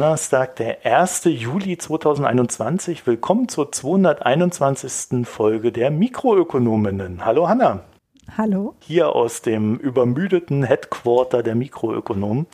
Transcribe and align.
Donnerstag, 0.00 0.56
der 0.56 0.86
1. 0.86 1.24
Juli 1.24 1.76
2021. 1.76 3.06
Willkommen 3.06 3.50
zur 3.50 3.70
221. 3.70 5.28
Folge 5.28 5.72
der 5.72 5.90
Mikroökonominnen. 5.90 7.26
Hallo 7.26 7.50
Hanna. 7.50 7.84
Hallo. 8.34 8.76
Hier 8.80 9.14
aus 9.14 9.42
dem 9.42 9.76
übermüdeten 9.76 10.62
Headquarter 10.62 11.42
der 11.42 11.54
Mikroökonomen. 11.54 12.46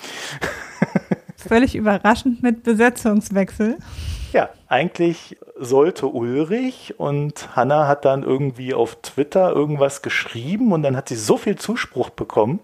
Völlig 1.36 1.76
überraschend 1.76 2.42
mit 2.42 2.64
Besetzungswechsel. 2.64 3.78
Ja, 4.32 4.48
eigentlich 4.66 5.38
sollte 5.56 6.08
Ulrich 6.08 6.94
und 6.98 7.54
Hanna 7.54 7.86
hat 7.86 8.04
dann 8.04 8.24
irgendwie 8.24 8.74
auf 8.74 8.96
Twitter 9.02 9.52
irgendwas 9.52 10.02
geschrieben 10.02 10.72
und 10.72 10.82
dann 10.82 10.96
hat 10.96 11.08
sie 11.08 11.14
so 11.14 11.36
viel 11.36 11.54
Zuspruch 11.54 12.10
bekommen, 12.10 12.58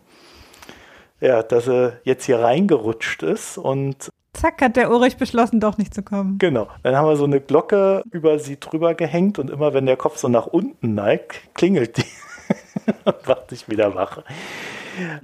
ja, 1.21 1.45
dass 1.45 1.69
er 1.69 2.01
jetzt 2.03 2.25
hier 2.25 2.41
reingerutscht 2.41 3.23
ist 3.23 3.59
und 3.59 4.11
Zack, 4.35 4.63
hat 4.63 4.77
der 4.77 4.91
Ulrich 4.91 5.19
beschlossen, 5.19 5.61
doch 5.61 5.79
nicht 5.79 5.95
zu 5.95 6.03
kommen. 6.03 6.39
Genau. 6.39 6.69
Dann 6.83 6.97
haben 6.97 7.07
wir 7.07 7.17
so 7.17 7.25
eine 7.25 7.41
Glocke 7.41 8.03
über 8.11 8.39
sie 8.39 8.59
drüber 8.59 8.95
gehängt 8.95 9.39
und 9.39 9.51
immer 9.51 9.75
wenn 9.75 9.87
der 9.87 9.97
Kopf 9.97 10.17
so 10.17 10.29
nach 10.29 10.47
unten 10.47 10.95
neigt, 10.95 11.55
klingelt 11.55 11.99
die 11.99 12.05
und 13.05 13.29
macht 13.29 13.51
sich 13.51 13.69
wieder 13.69 13.95
wach. 13.95 14.23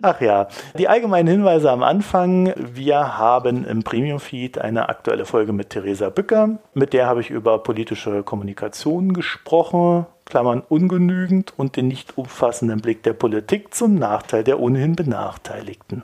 Ach 0.02 0.20
ja, 0.20 0.48
die 0.78 0.88
allgemeinen 0.88 1.28
Hinweise 1.28 1.70
am 1.70 1.82
Anfang. 1.82 2.52
Wir 2.56 3.18
haben 3.18 3.64
im 3.64 3.82
Premium-Feed 3.82 4.58
eine 4.58 4.88
aktuelle 4.88 5.26
Folge 5.26 5.52
mit 5.52 5.70
Theresa 5.70 6.10
Bücker. 6.10 6.58
Mit 6.74 6.92
der 6.92 7.06
habe 7.06 7.20
ich 7.20 7.30
über 7.30 7.58
politische 7.62 8.22
Kommunikation 8.22 9.12
gesprochen. 9.12 10.06
Klammern 10.24 10.62
ungenügend 10.68 11.54
und 11.56 11.76
den 11.76 11.88
nicht 11.88 12.18
umfassenden 12.18 12.80
Blick 12.80 13.02
der 13.02 13.14
Politik 13.14 13.74
zum 13.74 13.94
Nachteil 13.94 14.44
der 14.44 14.60
ohnehin 14.60 14.94
Benachteiligten. 14.94 16.02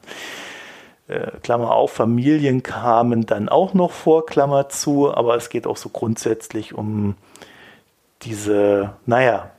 Äh, 1.06 1.33
Klammer 1.42 1.72
auf, 1.72 1.92
Familien 1.92 2.62
kamen 2.62 3.27
dann 3.27 3.50
auch 3.50 3.74
noch 3.74 3.91
vor, 3.91 4.24
Klammer 4.24 4.70
zu, 4.70 5.14
aber 5.14 5.36
es 5.36 5.50
geht 5.50 5.66
auch 5.66 5.77
so 5.77 5.91
grundsätzlich 5.91 6.72
um 6.74 7.16
diese, 8.22 8.94
naja, 9.05 9.50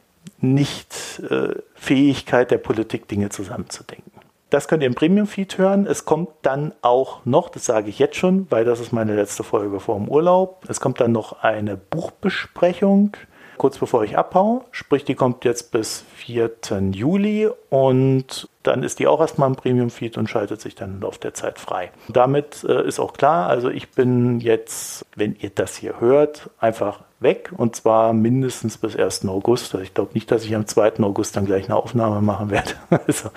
Nicht-Fähigkeit 0.41 2.49
der 2.49 2.57
Politik, 2.57 3.07
Dinge 3.07 3.29
zusammenzudenken. 3.29 4.11
Das 4.49 4.67
könnt 4.67 4.81
ihr 4.83 4.87
im 4.87 4.95
Premium-Feed 4.95 5.57
hören. 5.57 5.85
Es 5.85 6.05
kommt 6.05 6.29
dann 6.41 6.73
auch 6.81 7.23
noch, 7.25 7.49
das 7.49 7.65
sage 7.65 7.89
ich 7.89 7.99
jetzt 7.99 8.15
schon, 8.15 8.47
weil 8.49 8.65
das 8.65 8.79
ist 8.79 8.91
meine 8.91 9.15
letzte 9.15 9.43
Folge 9.43 9.79
vor 9.79 9.97
dem 9.97 10.07
Urlaub. 10.07 10.65
Es 10.67 10.79
kommt 10.79 10.99
dann 11.01 11.11
noch 11.11 11.43
eine 11.43 11.77
Buchbesprechung 11.77 13.15
kurz 13.57 13.77
bevor 13.77 14.03
ich 14.03 14.17
abhaue. 14.17 14.61
Sprich, 14.71 15.05
die 15.05 15.15
kommt 15.15 15.45
jetzt 15.45 15.71
bis 15.71 16.03
4. 16.15 16.51
Juli 16.91 17.49
und 17.69 18.47
dann 18.63 18.83
ist 18.83 18.99
die 18.99 19.07
auch 19.07 19.19
erstmal 19.19 19.49
im 19.49 19.55
Premium-Feed 19.55 20.17
und 20.17 20.29
schaltet 20.29 20.61
sich 20.61 20.75
dann 20.75 20.95
im 20.95 21.01
Laufe 21.01 21.19
der 21.19 21.33
Zeit 21.33 21.59
frei. 21.59 21.91
Damit 22.07 22.63
äh, 22.67 22.87
ist 22.87 22.99
auch 22.99 23.13
klar, 23.13 23.47
also 23.47 23.69
ich 23.69 23.91
bin 23.91 24.39
jetzt, 24.39 25.05
wenn 25.15 25.35
ihr 25.35 25.51
das 25.51 25.75
hier 25.75 25.99
hört, 25.99 26.49
einfach 26.59 27.01
weg 27.19 27.51
und 27.55 27.75
zwar 27.75 28.13
mindestens 28.13 28.77
bis 28.77 28.95
1. 28.95 29.27
August. 29.27 29.73
Also 29.73 29.83
ich 29.83 29.93
glaube 29.93 30.11
nicht, 30.13 30.31
dass 30.31 30.43
ich 30.43 30.55
am 30.55 30.67
2. 30.67 30.99
August 31.01 31.35
dann 31.35 31.45
gleich 31.45 31.65
eine 31.65 31.75
Aufnahme 31.75 32.21
machen 32.21 32.49
werde. 32.49 32.71
Also, 33.07 33.29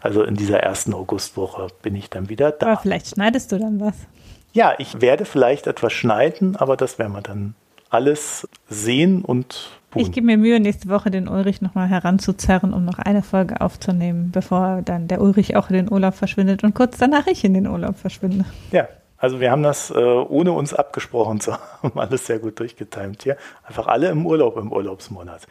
also 0.00 0.22
in 0.22 0.34
dieser 0.34 0.60
ersten 0.60 0.92
Augustwoche 0.92 1.68
bin 1.82 1.94
ich 1.96 2.10
dann 2.10 2.28
wieder 2.28 2.50
da. 2.50 2.72
Aber 2.72 2.80
vielleicht 2.80 3.14
schneidest 3.14 3.52
du 3.52 3.58
dann 3.58 3.80
was. 3.80 3.94
Ja, 4.52 4.74
ich 4.78 5.00
werde 5.00 5.24
vielleicht 5.24 5.66
etwas 5.66 5.92
schneiden, 5.92 6.56
aber 6.56 6.76
das 6.76 6.98
werden 6.98 7.12
wir 7.12 7.22
dann 7.22 7.54
alles 7.94 8.48
sehen 8.68 9.22
und 9.22 9.70
tun. 9.90 10.02
Ich 10.02 10.12
gebe 10.12 10.26
mir 10.26 10.36
Mühe, 10.36 10.60
nächste 10.60 10.88
Woche 10.88 11.10
den 11.10 11.28
Ulrich 11.28 11.62
nochmal 11.62 11.88
heranzuzerren, 11.88 12.74
um 12.74 12.84
noch 12.84 12.98
eine 12.98 13.22
Folge 13.22 13.60
aufzunehmen, 13.60 14.30
bevor 14.32 14.82
dann 14.84 15.08
der 15.08 15.20
Ulrich 15.20 15.56
auch 15.56 15.70
in 15.70 15.76
den 15.76 15.92
Urlaub 15.92 16.14
verschwindet 16.14 16.64
und 16.64 16.74
kurz 16.74 16.98
danach 16.98 17.26
ich 17.26 17.44
in 17.44 17.54
den 17.54 17.66
Urlaub 17.66 17.96
verschwinde. 17.96 18.44
Ja, 18.72 18.88
also 19.16 19.40
wir 19.40 19.50
haben 19.50 19.62
das 19.62 19.90
äh, 19.90 19.94
ohne 19.94 20.52
uns 20.52 20.74
abgesprochen 20.74 21.40
zu 21.40 21.52
haben, 21.52 21.92
alles 21.98 22.26
sehr 22.26 22.40
gut 22.40 22.58
durchgetimt 22.58 23.22
hier. 23.22 23.36
Einfach 23.62 23.86
alle 23.86 24.08
im 24.08 24.26
Urlaub 24.26 24.56
im 24.56 24.72
Urlaubsmonat. 24.72 25.46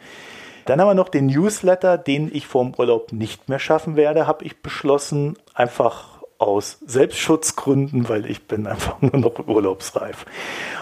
Dann 0.66 0.80
haben 0.80 0.88
wir 0.88 0.94
noch 0.94 1.08
den 1.08 1.26
Newsletter, 1.26 1.98
den 1.98 2.30
ich 2.32 2.46
vor 2.46 2.64
dem 2.64 2.74
Urlaub 2.74 3.12
nicht 3.12 3.48
mehr 3.48 3.58
schaffen 3.58 3.96
werde, 3.96 4.26
habe 4.26 4.44
ich 4.44 4.62
beschlossen. 4.62 5.36
Einfach 5.52 6.13
aus 6.46 6.78
Selbstschutzgründen, 6.86 8.08
weil 8.08 8.30
ich 8.30 8.46
bin 8.46 8.66
einfach 8.66 9.00
nur 9.00 9.16
noch 9.16 9.46
urlaubsreif. 9.46 10.26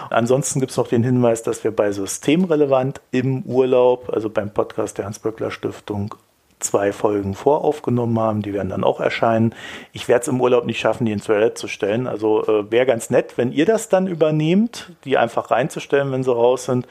Ansonsten 0.09 0.59
gibt 0.59 0.71
es 0.71 0.77
noch 0.77 0.87
den 0.87 1.03
Hinweis, 1.03 1.43
dass 1.43 1.63
wir 1.63 1.71
bei 1.71 1.91
Systemrelevant 1.91 3.01
im 3.11 3.43
Urlaub, 3.43 4.09
also 4.09 4.29
beim 4.29 4.53
Podcast 4.53 4.97
der 4.97 5.05
Hans-Böckler 5.05 5.51
Stiftung, 5.51 6.15
zwei 6.63 6.91
Folgen 6.91 7.35
voraufgenommen 7.35 8.19
haben. 8.19 8.41
Die 8.41 8.53
werden 8.53 8.69
dann 8.69 8.83
auch 8.83 8.99
erscheinen. 8.99 9.53
Ich 9.91 10.07
werde 10.07 10.23
es 10.23 10.27
im 10.27 10.41
Urlaub 10.41 10.65
nicht 10.65 10.79
schaffen, 10.79 11.05
die 11.05 11.11
ins 11.11 11.25
Toilette 11.25 11.55
zu 11.55 11.67
stellen. 11.67 12.07
Also 12.07 12.45
äh, 12.47 12.71
wäre 12.71 12.85
ganz 12.85 13.09
nett, 13.09 13.37
wenn 13.37 13.51
ihr 13.51 13.65
das 13.65 13.89
dann 13.89 14.07
übernehmt, 14.07 14.91
die 15.05 15.17
einfach 15.17 15.51
reinzustellen, 15.51 16.11
wenn 16.11 16.23
sie 16.23 16.33
raus 16.33 16.65
sind. 16.65 16.87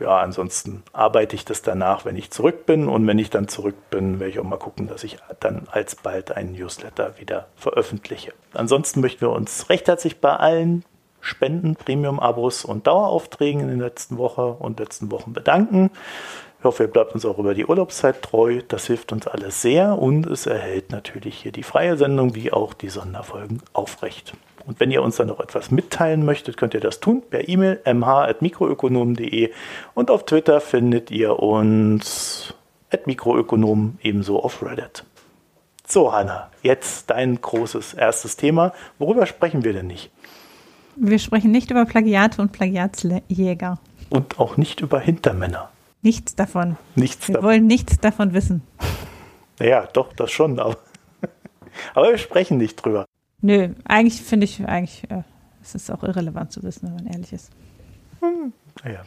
Ja, 0.00 0.18
ansonsten 0.18 0.82
arbeite 0.92 1.36
ich 1.36 1.44
das 1.44 1.62
danach, 1.62 2.04
wenn 2.04 2.16
ich 2.16 2.30
zurück 2.30 2.66
bin. 2.66 2.88
Und 2.88 3.06
wenn 3.06 3.18
ich 3.18 3.30
dann 3.30 3.48
zurück 3.48 3.76
bin, 3.90 4.20
werde 4.20 4.30
ich 4.30 4.38
auch 4.38 4.44
mal 4.44 4.58
gucken, 4.58 4.88
dass 4.88 5.04
ich 5.04 5.18
dann 5.40 5.68
alsbald 5.70 6.36
einen 6.36 6.52
Newsletter 6.52 7.18
wieder 7.18 7.46
veröffentliche. 7.56 8.32
Ansonsten 8.52 9.00
möchten 9.00 9.20
wir 9.20 9.30
uns 9.30 9.68
recht 9.68 9.88
herzlich 9.88 10.20
bei 10.20 10.34
allen 10.34 10.84
Spenden, 11.22 11.76
Premium-Abos 11.76 12.64
und 12.64 12.88
Daueraufträgen 12.88 13.60
in 13.60 13.68
den 13.68 13.80
letzten 13.80 14.18
Woche 14.18 14.44
und 14.58 14.80
letzten 14.80 15.10
Wochen 15.12 15.32
bedanken. 15.32 15.90
Ich 16.62 16.64
hoffe, 16.64 16.84
ihr 16.84 16.88
bleibt 16.88 17.12
uns 17.12 17.24
auch 17.24 17.40
über 17.40 17.54
die 17.54 17.66
Urlaubszeit 17.66 18.22
treu. 18.22 18.62
Das 18.68 18.86
hilft 18.86 19.10
uns 19.10 19.26
alles 19.26 19.62
sehr 19.62 19.98
und 19.98 20.28
es 20.28 20.46
erhält 20.46 20.92
natürlich 20.92 21.38
hier 21.38 21.50
die 21.50 21.64
freie 21.64 21.96
Sendung 21.96 22.36
wie 22.36 22.52
auch 22.52 22.72
die 22.72 22.88
Sonderfolgen 22.88 23.60
aufrecht. 23.72 24.34
Und 24.64 24.78
wenn 24.78 24.92
ihr 24.92 25.02
uns 25.02 25.16
dann 25.16 25.26
noch 25.26 25.40
etwas 25.40 25.72
mitteilen 25.72 26.24
möchtet, 26.24 26.56
könnt 26.56 26.74
ihr 26.74 26.80
das 26.80 27.00
tun 27.00 27.24
per 27.28 27.48
E-Mail 27.48 27.80
mh.mikroökonomen.de 27.84 29.50
und 29.94 30.08
auf 30.12 30.24
Twitter 30.24 30.60
findet 30.60 31.10
ihr 31.10 31.40
uns 31.40 32.54
at 32.92 33.08
Mikroökonomen 33.08 33.98
ebenso 34.00 34.40
auf 34.40 34.62
Reddit. 34.62 35.02
So, 35.84 36.12
Hanna, 36.12 36.48
jetzt 36.62 37.10
dein 37.10 37.40
großes 37.40 37.94
erstes 37.94 38.36
Thema. 38.36 38.72
Worüber 39.00 39.26
sprechen 39.26 39.64
wir 39.64 39.72
denn 39.72 39.88
nicht? 39.88 40.12
Wir 40.94 41.18
sprechen 41.18 41.50
nicht 41.50 41.72
über 41.72 41.86
Plagiate 41.86 42.40
und 42.40 42.52
Plagiatsjäger. 42.52 43.80
Und 44.10 44.38
auch 44.38 44.56
nicht 44.56 44.80
über 44.80 45.00
Hintermänner. 45.00 45.71
Nichts 46.02 46.34
davon. 46.34 46.76
Nichts 46.96 47.28
wir 47.28 47.34
davon. 47.34 47.48
wollen 47.48 47.66
nichts 47.66 47.98
davon 47.98 48.32
wissen. 48.32 48.62
Naja, 49.58 49.86
doch, 49.92 50.12
das 50.14 50.32
schon, 50.32 50.58
aber, 50.58 50.76
aber 51.94 52.10
wir 52.10 52.18
sprechen 52.18 52.56
nicht 52.56 52.76
drüber. 52.76 53.04
Nö, 53.42 53.68
eigentlich 53.84 54.20
finde 54.22 54.44
ich, 54.44 54.66
eigentlich, 54.66 55.08
äh, 55.08 55.22
es 55.62 55.76
ist 55.76 55.90
auch 55.90 56.02
irrelevant 56.02 56.50
zu 56.50 56.62
wissen, 56.64 56.88
wenn 56.88 56.94
man 56.94 57.06
ehrlich 57.06 57.32
ist. 57.32 57.50
Hm, 58.20 58.52
naja, 58.82 59.02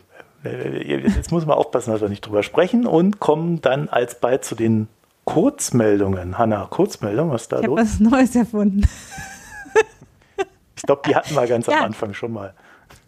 äh, 0.46 0.50
äh, 0.50 1.08
jetzt 1.10 1.32
muss 1.32 1.46
man 1.46 1.58
aufpassen, 1.58 1.92
dass 1.92 2.00
wir 2.00 2.10
nicht 2.10 2.22
drüber 2.22 2.44
sprechen 2.44 2.86
und 2.86 3.20
kommen 3.20 3.60
dann 3.60 3.90
alsbald 3.90 4.46
zu 4.46 4.56
den 4.56 4.88
Kurzmeldungen. 5.26 6.38
Hanna, 6.38 6.68
Kurzmeldung, 6.70 7.32
was 7.32 7.44
ist 7.44 7.52
da 7.52 7.60
ich 7.60 7.66
los? 7.66 7.80
Ich 7.82 7.88
habe 7.88 8.06
was 8.06 8.12
Neues 8.12 8.36
erfunden. 8.36 8.88
ich 10.76 10.84
glaube, 10.84 11.02
die 11.08 11.16
hatten 11.16 11.34
wir 11.34 11.48
ganz 11.48 11.66
ja. 11.68 11.80
am 11.80 11.86
Anfang 11.86 12.14
schon 12.14 12.32
mal. 12.32 12.54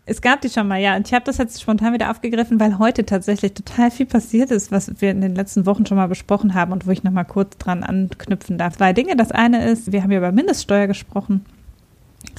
Es 0.09 0.21
gab 0.21 0.39
die 0.39 0.49
schon 0.49 0.69
mal, 0.69 0.79
ja. 0.79 0.95
Und 0.95 1.05
ich 1.05 1.13
habe 1.13 1.25
das 1.25 1.37
jetzt 1.37 1.61
spontan 1.61 1.93
wieder 1.93 2.09
aufgegriffen, 2.09 2.61
weil 2.61 2.79
heute 2.79 3.05
tatsächlich 3.05 3.53
total 3.53 3.91
viel 3.91 4.05
passiert 4.05 4.51
ist, 4.51 4.71
was 4.71 4.89
wir 5.01 5.11
in 5.11 5.19
den 5.19 5.35
letzten 5.35 5.65
Wochen 5.65 5.85
schon 5.85 5.97
mal 5.97 6.07
besprochen 6.07 6.53
haben 6.53 6.71
und 6.71 6.87
wo 6.87 6.91
ich 6.91 7.03
nochmal 7.03 7.25
kurz 7.25 7.57
dran 7.57 7.83
anknüpfen 7.83 8.57
darf. 8.57 8.77
Zwei 8.77 8.93
Dinge. 8.93 9.17
Das 9.17 9.33
eine 9.33 9.69
ist, 9.69 9.91
wir 9.91 10.03
haben 10.03 10.11
ja 10.11 10.19
über 10.19 10.31
Mindeststeuer 10.31 10.87
gesprochen, 10.87 11.45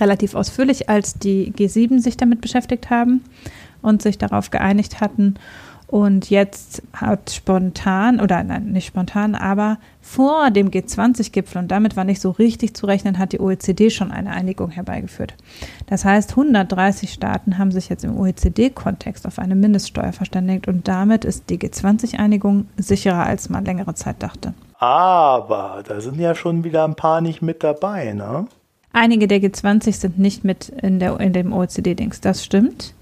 relativ 0.01 0.35
ausführlich, 0.35 0.89
als 0.89 1.19
die 1.19 1.53
G7 1.53 2.01
sich 2.01 2.17
damit 2.17 2.41
beschäftigt 2.41 2.89
haben 2.89 3.23
und 3.83 4.01
sich 4.01 4.17
darauf 4.17 4.49
geeinigt 4.49 5.03
hatten. 5.03 5.35
Und 5.89 6.29
jetzt 6.29 6.83
hat 6.93 7.31
spontan, 7.31 8.21
oder 8.21 8.45
nein, 8.45 8.73
nicht 8.73 8.87
spontan, 8.87 9.35
aber 9.35 9.79
vor 10.03 10.51
dem 10.51 10.71
G20-Gipfel, 10.71 11.63
und 11.63 11.71
damit 11.71 11.97
war 11.97 12.05
nicht 12.05 12.21
so 12.21 12.31
richtig 12.31 12.75
zu 12.75 12.85
rechnen, 12.85 13.19
hat 13.19 13.33
die 13.33 13.41
OECD 13.41 13.89
schon 13.89 14.13
eine 14.13 14.33
Einigung 14.33 14.71
herbeigeführt. 14.71 15.35
Das 15.87 16.05
heißt, 16.05 16.33
130 16.33 17.11
Staaten 17.11 17.57
haben 17.57 17.73
sich 17.73 17.89
jetzt 17.89 18.05
im 18.05 18.19
OECD-Kontext 18.19 19.27
auf 19.27 19.39
eine 19.39 19.55
Mindeststeuer 19.55 20.13
verständigt 20.13 20.69
und 20.69 20.87
damit 20.87 21.25
ist 21.25 21.49
die 21.49 21.59
G20-Einigung 21.59 22.67
sicherer, 22.77 23.25
als 23.25 23.49
man 23.49 23.65
längere 23.65 23.95
Zeit 23.95 24.23
dachte. 24.23 24.53
Aber 24.79 25.83
da 25.89 26.03
sind 26.03 26.21
ja 26.21 26.35
schon 26.35 26.65
wieder 26.65 26.85
ein 26.85 26.97
paar 26.97 27.23
nicht 27.23 27.41
mit 27.41 27.65
dabei, 27.65 28.13
ne? 28.13 28.47
Einige 28.93 29.27
der 29.27 29.39
G20 29.39 29.93
sind 29.93 30.19
nicht 30.19 30.45
mit 30.45 30.69
in, 30.69 30.99
der, 30.99 31.19
in 31.19 31.33
dem 31.33 31.55
OECD-Dings, 31.55 32.21
das 32.21 32.45
stimmt. 32.45 32.95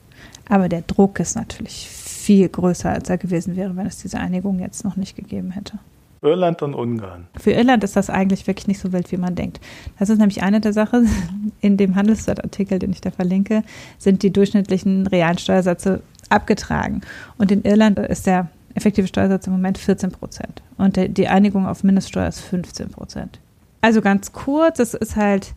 Aber 0.48 0.68
der 0.68 0.82
Druck 0.82 1.18
ist 1.18 1.34
natürlich 1.34 1.88
viel 2.26 2.48
größer, 2.48 2.90
als 2.90 3.08
er 3.08 3.18
gewesen 3.18 3.54
wäre, 3.54 3.76
wenn 3.76 3.86
es 3.86 3.98
diese 3.98 4.18
Einigung 4.18 4.58
jetzt 4.58 4.84
noch 4.84 4.96
nicht 4.96 5.14
gegeben 5.14 5.52
hätte. 5.52 5.78
Irland 6.22 6.60
und 6.60 6.74
Ungarn. 6.74 7.28
Für 7.38 7.52
Irland 7.52 7.84
ist 7.84 7.94
das 7.94 8.10
eigentlich 8.10 8.48
wirklich 8.48 8.66
nicht 8.66 8.80
so 8.80 8.92
wild, 8.92 9.12
wie 9.12 9.16
man 9.16 9.36
denkt. 9.36 9.60
Das 10.00 10.10
ist 10.10 10.18
nämlich 10.18 10.42
eine 10.42 10.60
der 10.60 10.72
Sachen. 10.72 11.08
In 11.60 11.76
dem 11.76 11.94
Handelsblatt-Artikel, 11.94 12.80
den 12.80 12.90
ich 12.90 13.00
da 13.00 13.12
verlinke, 13.12 13.62
sind 13.98 14.24
die 14.24 14.32
durchschnittlichen 14.32 15.06
realen 15.06 15.38
Steuersätze 15.38 16.02
abgetragen. 16.28 17.02
Und 17.38 17.52
in 17.52 17.62
Irland 17.62 18.00
ist 18.00 18.26
der 18.26 18.48
effektive 18.74 19.06
Steuersatz 19.06 19.46
im 19.46 19.52
Moment 19.52 19.78
14 19.78 20.10
Prozent. 20.10 20.62
Und 20.76 20.96
die 20.96 21.28
Einigung 21.28 21.66
auf 21.66 21.84
Mindeststeuer 21.84 22.26
ist 22.26 22.40
15 22.40 22.88
Prozent. 22.90 23.38
Also 23.80 24.00
ganz 24.00 24.32
kurz, 24.32 24.80
es 24.80 24.94
ist 24.94 25.14
halt 25.14 25.54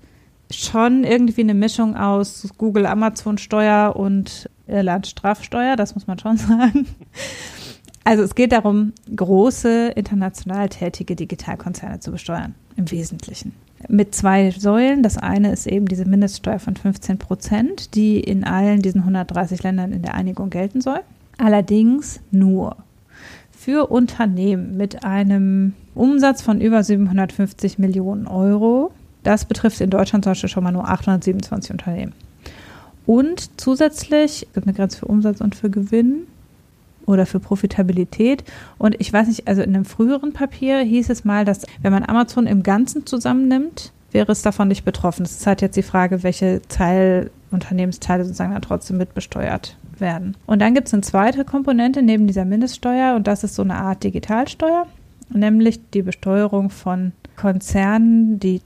schon 0.52 1.04
irgendwie 1.04 1.42
eine 1.42 1.56
Mischung 1.56 1.96
aus 1.96 2.48
Google 2.60 2.86
Amazon 2.86 3.40
Steuer 3.40 3.96
und 3.96 4.48
Irland 4.70 5.08
Strafsteuer, 5.08 5.76
das 5.76 5.96
muss 5.96 6.08
man 6.08 6.20
schon 6.20 6.38
sagen. 6.38 6.88
Also 8.04 8.24
es 8.24 8.36
geht 8.36 8.52
darum, 8.52 8.94
große 9.16 9.90
international 9.90 10.70
tätige 10.70 11.16
Digitalkonzerne 11.16 12.00
zu 12.00 12.12
besteuern, 12.12 12.56
im 12.76 12.90
Wesentlichen. 12.90 13.54
Mit 13.88 14.14
zwei 14.14 14.52
Säulen. 14.52 15.04
Das 15.04 15.18
eine 15.18 15.52
ist 15.52 15.68
eben 15.68 15.86
diese 15.86 16.06
Mindeststeuer 16.06 16.60
von 16.60 16.76
15 16.76 17.18
Prozent, 17.18 17.96
die 17.96 18.20
in 18.20 18.44
allen 18.44 18.82
diesen 18.82 19.02
130 19.02 19.64
Ländern 19.64 19.94
in 19.94 20.02
der 20.02 20.16
Einigung 20.16 20.50
gelten 20.50 20.82
soll. 20.82 21.00
Allerdings 21.38 22.20
nur 22.32 22.78
für 23.52 23.92
Unternehmen 23.92 24.76
mit 24.76 25.04
einem 25.04 25.74
Umsatz 25.96 26.42
von 26.42 26.62
über 26.62 26.84
750 26.84 27.78
Millionen 27.78 28.26
Euro. 28.26 28.92
Das 29.24 29.46
betrifft 29.46 29.82
in 29.82 29.90
Deutschland 29.90 30.24
zum 30.24 30.32
Beispiel 30.32 30.50
schon 30.50 30.64
mal 30.64 30.72
nur 30.72 30.90
827 30.90 31.72
Unternehmen. 31.72 32.14
Und 33.10 33.60
zusätzlich 33.60 34.46
gibt 34.54 34.68
eine 34.68 34.76
Grenze 34.76 35.00
für 35.00 35.08
Umsatz 35.08 35.42
und 35.42 35.56
für 35.56 35.72
Gewinn 35.72 36.28
oder 37.08 37.26
für 37.26 37.40
Profitabilität. 37.40 38.44
Und 38.78 39.02
ich 39.02 39.12
weiß 39.12 39.30
nicht, 39.30 39.48
also 39.48 39.64
in 39.64 39.74
einem 39.74 39.86
früheren 39.86 40.32
Papier 40.32 40.78
hieß 40.82 41.10
es 41.10 41.26
mal, 41.26 41.44
dass 41.44 41.66
wenn 41.82 41.92
man 41.92 42.04
Amazon 42.04 42.46
im 42.46 42.62
Ganzen 42.62 43.08
zusammennimmt, 43.08 43.94
wäre 44.12 44.32
es 44.32 44.44
davon 44.44 44.68
nicht 44.68 44.86
betroffen. 44.86 45.26
Es 45.26 45.32
ist 45.32 45.48
halt 45.48 45.64
jetzt 45.64 45.76
die 45.76 45.82
Frage, 45.82 46.22
welche 46.22 46.62
Teil, 46.70 47.32
Unternehmensteile 47.50 48.26
sozusagen 48.26 48.54
dann 48.54 48.62
trotzdem 48.62 48.98
mitbesteuert 48.98 49.76
werden. 49.98 50.38
Und 50.46 50.62
dann 50.62 50.76
gibt 50.76 50.86
es 50.86 50.94
eine 50.94 51.02
zweite 51.02 51.46
Komponente 51.46 52.04
neben 52.04 52.28
dieser 52.28 52.46
Mindeststeuer 52.46 53.16
und 53.16 53.26
das 53.26 53.44
ist 53.44 53.56
so 53.56 53.64
eine 53.64 53.74
Art 53.74 54.04
Digitalsteuer, 54.04 54.86
nämlich 55.34 55.80
die 55.96 56.04
Besteuerung 56.04 56.70
von 56.70 57.14
Konzernen, 57.38 58.40
die 58.40 58.62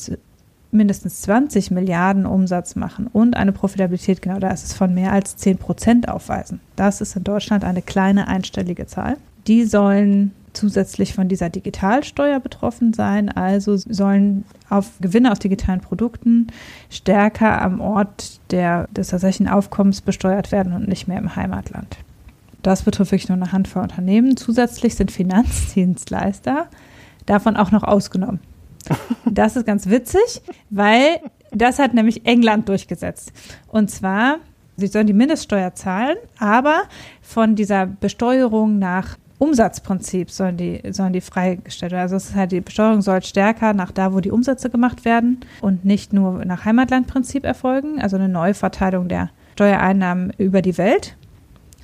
mindestens 0.73 1.21
20 1.21 1.71
Milliarden 1.71 2.25
Umsatz 2.25 2.75
machen 2.75 3.07
und 3.11 3.35
eine 3.35 3.51
Profitabilität, 3.51 4.21
genau 4.21 4.39
da 4.39 4.49
ist 4.49 4.63
es 4.63 4.73
von 4.73 4.93
mehr 4.93 5.11
als 5.11 5.35
10 5.37 5.57
Prozent 5.57 6.09
aufweisen. 6.09 6.59
Das 6.75 7.01
ist 7.01 7.15
in 7.15 7.23
Deutschland 7.23 7.63
eine 7.63 7.81
kleine 7.81 8.27
einstellige 8.27 8.87
Zahl. 8.87 9.17
Die 9.47 9.65
sollen 9.65 10.31
zusätzlich 10.53 11.13
von 11.13 11.27
dieser 11.27 11.49
Digitalsteuer 11.49 12.39
betroffen 12.39 12.93
sein, 12.93 13.29
also 13.29 13.75
sollen 13.75 14.45
auf 14.69 14.91
Gewinne 15.01 15.31
aus 15.31 15.39
digitalen 15.39 15.81
Produkten 15.81 16.47
stärker 16.89 17.61
am 17.61 17.81
Ort 17.81 18.39
der, 18.51 18.87
des 18.87 19.09
tatsächlichen 19.09 19.51
Aufkommens 19.51 20.01
besteuert 20.01 20.51
werden 20.51 20.73
und 20.73 20.87
nicht 20.87 21.07
mehr 21.07 21.17
im 21.17 21.35
Heimatland. 21.35 21.97
Das 22.61 22.83
betrifft 22.83 23.11
wirklich 23.11 23.29
nur 23.29 23.37
eine 23.37 23.51
Handvoll 23.51 23.83
Unternehmen. 23.83 24.37
Zusätzlich 24.37 24.95
sind 24.95 25.11
Finanzdienstleister 25.11 26.67
davon 27.25 27.57
auch 27.57 27.71
noch 27.71 27.83
ausgenommen. 27.83 28.39
Das 29.25 29.55
ist 29.55 29.65
ganz 29.65 29.89
witzig, 29.89 30.41
weil 30.69 31.19
das 31.51 31.79
hat 31.79 31.93
nämlich 31.93 32.25
England 32.25 32.69
durchgesetzt. 32.69 33.31
Und 33.67 33.89
zwar, 33.89 34.37
sie 34.77 34.87
sollen 34.87 35.07
die 35.07 35.13
Mindeststeuer 35.13 35.73
zahlen, 35.73 36.17
aber 36.39 36.83
von 37.21 37.55
dieser 37.55 37.85
Besteuerung 37.85 38.79
nach 38.79 39.17
Umsatzprinzip 39.39 40.31
sollen 40.31 40.57
die, 40.57 40.81
sollen 40.91 41.13
die 41.13 41.21
freigestellt 41.21 41.91
werden. 41.91 42.03
Also 42.03 42.15
es 42.15 42.29
ist 42.29 42.35
halt, 42.35 42.51
die 42.51 42.61
Besteuerung 42.61 43.01
soll 43.01 43.21
stärker 43.23 43.73
nach 43.73 43.91
da, 43.91 44.13
wo 44.13 44.19
die 44.19 44.31
Umsätze 44.31 44.69
gemacht 44.69 45.05
werden 45.05 45.41
und 45.61 45.83
nicht 45.83 46.13
nur 46.13 46.45
nach 46.45 46.65
Heimatlandprinzip 46.65 47.43
erfolgen, 47.43 48.01
also 48.01 48.15
eine 48.15 48.29
Neuverteilung 48.29 49.09
der 49.09 49.31
Steuereinnahmen 49.55 50.31
über 50.37 50.61
die 50.61 50.77
Welt. 50.77 51.17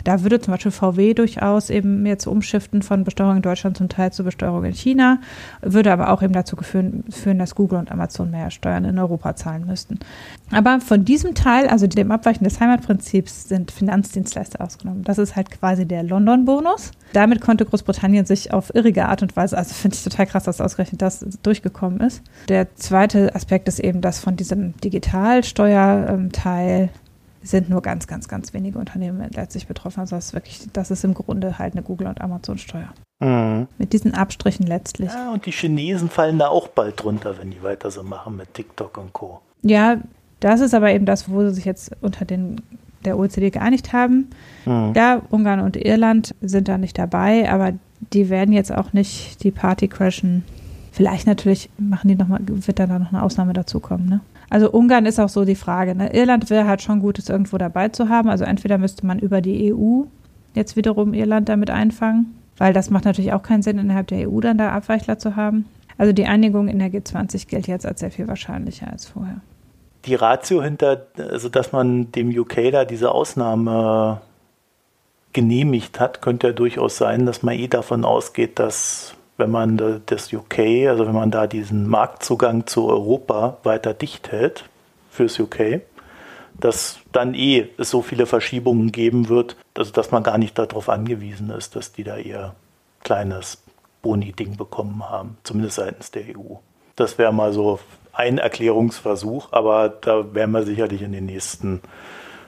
Da 0.04 0.24
würde 0.24 0.40
zum 0.40 0.54
Beispiel 0.54 0.72
VW 0.72 1.14
durchaus 1.14 1.70
eben 1.70 2.06
jetzt 2.06 2.28
umschiften 2.28 2.82
von 2.82 3.04
Besteuerung 3.04 3.38
in 3.38 3.42
Deutschland 3.42 3.78
zum 3.78 3.90
Teil 3.90 4.14
zur 4.14 4.26
Besteuerung 4.26 4.64
in 4.64 4.74
China, 4.74 5.20
würde 5.62 5.92
aber 5.92 6.12
auch 6.12 6.22
eben 6.22 6.34
dazu 6.34 6.56
führen, 6.58 7.04
führen, 7.10 7.40
dass 7.40 7.56
Google 7.56 7.80
und 7.80 7.92
Amazon 7.92 8.32
mehr 8.32 8.52
Steuern 8.52 8.86
in 8.86 8.98
Europa 8.98 9.36
zahlen 9.36 9.66
müssten. 9.66 10.00
Aber 10.52 10.80
von 10.80 11.06
diesem 11.06 11.36
Teil, 11.36 11.68
also 11.68 11.88
dem 11.88 12.12
Abweichen 12.12 12.44
des 12.44 12.60
Heimatprinzips, 12.60 13.50
sind 13.50 13.72
Finanzdienstleister 13.72 14.62
ausgenommen. 14.62 15.04
Das 15.04 15.18
ist 15.18 15.36
halt 15.36 15.52
quasi 15.52 15.86
der 15.86 16.04
London-Bonus. 16.04 16.92
Damit 17.14 17.42
konnte 17.42 17.66
Großbritannien 17.66 18.26
sich 18.26 18.54
auf 18.54 18.74
irrige 18.74 19.08
Art 19.08 19.22
und 19.22 19.36
Weise, 19.36 19.58
also 19.58 19.74
finde 19.74 19.96
ich 19.96 20.04
total 20.04 20.28
krass, 20.28 20.44
dass 20.44 20.62
ausgerechnet 20.62 21.02
das 21.02 21.26
durchgekommen 21.44 22.00
ist. 22.02 22.22
Der 22.48 22.76
zweite 22.76 23.36
Aspekt 23.36 23.68
ist 23.68 23.80
eben, 23.80 24.02
dass 24.02 24.20
von 24.20 24.36
diesem 24.36 24.78
Digitalsteuerteil 24.78 26.90
sind 27.42 27.70
nur 27.70 27.82
ganz, 27.82 28.08
ganz, 28.08 28.28
ganz 28.28 28.54
wenige 28.54 28.80
Unternehmen 28.80 29.30
letztlich 29.34 29.68
betroffen. 29.68 30.02
Also 30.02 30.16
das 30.16 30.28
ist 30.28 30.34
wirklich, 30.34 30.68
das 30.74 30.92
ist 30.92 31.04
im 31.04 31.14
Grunde 31.14 31.58
halt 31.58 31.74
eine 31.74 31.84
Google- 31.84 32.08
und 32.08 32.22
Amazon-Steuer. 32.22 32.90
Mhm. 33.20 33.68
Mit 33.78 33.94
diesen 33.94 34.14
Abstrichen 34.14 34.66
letztlich. 34.66 35.12
Ja, 35.12 35.32
und 35.32 35.46
die 35.46 35.52
Chinesen 35.52 36.10
fallen 36.10 36.40
da 36.40 36.48
auch 36.48 36.68
bald 36.68 37.02
drunter, 37.04 37.38
wenn 37.40 37.52
die 37.52 37.64
weiter 37.64 37.92
so 37.92 38.04
machen 38.04 38.38
mit 38.38 38.54
TikTok 38.54 38.98
und 38.98 39.14
Co. 39.14 39.42
Ja, 39.62 39.98
das 40.40 40.62
ist 40.62 40.74
aber 40.74 40.92
eben 40.92 41.06
das, 41.06 41.30
wo 41.30 41.42
sie 41.42 41.54
sich 41.54 41.66
jetzt 41.66 41.92
unter 42.02 42.26
den 42.26 42.62
der 43.06 43.18
OECD 43.18 43.50
geeinigt 43.50 43.94
haben. 43.94 44.30
Mhm. 44.66 44.94
Ja, 44.96 45.22
Ungarn 45.30 45.62
und 45.62 45.78
Irland 45.78 46.36
sind 46.42 46.68
da 46.68 46.78
nicht 46.78 46.98
dabei, 46.98 47.50
aber 47.50 47.74
die 48.14 48.30
werden 48.30 48.54
jetzt 48.54 48.74
auch 48.74 48.94
nicht 48.94 49.44
die 49.44 49.52
Party 49.52 49.88
crashen. 49.88 50.44
Vielleicht 50.92 51.28
natürlich 51.28 51.70
machen 51.78 52.08
die 52.10 52.16
noch 52.16 52.28
mal, 52.28 52.40
wird 52.42 52.80
da 52.80 52.88
noch 52.88 53.14
eine 53.14 53.24
Ausnahme 53.24 53.54
dazukommen, 53.54 54.10
ne? 54.10 54.20
Also 54.50 54.72
Ungarn 54.72 55.06
ist 55.06 55.20
auch 55.20 55.30
so 55.30 55.46
die 55.46 55.56
Frage. 55.56 55.96
Ne? 55.96 56.14
Irland 56.14 56.50
wäre 56.50 56.68
halt 56.68 56.82
schon 56.82 57.00
gut, 57.00 57.20
es 57.20 57.30
irgendwo 57.30 57.58
dabei 57.58 57.90
zu 57.90 58.10
haben. 58.10 58.30
Also 58.30 58.46
entweder 58.46 58.78
müsste 58.78 59.06
man 59.06 59.20
über 59.20 59.42
die 59.42 59.74
EU 59.74 60.04
jetzt 60.56 60.76
wiederum 60.76 61.14
Irland 61.14 61.50
damit 61.50 61.70
einfangen, 61.70 62.36
weil 62.58 62.74
das 62.74 62.90
macht 62.90 63.06
natürlich 63.06 63.34
auch 63.34 63.44
keinen 63.44 63.62
Sinn, 63.62 63.78
innerhalb 63.78 64.08
der 64.08 64.30
EU 64.30 64.40
dann 64.40 64.58
da 64.58 64.72
Abweichler 64.72 65.20
zu 65.20 65.36
haben. 65.36 65.66
Also 65.98 66.14
die 66.14 66.26
Einigung 66.26 66.68
in 66.68 66.80
der 66.80 66.90
G20 66.90 67.48
gilt 67.48 67.68
jetzt 67.68 67.86
als 67.86 68.00
sehr 68.00 68.12
viel 68.12 68.28
wahrscheinlicher 68.28 68.90
als 68.92 69.06
vorher. 69.06 69.42
Die 70.06 70.16
Ratio 70.16 70.64
hinter, 70.64 71.06
also 71.18 71.50
dass 71.50 71.72
man 71.72 72.12
dem 72.14 72.30
UK 72.30 72.72
da 72.72 72.86
diese 72.86 73.12
Ausnahme 73.12 74.22
genehmigt 75.34 76.00
hat, 76.00 76.22
könnte 76.22 76.48
ja 76.48 76.54
durchaus 76.54 76.98
sein, 76.98 77.26
dass 77.26 77.44
man 77.44 77.56
eh 77.56 77.68
davon 77.68 78.06
ausgeht, 78.06 78.58
dass 78.60 79.14
wenn 79.40 79.52
man 79.52 80.02
das 80.06 80.34
UK, 80.34 80.88
also 80.88 81.08
wenn 81.08 81.16
man 81.16 81.32
da 81.32 81.48
diesen 81.48 81.88
Marktzugang 81.88 82.68
zu 82.68 82.88
Europa 82.88 83.58
weiter 83.64 83.94
dicht 83.94 84.32
hält 84.32 84.66
fürs 85.10 85.40
UK, 85.40 85.82
dass 86.60 87.00
dann 87.14 87.34
eh 87.34 87.70
es 87.78 87.90
so 87.90 88.02
viele 88.02 88.26
Verschiebungen 88.26 88.92
geben 88.92 89.30
wird, 89.30 89.56
also 89.78 89.92
dass 89.92 90.12
man 90.12 90.24
gar 90.24 90.38
nicht 90.38 90.60
darauf 90.60 90.90
angewiesen 90.90 91.50
ist, 91.52 91.76
dass 91.76 91.94
die 91.94 92.04
da 92.04 92.18
ihr 92.18 92.54
kleines 93.04 93.64
Boni-Ding 94.02 94.58
bekommen 94.58 95.10
haben, 95.10 95.38
zumindest 95.44 95.78
seitens 95.78 96.12
der 96.12 96.24
EU. 96.38 96.56
Das 96.98 97.18
wäre 97.18 97.34
mal 97.34 97.54
so 97.54 97.80
ein 98.12 98.40
Erklärungsversuch, 98.40 99.54
aber 99.54 99.88
da 99.88 100.34
werden 100.34 100.52
wir 100.52 100.64
sicherlich 100.64 101.02
in 101.02 101.14
den 101.14 101.26
nächsten 101.26 101.82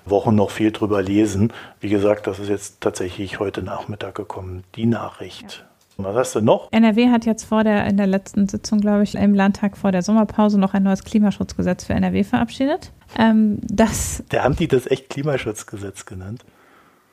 Wochen 0.06 0.36
noch 0.36 0.50
viel 0.50 0.72
drüber 0.72 1.02
lesen. 1.02 1.54
Wie 1.80 1.90
gesagt, 1.90 2.28
das 2.28 2.40
ist 2.40 2.50
jetzt 2.50 2.82
tatsächlich 2.82 3.40
heute 3.40 3.64
Nachmittag 3.64 4.16
gekommen, 4.16 4.66
die 4.76 4.88
Nachricht. 4.88 5.60
Ja. 5.64 5.71
Was 6.04 6.16
hast 6.16 6.36
du 6.36 6.42
noch? 6.42 6.72
NRW 6.72 7.10
hat 7.10 7.26
jetzt 7.26 7.44
vor 7.44 7.64
der, 7.64 7.86
in 7.86 7.98
der 7.98 8.08
letzten 8.08 8.48
Sitzung, 8.48 8.80
glaube 8.80 9.04
ich, 9.04 9.16
im 9.16 9.34
Landtag 9.34 9.78
vor 9.78 9.92
der 9.92 10.02
Sommerpause 10.02 10.60
noch 10.60 10.74
ein 10.74 10.84
neues 10.84 11.04
Klimaschutzgesetz 11.04 11.86
für 11.86 11.94
NRW 11.94 12.24
verabschiedet. 12.24 12.92
Ähm, 13.18 13.60
das 13.62 14.24
da 14.30 14.44
haben 14.44 14.56
die 14.56 14.68
das 14.68 14.88
echt 14.88 15.10
Klimaschutzgesetz 15.10 16.06
genannt. 16.06 16.46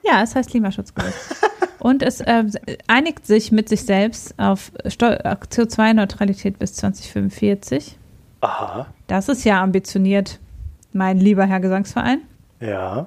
Ja, 0.04 0.22
es 0.22 0.34
heißt 0.34 0.50
Klimaschutzgesetz. 0.50 1.14
Und 1.78 2.02
es 2.02 2.20
äh, 2.20 2.44
einigt 2.88 3.26
sich 3.26 3.52
mit 3.52 3.68
sich 3.68 3.82
selbst 3.82 4.36
auf 4.38 4.72
CO2-Neutralität 4.84 6.58
bis 6.58 6.74
2045. 6.74 7.96
Aha. 8.40 8.86
Das 9.06 9.28
ist 9.28 9.44
ja 9.44 9.62
ambitioniert, 9.62 10.40
mein 10.92 11.18
lieber 11.18 11.44
Herr 11.46 11.60
Gesangsverein. 11.60 12.22
Ja. 12.60 13.06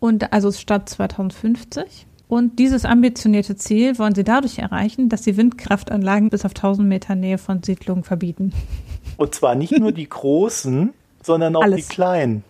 Und 0.00 0.32
also 0.32 0.52
statt 0.52 0.88
2050. 0.88 2.06
Und 2.26 2.58
dieses 2.58 2.84
ambitionierte 2.84 3.56
Ziel 3.56 3.98
wollen 3.98 4.14
sie 4.14 4.24
dadurch 4.24 4.58
erreichen, 4.58 5.08
dass 5.08 5.24
sie 5.24 5.36
Windkraftanlagen 5.36 6.30
bis 6.30 6.44
auf 6.44 6.52
1000 6.52 6.88
Meter 6.88 7.14
Nähe 7.14 7.38
von 7.38 7.62
Siedlungen 7.62 8.04
verbieten. 8.04 8.52
Und 9.16 9.34
zwar 9.34 9.54
nicht 9.54 9.78
nur 9.78 9.92
die 9.92 10.08
großen, 10.08 10.92
sondern 11.22 11.54
auch 11.56 11.62
Alles. 11.62 11.86
die 11.86 11.94
kleinen. 11.94 12.42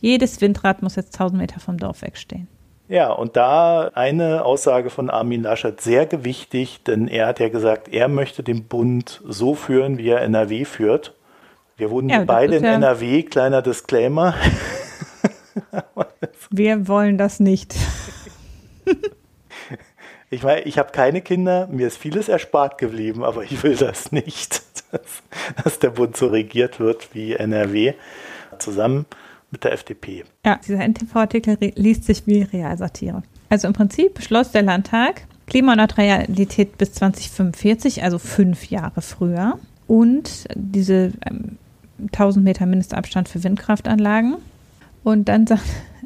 Jedes 0.00 0.40
Windrad 0.40 0.82
muss 0.82 0.94
jetzt 0.96 1.14
1000 1.14 1.40
Meter 1.40 1.60
vom 1.60 1.78
Dorf 1.78 2.02
wegstehen. 2.02 2.46
Ja, 2.88 3.10
und 3.12 3.36
da 3.36 3.90
eine 3.94 4.44
Aussage 4.44 4.88
von 4.88 5.10
Armin 5.10 5.42
Laschet 5.42 5.78
sehr 5.80 6.06
gewichtig, 6.06 6.84
denn 6.84 7.06
er 7.08 7.26
hat 7.26 7.40
ja 7.40 7.48
gesagt, 7.50 7.88
er 7.88 8.08
möchte 8.08 8.42
den 8.42 8.64
Bund 8.64 9.20
so 9.28 9.54
führen, 9.54 9.98
wie 9.98 10.08
er 10.08 10.22
NRW 10.22 10.64
führt. 10.64 11.14
Wir 11.76 11.90
wohnen 11.90 12.08
ja, 12.08 12.24
beide 12.24 12.56
in 12.56 12.64
ja 12.64 12.74
NRW, 12.74 13.24
kleiner 13.24 13.60
Disclaimer. 13.60 14.34
Wir 16.50 16.88
wollen 16.88 17.18
das 17.18 17.40
nicht. 17.40 17.74
Ich 20.30 20.42
meine, 20.42 20.60
ich 20.62 20.76
habe 20.76 20.92
keine 20.92 21.22
Kinder, 21.22 21.68
mir 21.68 21.86
ist 21.86 21.96
vieles 21.96 22.28
erspart 22.28 22.76
geblieben, 22.76 23.24
aber 23.24 23.44
ich 23.44 23.62
will 23.62 23.76
das 23.76 24.12
nicht, 24.12 24.62
dass, 24.90 25.00
dass 25.64 25.78
der 25.78 25.88
Bund 25.88 26.18
so 26.18 26.26
regiert 26.26 26.80
wird 26.80 27.14
wie 27.14 27.32
NRW 27.32 27.94
zusammen 28.58 29.06
mit 29.50 29.64
der 29.64 29.72
FDP. 29.72 30.24
Ja, 30.44 30.60
dieser 30.66 30.86
NTV-Artikel 30.86 31.56
liest 31.76 32.04
sich 32.04 32.26
wie 32.26 32.42
Realsatire. 32.42 33.22
Also 33.48 33.68
im 33.68 33.72
Prinzip 33.72 34.12
beschloss 34.12 34.52
der 34.52 34.60
Landtag 34.60 35.22
Klimaneutralität 35.46 36.76
bis 36.76 36.92
2045, 36.92 38.02
also 38.02 38.18
fünf 38.18 38.68
Jahre 38.68 39.00
früher. 39.00 39.58
Und 39.86 40.46
diese 40.54 41.12
ähm, 41.24 41.56
1000 42.12 42.44
Meter 42.44 42.66
Mindestabstand 42.66 43.28
für 43.28 43.42
Windkraftanlagen. 43.42 44.36
Und 45.04 45.28
dann 45.28 45.46
sagt, 45.46 45.62
sagt 45.66 45.97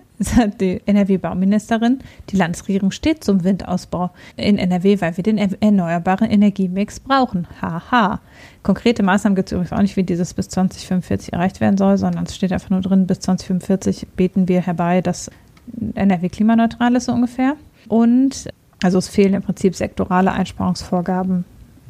die 0.61 0.81
NRW-Bauministerin, 0.87 2.01
die 2.31 2.37
Landesregierung 2.37 2.91
steht 2.91 3.25
zum 3.25 3.45
Windausbau 3.45 4.11
in 4.37 4.59
NRW, 4.59 5.01
weil 5.01 5.17
wir 5.17 5.25
den 5.25 5.39
erneuerbaren 5.39 6.31
Energiemix 6.31 7.01
brauchen. 7.01 7.47
Haha. 7.61 8.21
Konkrete 8.63 9.03
Maßnahmen 9.03 9.37
gibt 9.37 9.49
es 9.49 9.53
übrigens 9.53 9.73
auch 9.73 9.83
nicht, 9.83 9.97
wie 9.97 10.05
dieses 10.05 10.35
bis 10.35 10.49
2045 10.49 11.33
erreicht 11.33 11.61
werden 11.61 11.77
soll, 11.77 11.99
sondern 11.99 12.25
es 12.25 12.37
steht 12.37 12.53
einfach 12.53 12.71
nur 12.71 12.81
drin, 12.81 13.07
bis 13.07 13.21
2045 13.21 14.09
beten 14.17 14.49
wir 14.49 14.61
herbei, 14.63 15.01
dass 15.01 15.31
NRW 15.95 16.29
klimaneutral 16.29 16.95
ist 16.97 17.07
so 17.07 17.13
ungefähr. 17.13 17.57
Und 17.89 18.49
also 18.83 18.99
es 18.99 19.09
fehlen 19.09 19.35
im 19.35 19.43
Prinzip 19.43 19.75
sektorale 19.75 20.33
Einsparungsvorgaben. 20.33 21.45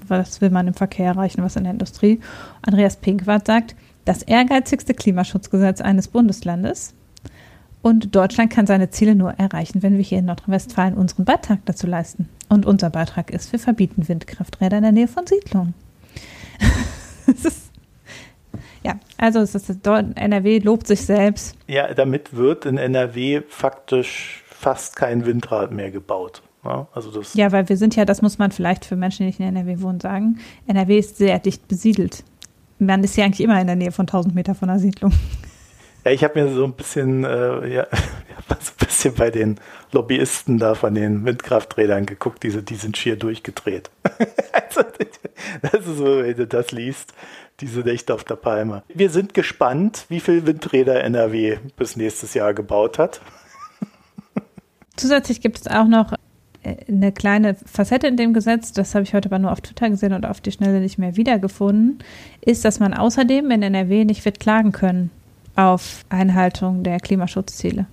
Was 0.09 0.41
will 0.41 0.51
man 0.51 0.69
im 0.69 0.75
Verkehr 0.75 1.07
erreichen, 1.07 1.43
was 1.43 1.57
in 1.57 1.65
der 1.65 1.73
Industrie? 1.73 2.21
Andreas 2.63 2.97
Pinkwart 2.97 3.47
sagt, 3.47 3.75
das 4.05 4.23
ehrgeizigste 4.23 4.95
Klimaschutzgesetz 4.95 5.81
eines 5.81 6.09
Bundeslandes. 6.09 6.95
Und 7.83 8.15
Deutschland 8.15 8.53
kann 8.53 8.67
seine 8.67 8.91
Ziele 8.91 9.17
nur 9.17 9.33
erreichen, 9.33 9.83
wenn 9.83 9.97
wir 9.97 10.05
hier 10.05 10.19
in 10.19 10.27
Nordrhein-Westfalen 10.27 10.95
unseren 10.95 11.25
Beitrag 11.25 11.59
dazu 11.65 11.89
leisten. 11.89 12.29
Und 12.49 12.65
unser 12.65 12.91
Beitrag 12.91 13.31
ist, 13.31 13.51
wir 13.51 13.59
verbieten 13.59 14.09
Windkrafträder 14.09 14.77
in 14.77 14.85
der 14.85 14.93
Nähe 14.93 15.09
von 15.09 15.27
Siedlungen. 15.27 15.75
ist, 17.27 17.73
ja, 18.85 18.95
also 19.19 19.41
es 19.41 19.55
ist, 19.55 19.87
NRW 19.87 20.59
lobt 20.61 20.87
sich 20.87 21.01
selbst. 21.01 21.57
Ja, 21.67 21.93
damit 21.93 22.37
wird 22.37 22.67
in 22.67 22.79
NRW 22.79 23.43
faktisch 23.49 24.45
fast 24.47 24.95
kein 24.95 25.27
Windrad 25.27 25.73
mehr 25.73 25.91
gebaut. 25.91 26.43
Ja, 26.65 26.87
also 26.95 27.11
das 27.11 27.35
ja, 27.35 27.51
weil 27.51 27.69
wir 27.69 27.77
sind 27.77 27.97
ja, 27.97 28.05
das 28.05 28.23
muss 28.23 28.39
man 28.39 28.53
vielleicht 28.53 28.85
für 28.85 28.95
Menschen, 28.95 29.25
die 29.25 29.27
nicht 29.27 29.41
in 29.41 29.47
NRW 29.47 29.81
wohnen, 29.81 29.99
sagen. 29.99 30.39
NRW 30.69 30.99
ist 30.99 31.17
sehr 31.17 31.41
dicht 31.41 31.67
besiedelt. 31.67 32.23
Man 32.79 33.03
ist 33.03 33.17
ja 33.17 33.25
eigentlich 33.25 33.41
immer 33.41 33.61
in 33.61 33.67
der 33.67 33.75
Nähe 33.75 33.91
von 33.91 34.05
1000 34.05 34.35
Meter 34.35 34.55
von 34.55 34.71
einer 34.71 34.79
Siedlung. 34.79 35.13
Ja, 36.05 36.11
ich 36.11 36.25
habe 36.25 36.43
mir 36.43 36.53
so 36.53 36.65
ein 36.65 36.73
bisschen, 36.73 37.25
äh, 37.25 37.75
ja, 37.75 37.87
so 38.49 38.73
ein 38.73 38.87
bisschen 38.87 39.15
bei 39.15 39.31
den 39.31 39.61
Lobbyisten 39.93 40.59
da 40.59 40.75
von 40.75 40.95
den 40.95 41.25
Windkrafträdern 41.25 42.07
geguckt, 42.07 42.43
die, 42.43 42.51
die 42.63 42.75
sind 42.75 42.97
schier 42.97 43.17
durchgedreht. 43.17 43.91
also, 44.53 44.83
das 45.63 45.75
ist 45.75 45.97
so, 45.97 46.23
wenn 46.23 46.37
du 46.37 46.47
das 46.47 46.73
liest, 46.73 47.15
diese 47.61 47.81
Nächte 47.81 48.15
auf 48.15 48.25
der 48.25 48.35
Palme. 48.35 48.83
Wir 48.93 49.11
sind 49.11 49.35
gespannt, 49.35 50.07
wie 50.09 50.21
viel 50.21 50.45
Windräder 50.45 51.05
NRW 51.05 51.59
bis 51.77 51.97
nächstes 51.97 52.35
Jahr 52.35 52.53
gebaut 52.53 52.99
hat. 52.99 53.21
Zusätzlich 54.97 55.41
gibt 55.41 55.61
es 55.61 55.67
auch 55.69 55.87
noch 55.87 56.15
äh, 56.65 56.77
eine 56.89 57.13
kleine 57.13 57.55
Facette 57.55 58.09
in 58.09 58.17
dem 58.17 58.35
Gesetz, 58.35 58.73
das 58.73 58.97
habe 58.97 59.05
ich 59.05 59.15
heute 59.15 59.29
aber 59.29 59.39
nur 59.39 59.53
auf 59.53 59.61
Twitter 59.61 59.89
gesehen 59.89 60.15
und 60.15 60.27
auf 60.27 60.41
die 60.41 60.51
Schnelle 60.51 60.81
nicht 60.81 60.99
mehr 60.99 61.17
wiedergefunden, 61.17 62.01
ist, 62.41 62.65
dass 62.65 62.81
man 62.81 62.93
außerdem 62.93 63.49
in 63.53 63.63
NRW 63.63 64.05
nicht 64.05 64.25
wird 64.25 64.41
klagen 64.41 64.73
können 64.73 65.11
auf 65.57 66.05
Einhaltung 66.09 66.83
der 66.83 66.99
Klimaschutzziele. 66.99 67.87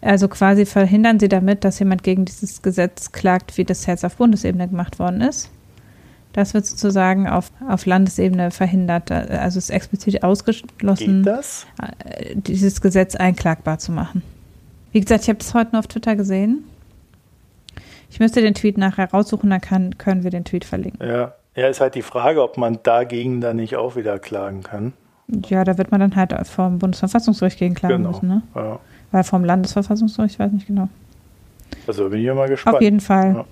Also 0.00 0.26
quasi 0.28 0.66
verhindern 0.66 1.20
sie 1.20 1.28
damit, 1.28 1.64
dass 1.64 1.78
jemand 1.78 2.02
gegen 2.02 2.24
dieses 2.24 2.60
Gesetz 2.60 3.12
klagt, 3.12 3.56
wie 3.56 3.64
das 3.64 3.86
jetzt 3.86 4.04
auf 4.04 4.16
Bundesebene 4.16 4.68
gemacht 4.68 4.98
worden 4.98 5.20
ist. 5.20 5.50
Das 6.32 6.54
wird 6.54 6.66
sozusagen 6.66 7.28
auf, 7.28 7.52
auf 7.68 7.86
Landesebene 7.86 8.50
verhindert. 8.50 9.10
Also 9.12 9.58
es 9.58 9.64
ist 9.64 9.70
explizit 9.70 10.24
ausgeschlossen, 10.24 11.26
äh, 11.26 12.34
dieses 12.34 12.80
Gesetz 12.80 13.14
einklagbar 13.14 13.78
zu 13.78 13.92
machen. 13.92 14.22
Wie 14.92 15.00
gesagt, 15.00 15.22
ich 15.22 15.28
habe 15.28 15.38
das 15.38 15.54
heute 15.54 15.72
nur 15.72 15.80
auf 15.80 15.86
Twitter 15.86 16.16
gesehen. 16.16 16.64
Ich 18.10 18.18
müsste 18.18 18.42
den 18.42 18.54
Tweet 18.54 18.76
nachher 18.76 19.10
raussuchen, 19.10 19.48
dann 19.50 19.60
kann, 19.60 19.96
können 19.98 20.22
wir 20.24 20.30
den 20.30 20.44
Tweet 20.44 20.64
verlinken. 20.64 21.06
Ja. 21.06 21.34
ja, 21.54 21.68
ist 21.68 21.80
halt 21.80 21.94
die 21.94 22.02
Frage, 22.02 22.42
ob 22.42 22.58
man 22.58 22.78
dagegen 22.82 23.40
dann 23.40 23.56
nicht 23.56 23.76
auch 23.76 23.96
wieder 23.96 24.18
klagen 24.18 24.62
kann. 24.62 24.92
Ja, 25.48 25.64
da 25.64 25.78
wird 25.78 25.90
man 25.90 26.00
dann 26.00 26.16
halt 26.16 26.34
vom 26.46 26.78
Bundesverfassungsgericht 26.78 27.58
gegen 27.58 27.74
klagen 27.74 27.98
genau. 27.98 28.10
müssen, 28.10 28.28
ne? 28.28 28.42
Ja. 28.54 28.78
Weil 29.10 29.24
vom 29.24 29.44
Landesverfassungsgericht, 29.44 30.34
ich 30.34 30.38
weiß 30.38 30.52
nicht 30.52 30.66
genau. 30.66 30.88
Also 31.86 32.08
bin 32.08 32.20
ich 32.20 32.26
ja 32.26 32.34
mal 32.34 32.48
gespannt. 32.48 32.76
Auf 32.76 32.82
jeden 32.82 33.00
Fall. 33.00 33.34
Ja. 33.34 33.44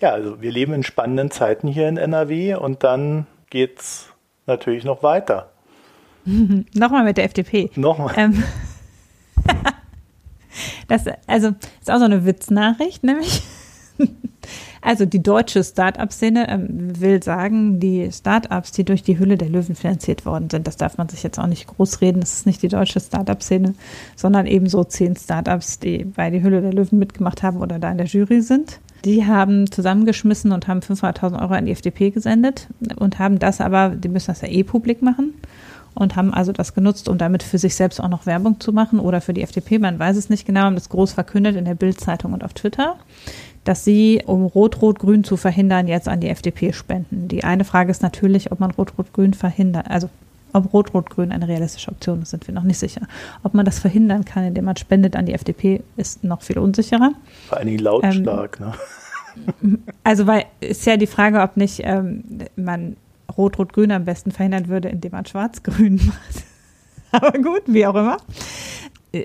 ja, 0.00 0.10
also 0.10 0.40
wir 0.40 0.50
leben 0.50 0.72
in 0.72 0.82
spannenden 0.82 1.30
Zeiten 1.30 1.68
hier 1.68 1.88
in 1.88 1.96
NRW 1.96 2.54
und 2.54 2.82
dann 2.82 3.26
geht's 3.50 4.08
natürlich 4.46 4.84
noch 4.84 5.02
weiter. 5.02 5.50
Nochmal 6.24 7.04
mit 7.04 7.16
der 7.16 7.24
FDP. 7.24 7.70
Nochmal. 7.76 8.14
Ähm. 8.16 8.42
Das, 10.88 11.04
also, 11.26 11.54
ist 11.80 11.90
auch 11.90 11.96
so 11.96 12.04
eine 12.04 12.26
Witznachricht, 12.26 13.02
nämlich. 13.02 13.42
Also 14.80 15.06
die 15.06 15.22
deutsche 15.22 15.62
Start-up-Szene 15.62 16.48
ähm, 16.48 17.00
will 17.00 17.22
sagen, 17.22 17.80
die 17.80 18.10
Start-ups, 18.10 18.72
die 18.72 18.84
durch 18.84 19.02
die 19.02 19.18
Hülle 19.18 19.36
der 19.36 19.48
Löwen 19.48 19.74
finanziert 19.74 20.26
worden 20.26 20.50
sind, 20.50 20.66
das 20.66 20.76
darf 20.76 20.98
man 20.98 21.08
sich 21.08 21.22
jetzt 21.22 21.38
auch 21.38 21.46
nicht 21.46 21.66
groß 21.66 22.00
reden, 22.00 22.20
das 22.20 22.34
ist 22.34 22.46
nicht 22.46 22.62
die 22.62 22.68
deutsche 22.68 23.00
Start-up-Szene, 23.00 23.74
sondern 24.16 24.46
ebenso 24.46 24.84
zehn 24.84 25.16
Start-ups, 25.16 25.78
die 25.78 26.04
bei 26.04 26.30
die 26.30 26.42
Hülle 26.42 26.62
der 26.62 26.72
Löwen 26.72 26.98
mitgemacht 26.98 27.42
haben 27.42 27.58
oder 27.58 27.78
da 27.78 27.90
in 27.90 27.98
der 27.98 28.06
Jury 28.06 28.40
sind. 28.40 28.80
Die 29.04 29.26
haben 29.26 29.70
zusammengeschmissen 29.70 30.52
und 30.52 30.68
haben 30.68 30.80
500.000 30.80 31.40
Euro 31.40 31.54
an 31.54 31.66
die 31.66 31.72
FDP 31.72 32.10
gesendet 32.10 32.68
und 32.96 33.18
haben 33.18 33.38
das 33.38 33.60
aber, 33.60 33.90
die 33.90 34.08
müssen 34.08 34.28
das 34.28 34.42
ja 34.42 34.48
eh 34.48 34.62
publik 34.62 35.02
machen 35.02 35.34
und 35.94 36.16
haben 36.16 36.32
also 36.32 36.52
das 36.52 36.74
genutzt, 36.74 37.08
um 37.08 37.18
damit 37.18 37.42
für 37.42 37.58
sich 37.58 37.74
selbst 37.74 38.00
auch 38.00 38.08
noch 38.08 38.26
Werbung 38.26 38.60
zu 38.60 38.72
machen 38.72 39.00
oder 39.00 39.20
für 39.20 39.34
die 39.34 39.42
FDP, 39.42 39.78
man 39.78 39.98
weiß 39.98 40.16
es 40.16 40.30
nicht 40.30 40.46
genau, 40.46 40.60
haben 40.60 40.74
das 40.74 40.88
groß 40.88 41.12
verkündet 41.12 41.56
in 41.56 41.64
der 41.64 41.74
Bild-Zeitung 41.74 42.32
und 42.32 42.44
auf 42.44 42.54
Twitter, 42.54 42.96
dass 43.64 43.84
sie, 43.84 44.22
um 44.26 44.44
Rot-Rot-Grün 44.44 45.24
zu 45.24 45.36
verhindern, 45.36 45.86
jetzt 45.86 46.08
an 46.08 46.20
die 46.20 46.28
FDP 46.28 46.72
spenden. 46.72 47.28
Die 47.28 47.44
eine 47.44 47.64
Frage 47.64 47.90
ist 47.90 48.02
natürlich, 48.02 48.50
ob 48.50 48.60
man 48.60 48.72
Rot-Rot-Grün 48.72 49.34
verhindert, 49.34 49.88
also 49.88 50.10
ob 50.52 50.72
Rot-Rot-Grün 50.72 51.32
eine 51.32 51.48
realistische 51.48 51.90
Option 51.90 52.22
ist, 52.22 52.30
sind 52.30 52.46
wir 52.46 52.54
noch 52.54 52.64
nicht 52.64 52.78
sicher. 52.78 53.02
Ob 53.42 53.54
man 53.54 53.64
das 53.64 53.78
verhindern 53.78 54.24
kann, 54.24 54.44
indem 54.44 54.64
man 54.64 54.76
spendet 54.76 55.16
an 55.16 55.26
die 55.26 55.32
FDP, 55.32 55.82
ist 55.96 56.24
noch 56.24 56.42
viel 56.42 56.58
unsicherer. 56.58 57.12
Vor 57.48 57.58
allen 57.58 57.68
Dingen 57.68 57.78
lautstark, 57.78 58.58
ähm, 58.60 58.66
ne? 58.66 58.74
Also, 60.04 60.26
weil 60.26 60.44
ist 60.60 60.84
ja 60.84 60.98
die 60.98 61.06
Frage, 61.06 61.40
ob 61.40 61.56
nicht 61.56 61.80
ähm, 61.84 62.22
man 62.54 62.96
Rot-Rot-Grün 63.36 63.92
am 63.92 64.04
besten 64.04 64.30
verhindern 64.30 64.68
würde, 64.68 64.88
indem 64.88 65.12
man 65.12 65.24
Schwarz-Grün 65.24 65.96
macht. 66.06 66.44
Aber 67.12 67.38
gut, 67.38 67.62
wie 67.66 67.86
auch 67.86 67.94
immer. 67.94 68.18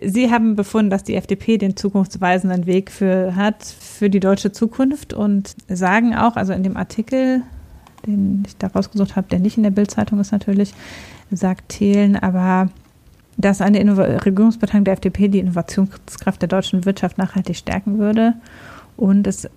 Sie 0.04 0.30
haben 0.32 0.56
befunden, 0.56 0.90
dass 0.90 1.04
die 1.04 1.16
FDP 1.16 1.58
den 1.58 1.78
zukunftsweisenden 1.78 2.66
Weg 2.66 2.92
für, 2.92 3.36
hat 3.36 3.64
für 3.64 4.10
die 4.10 4.20
deutsche 4.20 4.52
Zukunft 4.52 5.14
und 5.14 5.56
sagen 5.70 6.14
auch, 6.14 6.36
also 6.36 6.52
in 6.52 6.64
dem 6.64 6.76
Artikel, 6.76 7.42
den 8.06 8.44
ich 8.46 8.58
da 8.58 8.68
rausgesucht 8.68 9.16
habe, 9.16 9.30
der 9.30 9.40
nicht 9.40 9.56
in 9.56 9.64
der 9.64 9.72
Bildzeitung 9.72 10.20
ist 10.20 10.34
natürlich, 10.34 10.74
sagt 11.32 11.70
Thelen, 11.70 12.18
aber 12.18 12.70
dass 13.38 13.62
eine 13.62 13.80
Innov 13.80 14.00
Regierungsbeteiligung 14.00 14.86
der 14.86 14.94
FDP 14.94 15.30
die 15.30 15.40
Innovationskraft 15.40 16.42
der 16.42 16.50
deutschen 16.50 16.86
Wirtschaft 16.86 17.18
nachhaltig 17.18 17.56
stärken 17.56 17.98
würde 17.98 18.34
und 18.98 19.26
es 19.28 19.48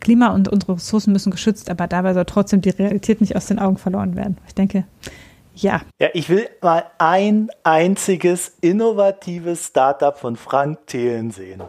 Klima 0.00 0.28
und 0.28 0.48
unsere 0.48 0.74
Ressourcen 0.74 1.12
müssen 1.12 1.30
geschützt, 1.30 1.70
aber 1.70 1.86
dabei 1.86 2.12
soll 2.12 2.24
trotzdem 2.24 2.60
die 2.60 2.70
Realität 2.70 3.20
nicht 3.20 3.36
aus 3.36 3.46
den 3.46 3.60
Augen 3.60 3.76
verloren 3.76 4.16
werden. 4.16 4.36
Ich 4.48 4.54
denke, 4.54 4.84
ja. 5.62 5.82
Ja, 5.98 6.08
ich 6.14 6.28
will 6.28 6.48
mal 6.60 6.84
ein 6.98 7.50
einziges 7.62 8.56
innovatives 8.60 9.66
Startup 9.66 10.16
von 10.18 10.36
Frank 10.36 10.86
Thelen 10.86 11.30
sehen. 11.30 11.62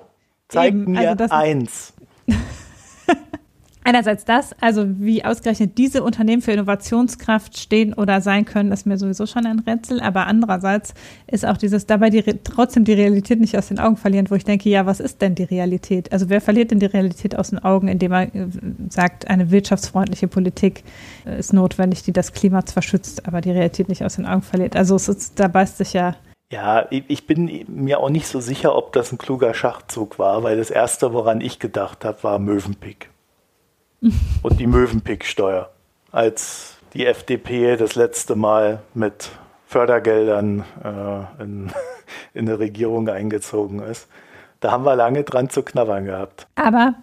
Zeig 0.47 0.69
Eben, 0.69 0.91
mir 0.91 1.09
also 1.09 1.25
eins. 1.29 1.93
Einerseits 3.83 4.25
das, 4.25 4.53
also 4.61 4.85
wie 4.99 5.25
ausgerechnet 5.25 5.77
diese 5.79 6.03
Unternehmen 6.03 6.43
für 6.43 6.51
Innovationskraft 6.51 7.57
stehen 7.57 7.95
oder 7.95 8.21
sein 8.21 8.45
können, 8.45 8.71
ist 8.71 8.85
mir 8.85 8.97
sowieso 8.99 9.25
schon 9.25 9.47
ein 9.47 9.57
Rätsel. 9.59 10.01
Aber 10.01 10.27
andererseits 10.27 10.93
ist 11.25 11.47
auch 11.47 11.57
dieses 11.57 11.87
dabei 11.87 12.11
die, 12.11 12.21
trotzdem 12.43 12.83
die 12.83 12.93
Realität 12.93 13.39
nicht 13.39 13.57
aus 13.57 13.69
den 13.69 13.79
Augen 13.79 13.97
verlieren, 13.97 14.29
wo 14.29 14.35
ich 14.35 14.45
denke, 14.45 14.69
ja, 14.69 14.85
was 14.85 14.99
ist 14.99 15.21
denn 15.23 15.33
die 15.33 15.43
Realität? 15.43 16.11
Also 16.11 16.29
wer 16.29 16.41
verliert 16.41 16.69
denn 16.69 16.79
die 16.79 16.85
Realität 16.85 17.35
aus 17.35 17.49
den 17.49 17.59
Augen, 17.59 17.87
indem 17.87 18.11
er 18.11 18.35
äh, 18.35 18.47
sagt, 18.89 19.27
eine 19.27 19.49
wirtschaftsfreundliche 19.49 20.27
Politik 20.27 20.83
äh, 21.25 21.39
ist 21.39 21.51
notwendig, 21.51 22.03
die 22.03 22.13
das 22.13 22.33
Klima 22.33 22.63
zwar 22.63 22.83
schützt, 22.83 23.25
aber 23.25 23.41
die 23.41 23.51
Realität 23.51 23.89
nicht 23.89 24.05
aus 24.05 24.17
den 24.17 24.27
Augen 24.27 24.43
verliert. 24.43 24.75
Also 24.75 24.95
es 24.95 25.09
ist, 25.09 25.39
da 25.39 25.47
beißt 25.47 25.77
sich 25.77 25.93
ja 25.93 26.15
ja, 26.51 26.85
ich 26.89 27.27
bin 27.27 27.63
mir 27.69 28.01
auch 28.01 28.09
nicht 28.09 28.27
so 28.27 28.41
sicher, 28.41 28.75
ob 28.75 28.91
das 28.91 29.13
ein 29.13 29.17
kluger 29.17 29.53
Schachzug 29.53 30.19
war, 30.19 30.43
weil 30.43 30.57
das 30.57 30.69
erste, 30.69 31.13
woran 31.13 31.39
ich 31.39 31.59
gedacht 31.59 32.03
habe, 32.03 32.21
war 32.23 32.39
Mövenpick 32.39 33.09
und 34.41 34.59
die 34.59 34.67
Möwenpick-Steuer, 34.67 35.69
als 36.11 36.77
die 36.93 37.05
FDP 37.05 37.77
das 37.77 37.95
letzte 37.95 38.35
Mal 38.35 38.81
mit 38.93 39.29
Fördergeldern 39.67 40.65
äh, 40.83 41.43
in, 41.43 41.71
in 42.33 42.49
eine 42.49 42.59
Regierung 42.59 43.07
eingezogen 43.07 43.79
ist. 43.79 44.07
Da 44.59 44.71
haben 44.71 44.83
wir 44.83 44.95
lange 44.95 45.23
dran 45.23 45.49
zu 45.49 45.63
knabbern 45.63 46.05
gehabt. 46.05 46.47
Aber 46.55 46.95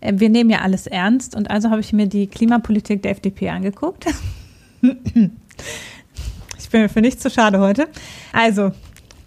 äh, 0.00 0.14
wir 0.16 0.30
nehmen 0.30 0.50
ja 0.50 0.60
alles 0.60 0.86
ernst 0.86 1.36
und 1.36 1.50
also 1.50 1.70
habe 1.70 1.80
ich 1.80 1.92
mir 1.92 2.06
die 2.06 2.26
Klimapolitik 2.26 3.02
der 3.02 3.10
FDP 3.12 3.50
angeguckt. 3.50 4.06
ich 4.80 4.90
bin 6.70 6.80
mir 6.80 6.88
für 6.88 7.00
nichts 7.00 7.22
zu 7.22 7.30
schade 7.30 7.60
heute. 7.60 7.88
Also, 8.32 8.72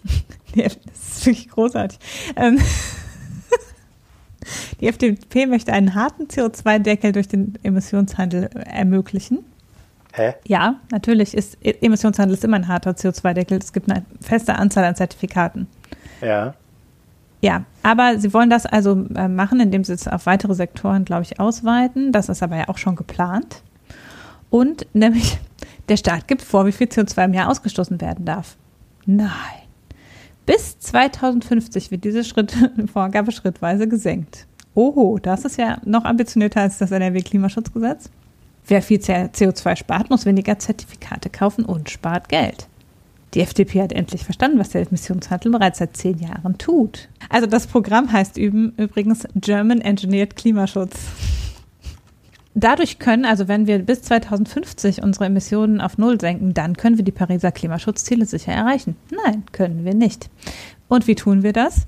das 0.56 0.76
ist 0.94 1.26
wirklich 1.26 1.48
großartig. 1.50 1.98
Ähm, 2.36 2.58
die 4.80 4.88
FDP 4.88 5.46
möchte 5.46 5.72
einen 5.72 5.94
harten 5.94 6.24
CO2-Deckel 6.24 7.12
durch 7.12 7.28
den 7.28 7.54
Emissionshandel 7.62 8.50
ermöglichen. 8.66 9.40
Hä? 10.12 10.34
Ja, 10.46 10.76
natürlich 10.90 11.34
ist 11.34 11.58
E- 11.62 11.76
Emissionshandel 11.80 12.36
ist 12.36 12.44
immer 12.44 12.56
ein 12.56 12.68
harter 12.68 12.92
CO2-Deckel. 12.92 13.58
Es 13.58 13.72
gibt 13.72 13.90
eine 13.90 14.04
feste 14.20 14.54
Anzahl 14.56 14.84
an 14.84 14.96
Zertifikaten. 14.96 15.66
Ja. 16.20 16.54
Ja, 17.40 17.64
aber 17.84 18.18
sie 18.18 18.34
wollen 18.34 18.50
das 18.50 18.66
also 18.66 19.06
äh, 19.14 19.28
machen, 19.28 19.60
indem 19.60 19.84
sie 19.84 19.92
es 19.92 20.08
auf 20.08 20.26
weitere 20.26 20.54
Sektoren, 20.54 21.04
glaube 21.04 21.22
ich, 21.22 21.38
ausweiten. 21.38 22.10
Das 22.10 22.28
ist 22.28 22.42
aber 22.42 22.56
ja 22.56 22.68
auch 22.68 22.78
schon 22.78 22.96
geplant. 22.96 23.62
Und 24.50 24.86
nämlich, 24.92 25.38
der 25.88 25.96
Staat 25.98 26.26
gibt 26.26 26.42
vor, 26.42 26.66
wie 26.66 26.72
viel 26.72 26.88
CO2 26.88 27.26
im 27.26 27.34
Jahr 27.34 27.48
ausgestoßen 27.48 28.00
werden 28.00 28.24
darf. 28.24 28.56
Nein. 29.06 29.28
Bis 30.48 30.78
2050 30.78 31.90
wird 31.90 32.04
diese 32.04 32.24
Schritt, 32.24 32.56
Vorgabe 32.90 33.32
schrittweise 33.32 33.86
gesenkt. 33.86 34.46
Oho, 34.74 35.18
das 35.20 35.44
ist 35.44 35.58
ja 35.58 35.76
noch 35.84 36.06
ambitionierter 36.06 36.62
als 36.62 36.78
das 36.78 36.90
NRW-Klimaschutzgesetz. 36.90 38.08
Wer 38.66 38.80
viel 38.80 38.98
CO2 38.98 39.76
spart, 39.76 40.08
muss 40.08 40.24
weniger 40.24 40.58
Zertifikate 40.58 41.28
kaufen 41.28 41.66
und 41.66 41.90
spart 41.90 42.30
Geld. 42.30 42.66
Die 43.34 43.42
FDP 43.42 43.82
hat 43.82 43.92
endlich 43.92 44.24
verstanden, 44.24 44.58
was 44.58 44.70
der 44.70 44.86
Emissionshandel 44.86 45.52
bereits 45.52 45.80
seit 45.80 45.98
zehn 45.98 46.18
Jahren 46.18 46.56
tut. 46.56 47.10
Also 47.28 47.46
das 47.46 47.66
Programm 47.66 48.10
heißt 48.10 48.38
üben, 48.38 48.72
übrigens 48.78 49.28
German 49.34 49.82
Engineered 49.82 50.34
Klimaschutz. 50.34 50.96
Dadurch 52.60 52.98
können, 52.98 53.24
also 53.24 53.46
wenn 53.46 53.68
wir 53.68 53.78
bis 53.78 54.02
2050 54.02 55.00
unsere 55.04 55.26
Emissionen 55.26 55.80
auf 55.80 55.96
Null 55.96 56.20
senken, 56.20 56.54
dann 56.54 56.76
können 56.76 56.96
wir 56.96 57.04
die 57.04 57.12
Pariser 57.12 57.52
Klimaschutzziele 57.52 58.26
sicher 58.26 58.52
erreichen. 58.52 58.96
Nein, 59.24 59.44
können 59.52 59.84
wir 59.84 59.94
nicht. 59.94 60.28
Und 60.88 61.06
wie 61.06 61.14
tun 61.14 61.44
wir 61.44 61.52
das? 61.52 61.86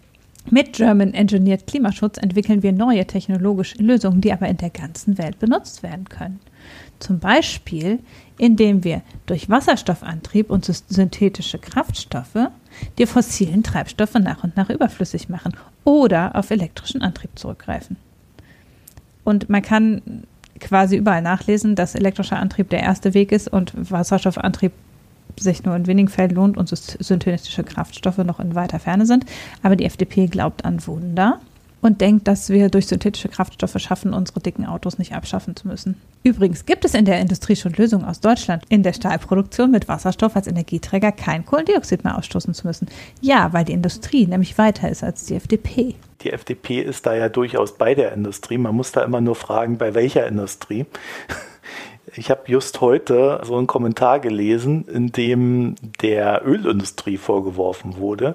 Mit 0.49 0.75
German 0.75 1.13
Engineered 1.13 1.67
Klimaschutz 1.67 2.19
entwickeln 2.19 2.63
wir 2.63 2.73
neue 2.73 3.05
technologische 3.05 3.83
Lösungen, 3.83 4.21
die 4.21 4.33
aber 4.33 4.49
in 4.49 4.59
der 4.59 4.71
ganzen 4.71 5.19
Welt 5.19 5.41
benutzt 5.41 5.83
werden 5.83 6.09
können. 6.09 6.39
Zum 7.01 7.19
Beispiel, 7.19 7.99
indem 8.39 8.85
wir 8.85 9.03
durch 9.27 9.51
Wasserstoffantrieb 9.51 10.51
und 10.51 10.65
synthetische 10.65 11.59
Kraftstoffe 11.59 12.49
die 12.97 13.07
fossilen 13.07 13.65
Treibstoffe 13.65 14.15
nach 14.15 14.45
und 14.45 14.57
nach 14.57 14.71
überflüssig 14.71 15.29
machen 15.29 15.57
oder 15.83 16.37
auf 16.37 16.53
elektrischen 16.53 17.03
Antrieb 17.03 17.37
zurückgreifen. 17.37 17.97
Und 19.25 19.49
man 19.51 19.63
kann 19.63 20.25
quasi 20.61 20.97
überall 20.97 21.23
nachlesen, 21.23 21.75
dass 21.75 21.95
elektrischer 21.95 22.39
Antrieb 22.39 22.71
der 22.71 22.81
erste 22.81 23.15
Weg 23.15 23.33
ist 23.33 23.49
und 23.49 23.73
Wasserstoffantrieb 23.91 24.73
sich 25.39 25.65
nur 25.65 25.77
in 25.77 25.87
wenigen 25.87 26.09
Fällen 26.09 26.35
lohnt 26.35 26.57
und 26.57 26.69
synthetische 26.69 27.65
Kraftstoffe 27.65 28.19
noch 28.19 28.41
in 28.41 28.55
weiter 28.55 28.79
Ferne 28.79 29.07
sind. 29.07 29.25
Aber 29.63 29.77
die 29.77 29.85
FDP 29.85 30.27
glaubt 30.27 30.65
an 30.65 30.87
Wunder 30.87 31.41
und 31.83 32.01
denkt, 32.01 32.29
dass 32.29 32.51
wir 32.51 32.69
durch 32.69 32.87
synthetische 32.87 33.29
Kraftstoffe 33.29 33.79
schaffen, 33.79 34.13
unsere 34.13 34.41
dicken 34.41 34.67
Autos 34.67 34.99
nicht 34.99 35.15
abschaffen 35.15 35.57
zu 35.57 35.67
müssen. 35.69 36.01
Übrigens 36.23 36.67
gibt 36.67 36.85
es 36.85 36.95
in 36.95 37.05
der 37.05 37.21
Industrie 37.21 37.57
schon 37.57 37.73
Lösungen 37.73 38.05
aus 38.05 38.21
Deutschland, 38.21 38.65
in 38.69 38.83
der 38.83 38.93
Stahlproduktion 38.93 39.71
mit 39.71 39.89
Wasserstoff 39.89 40.37
als 40.37 40.47
Energieträger 40.47 41.13
kein 41.13 41.47
Kohlendioxid 41.47 42.05
mehr 42.05 42.19
ausstoßen 42.19 42.55
zu 42.55 42.67
müssen. 42.67 42.89
Ja, 43.21 43.53
weil 43.53 43.65
die 43.65 43.73
Industrie 43.73 44.27
nämlich 44.27 44.59
weiter 44.59 44.91
ist 44.91 45.03
als 45.03 45.25
die 45.25 45.35
FDP. 45.35 45.95
Die 46.23 46.33
FDP 46.33 46.83
ist 46.83 47.07
da 47.07 47.15
ja 47.15 47.29
durchaus 47.31 47.79
bei 47.79 47.95
der 47.95 48.13
Industrie. 48.13 48.59
Man 48.59 48.75
muss 48.75 48.93
da 48.93 49.03
immer 49.03 49.23
nur 49.23 49.35
fragen, 49.35 49.79
bei 49.79 49.95
welcher 49.95 50.27
Industrie. 50.27 50.87
Ich 52.17 52.31
habe 52.31 52.43
just 52.47 52.81
heute 52.81 53.41
so 53.45 53.57
einen 53.57 53.69
Kommentar 53.69 54.21
gelesen, 54.21 54.87
in 54.89 55.13
dem 55.13 55.77
der 56.03 56.43
Ölindustrie 56.45 57.17
vorgeworfen 57.17 57.97
wurde, 57.99 58.35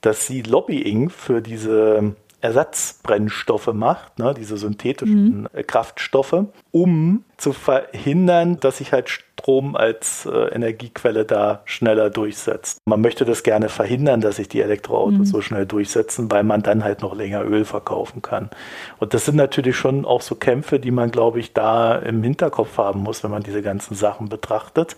dass 0.00 0.26
sie 0.26 0.42
Lobbying 0.42 1.10
für 1.10 1.42
diese 1.42 2.14
Ersatzbrennstoffe 2.40 3.72
macht, 3.72 4.18
ne, 4.18 4.34
diese 4.34 4.56
synthetischen 4.56 5.42
mhm. 5.42 5.66
Kraftstoffe, 5.66 6.44
um 6.70 7.24
zu 7.36 7.52
verhindern, 7.52 8.58
dass 8.60 8.78
sich 8.78 8.92
halt 8.92 9.08
Strom 9.08 9.76
als 9.76 10.26
äh, 10.26 10.54
Energiequelle 10.54 11.24
da 11.24 11.62
schneller 11.64 12.10
durchsetzt. 12.10 12.78
Man 12.84 13.00
möchte 13.00 13.24
das 13.24 13.42
gerne 13.42 13.68
verhindern, 13.68 14.20
dass 14.20 14.36
sich 14.36 14.48
die 14.48 14.60
Elektroautos 14.60 15.18
mhm. 15.18 15.24
so 15.24 15.40
schnell 15.40 15.66
durchsetzen, 15.66 16.30
weil 16.30 16.44
man 16.44 16.62
dann 16.62 16.84
halt 16.84 17.02
noch 17.02 17.14
länger 17.14 17.44
Öl 17.44 17.64
verkaufen 17.64 18.22
kann. 18.22 18.50
Und 18.98 19.14
das 19.14 19.24
sind 19.24 19.36
natürlich 19.36 19.76
schon 19.76 20.04
auch 20.04 20.22
so 20.22 20.34
Kämpfe, 20.34 20.78
die 20.78 20.90
man, 20.90 21.10
glaube 21.10 21.40
ich, 21.40 21.52
da 21.52 21.96
im 21.96 22.22
Hinterkopf 22.22 22.78
haben 22.78 23.00
muss, 23.00 23.22
wenn 23.24 23.30
man 23.30 23.42
diese 23.42 23.62
ganzen 23.62 23.94
Sachen 23.94 24.28
betrachtet. 24.28 24.96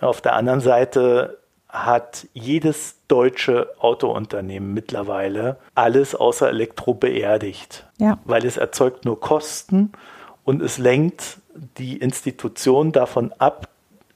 Auf 0.00 0.20
der 0.20 0.34
anderen 0.34 0.60
Seite 0.60 1.38
hat 1.84 2.26
jedes 2.32 2.96
deutsche 3.08 3.70
Autounternehmen 3.78 4.72
mittlerweile 4.72 5.58
alles 5.74 6.14
außer 6.14 6.48
Elektro 6.48 6.94
beerdigt. 6.94 7.86
Ja. 7.98 8.18
Weil 8.24 8.44
es 8.44 8.56
erzeugt 8.56 9.04
nur 9.04 9.20
Kosten 9.20 9.92
und 10.44 10.62
es 10.62 10.78
lenkt 10.78 11.38
die 11.78 11.96
Institution 11.96 12.92
davon 12.92 13.32
ab, 13.38 13.68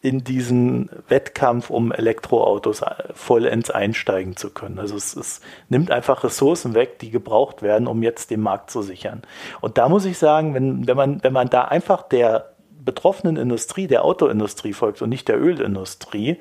in 0.03 0.25
diesen 0.25 0.89
Wettkampf 1.09 1.69
um 1.69 1.93
Elektroautos 1.93 2.83
vollends 3.13 3.71
einsteigen 3.71 4.35
zu 4.35 4.51
können. 4.51 4.79
Also 4.79 4.97
es, 4.97 5.15
es, 5.15 5.43
nimmt 5.69 5.91
einfach 5.91 6.25
Ressourcen 6.25 6.75
weg, 6.75 6.99
die 7.01 7.11
gebraucht 7.11 7.61
werden, 7.61 7.87
um 7.87 8.03
jetzt 8.03 8.31
den 8.31 8.41
Markt 8.41 8.71
zu 8.71 8.81
sichern. 8.81 9.23
Und 9.61 9.77
da 9.77 9.91
muss 9.91 10.07
ich 10.07 10.17
sagen, 10.17 10.55
wenn, 10.55 10.87
wenn, 10.87 10.97
man, 10.97 11.23
wenn 11.23 11.35
man 11.35 11.51
da 11.51 11.65
einfach 11.65 12.03
der 12.03 12.53
betroffenen 12.83 13.37
Industrie, 13.37 13.87
der 13.87 14.05
Autoindustrie 14.05 14.73
folgt 14.73 15.03
und 15.03 15.11
nicht 15.11 15.29
der 15.29 15.39
Ölindustrie, 15.39 16.41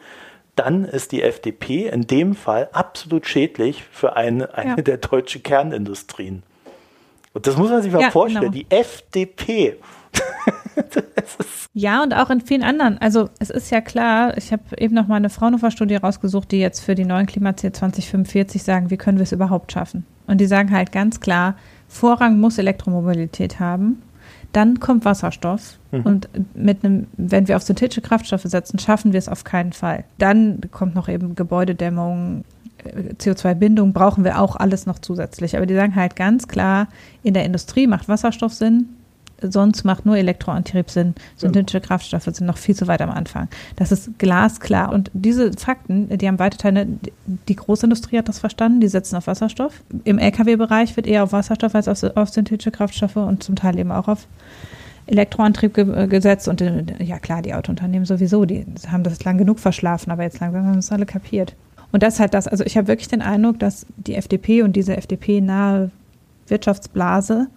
dann 0.60 0.84
ist 0.84 1.12
die 1.14 1.24
FDP 1.24 1.88
in 1.88 2.06
dem 2.06 2.36
Fall 2.36 2.70
absolut 2.74 3.26
schädlich 3.26 3.84
für 3.92 4.16
eine, 4.16 4.54
eine 4.54 4.70
ja. 4.72 4.76
der 4.76 4.98
deutschen 4.98 5.42
Kernindustrien. 5.42 6.44
Und 7.34 7.48
das 7.48 7.56
muss 7.56 7.70
man 7.70 7.82
sich 7.82 7.94
mal 7.94 8.02
ja, 8.02 8.12
vorstellen. 8.12 8.52
Genau. 8.52 8.66
Die 8.70 8.76
FDP. 8.76 9.78
ja, 11.74 12.04
und 12.04 12.14
auch 12.14 12.30
in 12.30 12.42
vielen 12.42 12.64
anderen. 12.64 12.98
Also 12.98 13.30
es 13.40 13.50
ist 13.50 13.70
ja 13.70 13.80
klar, 13.80 14.38
ich 14.38 14.52
habe 14.52 14.64
eben 14.78 14.96
noch 14.96 15.08
mal 15.08 15.16
eine 15.16 15.30
Fraunhofer-Studie 15.30 15.96
rausgesucht, 15.96 16.52
die 16.52 16.60
jetzt 16.60 16.82
für 16.82 16.96
die 16.96 17.06
neuen 17.06 17.26
Klimaziele 17.28 17.72
2045 17.72 18.62
sagen, 18.64 18.90
wie 18.90 18.98
können 18.98 19.18
wir 19.18 19.24
es 19.24 19.32
überhaupt 19.32 19.72
schaffen? 19.72 20.06
Und 20.28 20.40
die 20.42 20.48
sagen 20.48 20.72
halt 20.72 20.92
ganz 20.92 21.20
klar, 21.20 21.56
Vorrang 21.88 22.40
muss 22.40 22.58
Elektromobilität 22.58 23.60
haben. 23.60 24.02
Dann 24.52 24.80
kommt 24.80 25.06
Wasserstoff. 25.06 25.78
Mhm. 25.92 26.02
Und 26.02 26.30
mit 26.56 26.84
einem, 26.84 27.08
wenn 27.18 27.48
wir 27.48 27.56
auf 27.56 27.64
synthetische 27.64 28.02
Kraftstoffe 28.02 28.44
setzen, 28.44 28.80
schaffen 28.80 29.14
wir 29.14 29.20
es 29.20 29.30
auf 29.30 29.44
keinen 29.44 29.74
Fall. 29.74 30.06
Dann 30.18 30.62
kommt 30.72 30.96
noch 30.96 31.08
eben 31.08 31.36
Gebäudedämmung, 31.36 32.44
äh, 32.84 33.14
CO2-Bindung, 33.14 33.94
brauchen 33.94 34.24
wir 34.24 34.40
auch 34.40 34.56
alles 34.56 34.86
noch 34.86 35.00
zusätzlich. 35.00 35.56
Aber 35.56 35.66
die 35.66 35.76
sagen 35.76 35.96
halt 35.96 36.16
ganz 36.16 36.48
klar, 36.48 36.88
in 37.24 37.34
der 37.34 37.46
Industrie 37.46 37.88
macht 37.88 38.08
Wasserstoff 38.08 38.54
Sinn, 38.54 38.90
sonst 39.42 39.84
macht 39.84 40.06
nur 40.06 40.18
Elektroantrieb 40.18 40.90
Sinn. 40.90 41.16
Synthetische 41.36 41.82
Kraftstoffe 41.82 42.26
sind 42.26 42.46
noch 42.46 42.58
viel 42.58 42.76
zu 42.76 42.88
weit 42.88 43.02
am 43.02 43.10
Anfang. 43.10 43.48
Das 43.76 43.92
ist 43.92 44.18
glasklar. 44.18 44.92
Und 44.92 45.12
diese 45.14 45.52
Fakten, 45.54 46.18
die 46.18 46.28
haben 46.28 46.40
weite 46.40 46.58
Teile, 46.58 46.88
die 47.48 47.56
Großindustrie 47.56 48.18
hat 48.18 48.30
das 48.30 48.40
verstanden, 48.40 48.82
die 48.82 48.88
setzen 48.88 49.16
auf 49.16 49.28
Wasserstoff. 49.28 49.82
Im 50.04 50.18
Lkw-Bereich 50.18 50.96
wird 50.96 51.08
eher 51.08 51.24
auf 51.24 51.32
Wasserstoff 51.32 51.76
als 51.76 51.88
auf, 51.88 52.04
auf, 52.16 52.30
synthetische 52.30 52.72
Kraftstoffe 52.72 53.16
und 53.16 53.44
zum 53.44 53.56
Teil 53.56 53.78
eben 53.78 53.92
auch 53.92 54.08
auf 54.08 54.28
Elektroantrieb 55.08 55.74
ge 55.74 56.04
äh, 56.04 56.08
gesetzt. 56.08 56.48
Und 56.48 56.62
äh, 56.62 56.84
ja 57.00 57.20
klar, 57.20 57.42
die 57.42 57.54
Autounternehmen 57.54 58.06
sowieso, 58.06 58.46
die 58.46 58.66
haben 58.92 59.04
das 59.04 59.24
lang 59.24 59.38
genug 59.38 59.60
verschlafen, 59.60 60.12
aber 60.12 60.24
jetzt 60.24 60.40
langsam 60.40 60.66
haben 60.66 60.80
es 60.80 60.92
alle 60.92 61.06
kapiert. 61.06 61.56
Und 61.92 62.04
das 62.04 62.20
halt 62.20 62.34
das, 62.34 62.48
also 62.48 62.64
ich 62.64 62.78
habe 62.78 62.88
wirklich 62.88 63.08
den 63.08 63.22
Eindruck, 63.22 63.60
dass 63.60 63.86
die 63.98 64.16
FDP 64.16 64.62
und 64.62 64.76
diese 64.76 64.96
FDP-nahe 64.96 65.90
Wirtschaftsblase 66.48 67.48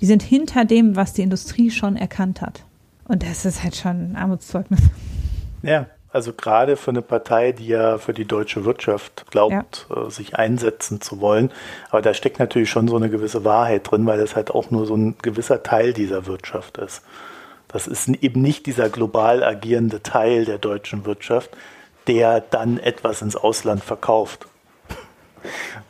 die 0.00 0.06
sind 0.06 0.22
hinter 0.22 0.64
dem, 0.64 0.96
was 0.96 1.12
die 1.12 1.22
Industrie 1.22 1.70
schon 1.70 1.96
erkannt 1.96 2.40
hat. 2.40 2.64
Und 3.04 3.22
das 3.22 3.44
ist 3.44 3.62
halt 3.62 3.76
schon 3.76 4.12
ein 4.12 4.16
Armutszeugnis. 4.16 4.80
Ja, 5.62 5.86
also 6.10 6.32
gerade 6.32 6.76
für 6.76 6.90
eine 6.90 7.02
Partei, 7.02 7.52
die 7.52 7.66
ja 7.66 7.98
für 7.98 8.14
die 8.14 8.24
deutsche 8.24 8.64
Wirtschaft 8.64 9.30
glaubt, 9.30 9.86
ja. 9.90 10.06
äh, 10.06 10.10
sich 10.10 10.36
einsetzen 10.36 11.00
zu 11.00 11.20
wollen. 11.20 11.50
Aber 11.90 12.00
da 12.00 12.14
steckt 12.14 12.38
natürlich 12.38 12.70
schon 12.70 12.88
so 12.88 12.96
eine 12.96 13.10
gewisse 13.10 13.44
Wahrheit 13.44 13.90
drin, 13.90 14.06
weil 14.06 14.18
das 14.18 14.36
halt 14.36 14.50
auch 14.50 14.70
nur 14.70 14.86
so 14.86 14.94
ein 14.94 15.16
gewisser 15.20 15.62
Teil 15.62 15.92
dieser 15.92 16.26
Wirtschaft 16.26 16.78
ist. 16.78 17.02
Das 17.68 17.86
ist 17.86 18.08
eben 18.08 18.40
nicht 18.40 18.64
dieser 18.64 18.88
global 18.88 19.44
agierende 19.44 20.02
Teil 20.02 20.46
der 20.46 20.58
deutschen 20.58 21.04
Wirtschaft, 21.04 21.50
der 22.06 22.40
dann 22.40 22.78
etwas 22.78 23.20
ins 23.20 23.36
Ausland 23.36 23.84
verkauft. 23.84 24.46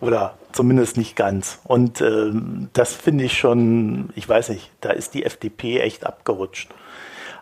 Oder 0.01 0.35
zumindest 0.53 0.97
nicht 0.97 1.17
ganz. 1.17 1.61
Und 1.65 2.01
äh, 2.01 2.31
das 2.73 2.95
finde 2.95 3.25
ich 3.25 3.39
schon, 3.39 4.11
ich 4.15 4.29
weiß 4.29 4.51
nicht, 4.51 4.71
da 4.81 4.91
ist 4.91 5.15
die 5.15 5.25
FDP 5.25 5.81
echt 5.81 6.07
abgerutscht. 6.07 6.71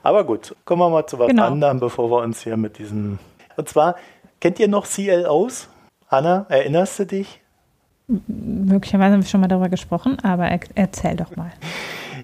Aber 0.02 0.24
gut, 0.24 0.54
kommen 0.64 0.82
wir 0.82 0.90
mal 0.90 1.06
zu 1.06 1.18
was 1.18 1.28
genau. 1.28 1.46
anderem, 1.46 1.80
bevor 1.80 2.10
wir 2.10 2.22
uns 2.22 2.42
hier 2.42 2.56
mit 2.56 2.78
diesem. 2.78 3.18
Und 3.56 3.68
zwar, 3.68 3.96
kennt 4.40 4.58
ihr 4.60 4.68
noch 4.68 4.86
CLOs? 4.86 5.68
Anna, 6.08 6.46
erinnerst 6.48 7.00
du 7.00 7.06
dich? 7.06 7.40
Möglicherweise 8.06 9.14
haben 9.14 9.22
wir 9.22 9.28
schon 9.28 9.40
mal 9.40 9.48
darüber 9.48 9.68
gesprochen, 9.68 10.18
aber 10.22 10.46
erzähl 10.76 11.16
doch 11.16 11.34
mal. 11.34 11.50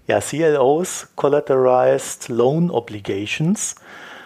Ja, 0.07 0.21
CLOs, 0.21 1.09
Collateralized 1.17 2.29
Loan 2.29 2.71
Obligations. 2.71 3.75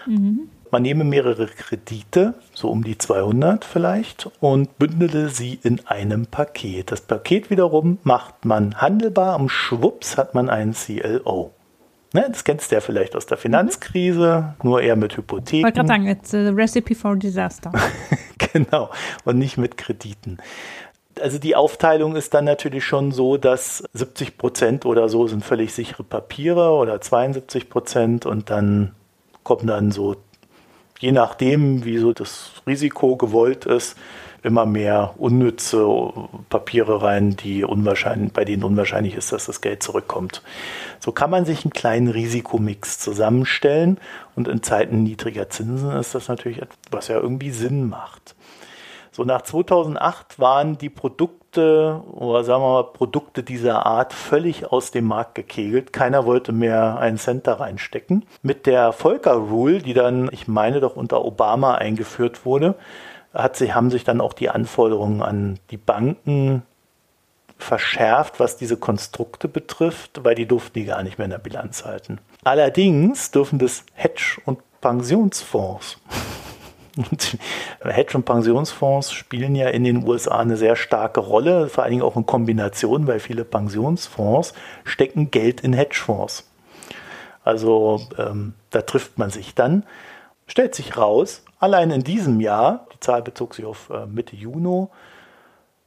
Mhm. 0.07 0.51
Man 0.77 0.83
nehme 0.83 1.05
mehrere 1.05 1.47
Kredite, 1.47 2.35
so 2.53 2.69
um 2.69 2.85
die 2.85 2.99
200 2.99 3.65
vielleicht, 3.65 4.29
und 4.41 4.79
bündele 4.79 5.31
sie 5.31 5.59
in 5.63 5.81
einem 5.87 6.27
Paket. 6.27 6.93
Das 6.93 7.01
Paket 7.01 7.49
wiederum 7.49 7.97
macht 8.03 8.45
man 8.45 8.75
handelbar, 8.75 9.33
am 9.33 9.49
Schwupps 9.49 10.19
hat 10.19 10.35
man 10.35 10.51
einen 10.51 10.75
CLO. 10.75 11.53
Ne, 12.13 12.27
das 12.29 12.45
kennst 12.45 12.71
du 12.71 12.75
ja 12.75 12.83
vielleicht 12.83 13.17
aus 13.17 13.25
der 13.25 13.39
Finanzkrise, 13.39 14.55
nur 14.63 14.83
eher 14.83 14.97
mit 14.97 15.17
Hypotheken. 15.17 15.57
Ich 15.57 15.65
wollte 15.65 15.77
gerade 15.77 15.89
sagen, 15.89 16.09
it's 16.09 16.35
a 16.35 16.51
recipe 16.51 16.95
for 16.95 17.17
disaster. 17.17 17.73
genau, 18.53 18.91
und 19.25 19.39
nicht 19.39 19.57
mit 19.57 19.79
Krediten. 19.79 20.37
Also 21.19 21.39
die 21.39 21.57
Aufteilung 21.57 22.17
ist 22.17 22.35
dann 22.35 22.45
natürlich 22.45 22.85
schon 22.85 23.13
so, 23.13 23.39
dass 23.39 23.83
70 23.95 24.37
Prozent 24.37 24.85
oder 24.85 25.09
so 25.09 25.27
sind 25.27 25.43
völlig 25.43 25.73
sichere 25.73 26.05
Papiere 26.05 26.73
oder 26.73 27.01
72 27.01 27.71
Prozent 27.71 28.27
und 28.27 28.51
dann 28.51 28.95
kommen 29.43 29.69
dann 29.69 29.93
so, 29.93 30.17
je 30.99 31.13
nachdem, 31.13 31.85
wie 31.85 31.99
so 31.99 32.13
das 32.13 32.53
Risiko 32.67 33.17
gewollt 33.17 33.67
ist, 33.67 33.97
immer 34.43 34.65
mehr 34.65 35.15
unnütze 35.17 35.85
Papiere 36.49 37.03
rein, 37.03 37.37
die 37.37 37.65
unwahrscheinlich, 37.65 38.33
bei 38.33 38.45
denen 38.45 38.63
unwahrscheinlich 38.63 39.17
ist, 39.17 39.33
dass 39.33 39.47
das 39.47 39.61
Geld 39.61 39.83
zurückkommt. 39.83 40.43
So 41.01 41.11
kann 41.11 41.31
man 41.31 41.45
sich 41.45 41.65
einen 41.65 41.73
kleinen 41.73 42.09
Risikomix 42.09 42.99
zusammenstellen 42.99 43.99
und 44.37 44.47
in 44.47 44.63
Zeiten 44.63 45.03
niedriger 45.03 45.51
Zinsen 45.51 45.91
ist 45.93 46.15
das 46.15 46.29
natürlich 46.29 46.59
etwas, 46.59 46.79
was 46.91 47.09
ja 47.09 47.17
irgendwie 47.17 47.51
Sinn 47.51 47.89
macht. 47.89 48.37
So 49.11 49.25
nach 49.25 49.43
2008 49.43 50.39
waren 50.39 50.79
die 50.79 50.91
Produkte 50.91 51.46
oder 51.57 52.45
sagen 52.45 52.63
wir 52.63 52.73
mal 52.73 52.85
Produkte 52.85 53.43
dieser 53.43 53.87
Art 53.87 54.13
völlig 54.13 54.71
aus 54.73 54.91
dem 54.91 55.07
Markt 55.07 55.35
gekegelt. 55.35 55.93
Keiner 55.93 56.27
wollte 56.27 56.53
mehr 56.53 56.99
einen 56.99 57.19
Cent 57.19 57.47
da 57.47 57.55
reinstecken. 57.55 58.25
Mit 58.43 58.67
der 58.67 58.93
Volcker 58.93 59.35
Rule, 59.35 59.79
die 59.79 59.95
dann, 59.95 60.29
ich 60.33 60.49
meine, 60.49 60.81
doch 60.81 60.97
unter 60.97 61.25
Obama 61.25 61.75
eingeführt 61.75 62.45
wurde, 62.45 62.75
hat 63.35 63.57
sich, 63.57 63.75
haben 63.75 63.91
sich 63.91 64.05
dann 64.05 64.21
auch 64.21 64.33
die 64.33 64.51
Anforderungen 64.51 65.23
an 65.23 65.59
die 65.71 65.77
Banken 65.77 66.63
verschärft, 67.59 68.39
was 68.39 68.57
diese 68.57 68.77
Konstrukte 68.77 69.49
betrifft, 69.49 70.25
weil 70.25 70.35
die 70.35 70.47
durften 70.47 70.79
die 70.79 70.85
gar 70.85 71.03
nicht 71.03 71.19
mehr 71.19 71.25
in 71.27 71.31
der 71.31 71.39
Bilanz 71.39 71.85
halten. 71.85 72.19
Allerdings 72.45 73.31
dürfen 73.31 73.59
das 73.59 73.85
Hedge- 73.95 74.41
und 74.45 74.59
Pensionsfonds 74.81 75.99
und 76.97 77.39
Hedge- 77.81 78.17
und 78.17 78.25
Pensionsfonds 78.25 79.13
spielen 79.13 79.55
ja 79.55 79.69
in 79.69 79.85
den 79.85 80.07
USA 80.07 80.39
eine 80.39 80.57
sehr 80.57 80.77
starke 80.77 81.21
Rolle, 81.21 81.69
vor 81.69 81.85
allen 81.85 81.93
Dingen 81.93 82.03
auch 82.03 82.17
in 82.17 82.27
Kombination, 82.27 83.07
weil 83.07 83.21
viele 83.21 83.45
Pensionsfonds 83.45 84.55
stecken 84.85 85.31
Geld 85.31 85.61
in 85.61 85.73
Hedgefonds. 85.73 86.49
Also 87.45 88.01
ähm, 88.19 88.55
da 88.71 88.83
trifft 88.83 89.19
man 89.19 89.31
sich 89.31 89.55
dann. 89.55 89.85
Stellt 90.49 90.75
sich 90.75 90.97
raus, 90.97 91.45
allein 91.59 91.91
in 91.91 92.03
diesem 92.03 92.41
Jahr, 92.41 92.87
die 92.95 93.01
Zahl 93.01 93.23
bezog 93.23 93.55
sich 93.55 93.65
auf 93.65 93.91
äh, 93.91 94.07
Mitte 94.07 94.37
Juni, 94.37 94.87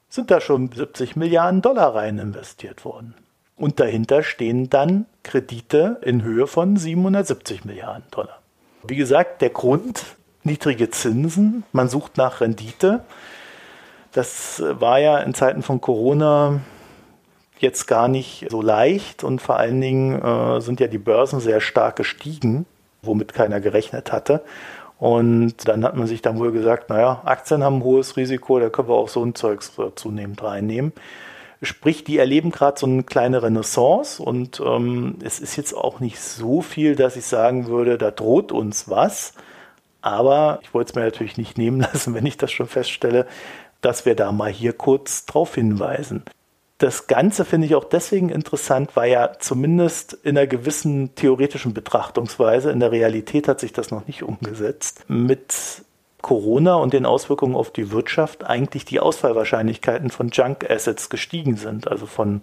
sind 0.10 0.32
da 0.32 0.42
schon 0.42 0.72
70 0.72 1.16
Milliarden 1.16 1.62
Dollar 1.62 1.96
rein 1.96 2.18
investiert 2.18 2.84
worden. 2.84 3.14
Und 3.56 3.80
dahinter 3.80 4.24
stehen 4.24 4.70
dann 4.70 5.06
Kredite 5.24 6.00
in 6.02 6.24
Höhe 6.24 6.48
von 6.48 6.78
770 6.78 7.66
Milliarden 7.66 8.06
Dollar. 8.10 8.40
Wie 8.84 8.96
gesagt, 8.96 9.42
der 9.42 9.50
Grund 9.50 10.02
niedrige 10.50 10.90
Zinsen, 10.90 11.64
man 11.72 11.90
sucht 11.90 12.18
nach 12.18 12.42
Rendite. 12.42 13.02
Das 14.12 14.64
war 14.68 15.00
ja 15.00 15.20
in 15.20 15.34
Zeiten 15.34 15.62
von 15.62 15.80
Corona 15.80 16.62
jetzt 17.60 17.88
gar 17.88 18.08
nicht 18.08 18.48
so 18.50 18.62
leicht 18.62 19.24
und 19.24 19.42
vor 19.42 19.58
allen 19.58 19.80
Dingen 19.80 20.22
äh, 20.22 20.62
sind 20.62 20.80
ja 20.80 20.88
die 20.88 20.98
Börsen 20.98 21.40
sehr 21.40 21.62
stark 21.62 21.98
gestiegen, 21.98 22.66
womit 23.02 23.34
keiner 23.34 23.60
gerechnet 23.60 24.12
hatte. 24.12 24.44
Und 24.98 25.68
dann 25.68 25.84
hat 25.86 25.96
man 25.96 26.08
sich 26.08 26.22
dann 26.22 26.40
wohl 26.40 26.52
gesagt, 26.52 26.90
naja, 26.90 27.22
Aktien 27.26 27.64
haben 27.64 27.78
ein 27.78 27.84
hohes 27.84 28.18
Risiko, 28.18 28.60
da 28.60 28.70
können 28.70 28.90
wir 28.90 28.96
auch 28.96 29.08
so 29.08 29.24
ein 29.24 29.36
Zeugs 29.36 29.72
zunehmend 29.96 30.44
reinnehmen. 30.44 30.94
Sprich, 31.62 32.04
die 32.04 32.18
erleben 32.18 32.52
gerade 32.52 32.80
so 32.80 32.88
eine 32.88 33.04
kleine 33.04 33.44
Renaissance 33.44 34.22
und 34.22 34.62
ähm, 34.66 35.16
es 35.24 35.40
ist 35.40 35.58
jetzt 35.58 35.74
auch 35.74 36.00
nicht 36.00 36.20
so 36.20 36.62
viel, 36.62 36.96
dass 36.96 37.18
ich 37.18 37.26
sagen 37.26 37.68
würde, 37.68 37.98
da 37.98 38.12
droht 38.12 38.52
uns 38.52 38.90
was. 38.90 39.34
Aber 40.02 40.60
ich 40.62 40.74
wollte 40.74 40.92
es 40.92 40.96
mir 40.96 41.04
natürlich 41.04 41.38
nicht 41.38 41.58
nehmen 41.58 41.80
lassen, 41.94 42.14
wenn 42.14 42.26
ich 42.26 42.38
das 42.38 42.52
schon 42.52 42.68
feststelle, 42.68 43.26
dass 43.82 44.06
wir 44.06 44.16
da 44.16 44.32
mal 44.32 44.52
hier 44.52 44.74
kurz 44.74 45.26
drauf 45.26 45.56
hinweisen. 45.56 46.24
Das 46.80 47.08
Ganze 47.08 47.44
finde 47.44 47.68
ich 47.68 47.76
auch 47.76 47.84
deswegen 47.84 48.30
interessant, 48.30 48.96
weil 48.96 49.12
ja 49.12 49.34
zumindest 49.38 50.14
in 50.14 50.38
einer 50.38 50.48
gewissen 50.48 51.14
theoretischen 51.16 51.74
Betrachtungsweise, 51.74 52.72
in 52.72 52.80
der 52.80 52.94
Realität 52.94 53.50
hat 53.50 53.60
sich 53.60 53.74
das 53.74 53.92
noch 53.92 54.08
nicht 54.08 54.24
umgesetzt, 54.24 55.04
mit 55.10 55.84
Corona 56.22 56.76
und 56.76 56.94
den 56.94 57.06
Auswirkungen 57.06 57.56
auf 57.56 57.72
die 57.72 57.92
Wirtschaft 57.92 58.46
eigentlich 58.46 58.86
die 58.86 59.02
Ausfallwahrscheinlichkeiten 59.02 60.10
von 60.10 60.30
Junk 60.30 60.70
Assets 60.70 61.10
gestiegen 61.10 61.58
sind, 61.58 61.90
also 61.90 62.06
von 62.06 62.42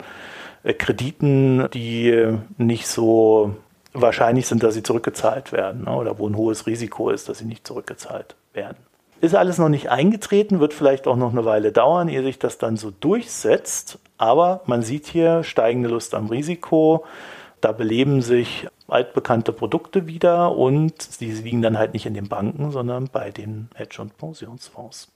äh, 0.64 0.74
Krediten, 0.74 1.68
die 1.72 2.36
nicht 2.58 2.88
so 2.88 3.56
wahrscheinlich 4.00 4.46
sind, 4.46 4.62
dass 4.62 4.74
sie 4.74 4.82
zurückgezahlt 4.82 5.52
werden 5.52 5.84
ne? 5.84 5.96
oder 5.96 6.18
wo 6.18 6.28
ein 6.28 6.36
hohes 6.36 6.66
Risiko 6.66 7.10
ist, 7.10 7.28
dass 7.28 7.38
sie 7.38 7.44
nicht 7.44 7.66
zurückgezahlt 7.66 8.36
werden. 8.52 8.76
Ist 9.20 9.34
alles 9.34 9.58
noch 9.58 9.70
nicht 9.70 9.90
eingetreten, 9.90 10.60
wird 10.60 10.74
vielleicht 10.74 11.06
auch 11.06 11.16
noch 11.16 11.32
eine 11.32 11.44
Weile 11.44 11.72
dauern, 11.72 12.08
ehe 12.08 12.22
sich 12.22 12.38
das 12.38 12.58
dann 12.58 12.76
so 12.76 12.90
durchsetzt. 12.90 13.98
Aber 14.18 14.60
man 14.66 14.82
sieht 14.82 15.06
hier 15.06 15.42
steigende 15.42 15.88
Lust 15.88 16.14
am 16.14 16.26
Risiko. 16.26 17.04
Da 17.60 17.72
beleben 17.72 18.20
sich 18.20 18.68
altbekannte 18.88 19.52
Produkte 19.52 20.06
wieder 20.06 20.54
und 20.54 21.20
die 21.20 21.32
liegen 21.32 21.62
dann 21.62 21.78
halt 21.78 21.94
nicht 21.94 22.06
in 22.06 22.14
den 22.14 22.28
Banken, 22.28 22.70
sondern 22.70 23.08
bei 23.10 23.30
den 23.30 23.70
Hedge- 23.74 24.02
und 24.02 24.16
Pensionsfonds. 24.18 25.08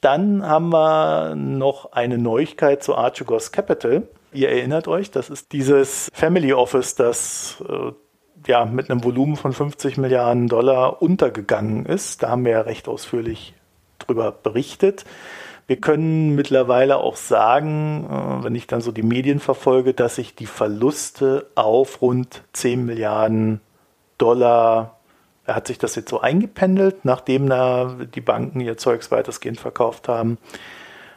Dann 0.00 0.46
haben 0.46 0.70
wir 0.70 1.34
noch 1.34 1.92
eine 1.92 2.18
Neuigkeit 2.18 2.82
zu 2.82 2.94
Archegos 2.94 3.50
Capital. 3.50 4.06
Ihr 4.32 4.50
erinnert 4.50 4.86
euch, 4.86 5.10
das 5.10 5.30
ist 5.30 5.52
dieses 5.52 6.08
Family 6.12 6.52
Office, 6.52 6.94
das 6.94 7.62
äh, 7.68 7.92
ja, 8.46 8.64
mit 8.64 8.90
einem 8.90 9.04
Volumen 9.04 9.36
von 9.36 9.52
50 9.52 9.98
Milliarden 9.98 10.48
Dollar 10.48 11.02
untergegangen 11.02 11.86
ist. 11.86 12.22
Da 12.22 12.30
haben 12.30 12.44
wir 12.44 12.52
ja 12.52 12.60
recht 12.62 12.88
ausführlich 12.88 13.54
drüber 13.98 14.32
berichtet. 14.32 15.04
Wir 15.66 15.76
können 15.76 16.34
mittlerweile 16.34 16.96
auch 16.96 17.16
sagen, 17.16 18.06
äh, 18.10 18.44
wenn 18.44 18.54
ich 18.54 18.66
dann 18.66 18.80
so 18.80 18.90
die 18.90 19.02
Medien 19.02 19.38
verfolge, 19.38 19.92
dass 19.92 20.14
sich 20.14 20.34
die 20.34 20.46
Verluste 20.46 21.46
auf 21.54 22.00
rund 22.00 22.42
10 22.54 22.86
Milliarden 22.86 23.60
Dollar, 24.16 24.98
hat 25.46 25.66
sich 25.66 25.78
das 25.78 25.94
jetzt 25.94 26.10
so 26.10 26.20
eingependelt, 26.20 27.04
nachdem 27.04 27.48
da 27.48 27.96
die 28.14 28.20
Banken 28.20 28.60
ihr 28.60 28.76
Zeugs 28.76 29.10
weitestgehend 29.10 29.60
verkauft 29.60 30.08
haben. 30.08 30.38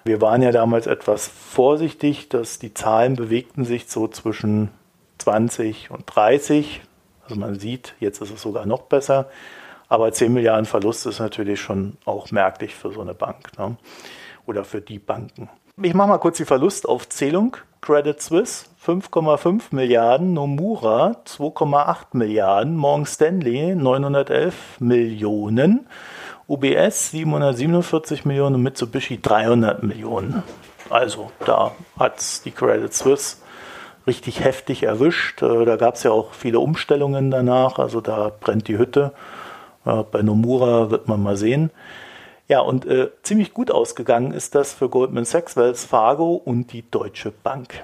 Wir 0.03 0.19
waren 0.21 0.41
ja 0.41 0.51
damals 0.51 0.87
etwas 0.87 1.27
vorsichtig, 1.27 2.29
dass 2.29 2.59
die 2.59 2.73
Zahlen 2.73 3.15
bewegten 3.15 3.65
sich 3.65 3.87
so 3.87 4.07
zwischen 4.07 4.69
20 5.19 5.91
und 5.91 6.03
30. 6.07 6.81
Also 7.31 7.39
man 7.39 7.57
sieht, 7.57 7.95
jetzt 8.01 8.21
ist 8.21 8.33
es 8.33 8.41
sogar 8.41 8.65
noch 8.65 8.81
besser. 8.81 9.29
Aber 9.87 10.11
10 10.11 10.33
Milliarden 10.33 10.65
Verlust 10.65 11.05
ist 11.05 11.19
natürlich 11.19 11.61
schon 11.61 11.95
auch 12.03 12.29
merklich 12.31 12.75
für 12.75 12.91
so 12.91 12.99
eine 12.99 13.13
Bank 13.13 13.57
ne? 13.57 13.77
oder 14.45 14.65
für 14.65 14.81
die 14.81 14.99
Banken. 14.99 15.49
Ich 15.81 15.93
mache 15.93 16.09
mal 16.09 16.17
kurz 16.17 16.37
die 16.37 16.45
Verlustaufzählung. 16.45 17.55
Credit 17.79 18.21
Suisse 18.21 18.65
5,5 18.85 19.63
Milliarden, 19.71 20.33
Nomura 20.33 21.15
2,8 21.25 22.17
Milliarden, 22.17 22.75
Morgan 22.75 23.05
Stanley 23.05 23.75
911 23.75 24.81
Millionen, 24.81 25.87
UBS 26.49 27.11
747 27.11 28.25
Millionen 28.25 28.55
und 28.55 28.63
Mitsubishi 28.63 29.21
300 29.21 29.83
Millionen. 29.83 30.43
Also 30.89 31.31
da 31.45 31.71
hat 31.97 32.43
die 32.43 32.51
Credit 32.51 32.93
Suisse 32.93 33.37
richtig 34.07 34.43
heftig 34.43 34.83
erwischt. 34.83 35.41
Äh, 35.41 35.65
da 35.65 35.75
gab 35.75 35.95
es 35.95 36.03
ja 36.03 36.11
auch 36.11 36.33
viele 36.33 36.59
Umstellungen 36.59 37.31
danach, 37.31 37.79
also 37.79 38.01
da 38.01 38.31
brennt 38.39 38.67
die 38.67 38.77
Hütte. 38.77 39.13
Äh, 39.85 40.03
bei 40.03 40.21
Nomura 40.21 40.91
wird 40.91 41.07
man 41.07 41.21
mal 41.21 41.37
sehen. 41.37 41.71
Ja, 42.47 42.59
und 42.59 42.85
äh, 42.85 43.09
ziemlich 43.23 43.53
gut 43.53 43.71
ausgegangen 43.71 44.31
ist 44.33 44.55
das 44.55 44.73
für 44.73 44.89
Goldman 44.89 45.25
Sachs, 45.25 45.55
Wells 45.55 45.85
Fargo 45.85 46.33
und 46.33 46.73
die 46.73 46.89
Deutsche 46.89 47.31
Bank. 47.31 47.83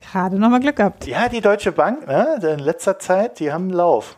Gerade 0.00 0.38
nochmal 0.38 0.60
Glück 0.60 0.76
gehabt. 0.76 1.06
Ja, 1.06 1.28
die 1.28 1.40
Deutsche 1.40 1.72
Bank, 1.72 2.08
ne, 2.08 2.40
in 2.42 2.58
letzter 2.58 2.98
Zeit, 2.98 3.38
die 3.38 3.52
haben 3.52 3.64
einen 3.64 3.74
Lauf. 3.74 4.16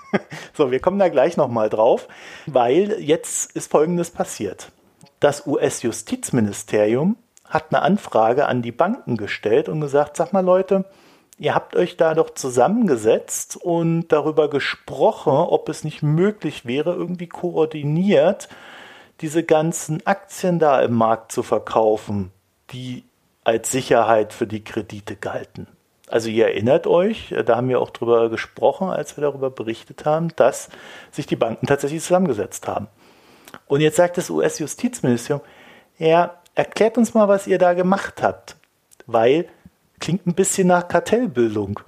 so, 0.54 0.70
wir 0.70 0.80
kommen 0.80 0.98
da 0.98 1.08
gleich 1.08 1.36
nochmal 1.36 1.68
drauf, 1.68 2.08
weil 2.46 3.00
jetzt 3.00 3.52
ist 3.52 3.70
Folgendes 3.70 4.10
passiert. 4.10 4.70
Das 5.20 5.46
US-Justizministerium 5.46 7.16
hat 7.54 7.66
eine 7.70 7.82
Anfrage 7.82 8.46
an 8.46 8.62
die 8.62 8.72
Banken 8.72 9.16
gestellt 9.16 9.68
und 9.68 9.80
gesagt, 9.80 10.16
sag 10.16 10.32
mal 10.32 10.44
Leute, 10.44 10.84
ihr 11.38 11.54
habt 11.54 11.76
euch 11.76 11.96
da 11.96 12.14
doch 12.14 12.30
zusammengesetzt 12.30 13.56
und 13.56 14.08
darüber 14.08 14.50
gesprochen, 14.50 15.32
ob 15.32 15.68
es 15.68 15.84
nicht 15.84 16.02
möglich 16.02 16.66
wäre, 16.66 16.92
irgendwie 16.92 17.28
koordiniert 17.28 18.48
diese 19.20 19.44
ganzen 19.44 20.04
Aktien 20.04 20.58
da 20.58 20.82
im 20.82 20.94
Markt 20.94 21.30
zu 21.30 21.44
verkaufen, 21.44 22.32
die 22.72 23.04
als 23.44 23.70
Sicherheit 23.70 24.32
für 24.32 24.48
die 24.48 24.64
Kredite 24.64 25.14
galten. 25.14 25.68
Also 26.08 26.28
ihr 26.28 26.46
erinnert 26.46 26.88
euch, 26.88 27.32
da 27.46 27.56
haben 27.56 27.68
wir 27.68 27.80
auch 27.80 27.90
drüber 27.90 28.30
gesprochen, 28.30 28.90
als 28.90 29.16
wir 29.16 29.22
darüber 29.22 29.50
berichtet 29.50 30.04
haben, 30.04 30.28
dass 30.34 30.70
sich 31.12 31.26
die 31.26 31.36
Banken 31.36 31.66
tatsächlich 31.66 32.02
zusammengesetzt 32.02 32.66
haben. 32.66 32.88
Und 33.68 33.80
jetzt 33.80 33.96
sagt 33.96 34.18
das 34.18 34.28
US-Justizministerium, 34.28 35.44
ja, 35.98 36.34
erklärt 36.54 36.98
uns 36.98 37.14
mal, 37.14 37.28
was 37.28 37.46
ihr 37.46 37.58
da 37.58 37.74
gemacht 37.74 38.22
habt. 38.22 38.56
Weil 39.06 39.48
klingt 40.00 40.26
ein 40.26 40.34
bisschen 40.34 40.68
nach 40.68 40.88
Kartellbildung. 40.88 41.80